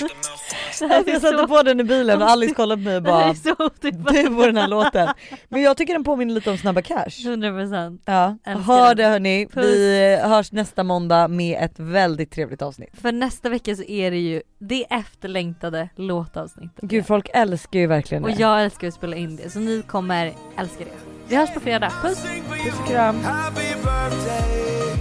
Alltså 0.68 1.12
jag 1.12 1.22
satte 1.22 1.38
så, 1.38 1.48
på 1.48 1.62
den 1.64 1.80
i 1.80 1.84
bilen 1.84 2.22
och 2.22 2.30
Alice 2.30 2.54
kollade 2.56 2.82
på 2.84 2.88
mig 2.90 2.98
och 2.98 3.04
bara 3.04 3.24
är 3.24 3.34
så 3.34 3.56
otippat. 3.60 4.14
du 4.14 4.28
och 4.28 4.46
den 4.46 4.58
här 4.58 4.68
låten. 4.68 5.10
Men 5.50 5.62
jag 5.62 5.78
tycker 5.78 5.94
den 5.94 6.04
påminner 6.04 6.34
lite 6.34 6.52
om 6.52 6.58
Snabba 6.58 6.82
Cash. 6.82 7.06
100%. 7.26 8.00
Ja, 8.06 8.38
hör 8.46 8.88
den. 8.88 8.98
det 8.98 9.04
hörni. 9.10 9.48
Puss. 9.54 9.66
Vi 9.66 10.20
hörs 10.24 10.52
nästa 10.52 10.84
måndag 10.84 11.28
med 11.28 11.64
ett 11.64 11.80
väldigt 11.80 12.32
trevligt 12.32 12.62
avsnitt. 12.62 12.90
För 13.02 13.12
nästa 13.12 13.50
vecka 13.50 13.76
så 13.76 13.84
är 13.84 14.12
det 14.12 14.18
ju 14.18 14.42
det 14.60 14.84
efterlängtade 14.90 15.90
låtavsnittet. 15.96 16.82
Gud 16.82 17.06
folk 17.06 17.30
älskar 17.34 17.80
ju 17.80 17.88
verkligen 17.88 18.24
Och 18.24 18.30
det. 18.30 18.36
jag 18.42 18.64
älskar 18.64 18.88
att 18.88 18.94
spela 18.94 19.16
in 19.16 19.36
det 19.36 19.50
så 19.50 19.60
ni 19.60 19.82
kommer 19.88 20.34
älska 20.58 20.84
det. 20.84 20.92
Vi 21.28 21.36
hörs 21.36 21.54
på 21.54 21.60
fredag, 21.60 21.92
puss! 22.02 22.24
Puss 22.24 22.80
och 22.80 22.88
kram. 22.88 23.20
Happy 23.24 23.62
birthday, 23.84 24.96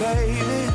baby 0.00 0.68